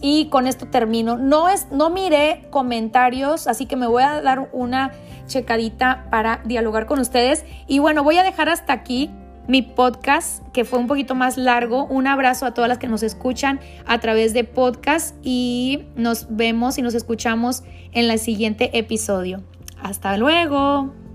Y 0.02 0.30
con 0.30 0.48
esto 0.48 0.68
termino. 0.68 1.18
No 1.18 1.50
es 1.50 1.68
no 1.72 1.90
miré 1.90 2.48
comentarios, 2.52 3.48
así 3.48 3.66
que 3.66 3.76
me 3.76 3.88
voy 3.88 4.04
a 4.04 4.22
dar 4.22 4.50
una 4.52 4.92
checadita 5.26 6.08
para 6.12 6.42
dialogar 6.46 6.86
con 6.86 7.00
ustedes. 7.00 7.46
Y 7.68 7.80
bueno, 7.80 8.04
voy 8.04 8.18
a 8.18 8.24
dejar 8.24 8.50
hasta 8.50 8.74
aquí 8.74 9.10
mi 9.48 9.62
podcast, 9.62 10.46
que 10.50 10.66
fue 10.66 10.78
un 10.78 10.88
poquito 10.88 11.16
más 11.16 11.38
largo. 11.38 11.86
Un 11.86 12.06
abrazo 12.08 12.46
a 12.46 12.54
todas 12.54 12.68
las 12.68 12.78
que 12.78 12.88
nos 12.88 13.02
escuchan 13.02 13.60
a 13.86 14.00
través 14.00 14.34
de 14.34 14.44
podcast 14.44 15.16
y 15.24 15.86
nos 15.96 16.28
vemos 16.30 16.78
y 16.78 16.82
nos 16.82 16.94
escuchamos 16.94 17.64
en 17.94 18.10
el 18.10 18.20
siguiente 18.20 18.78
episodio. 18.78 19.44
Hasta 19.82 20.18
luego. 20.18 21.07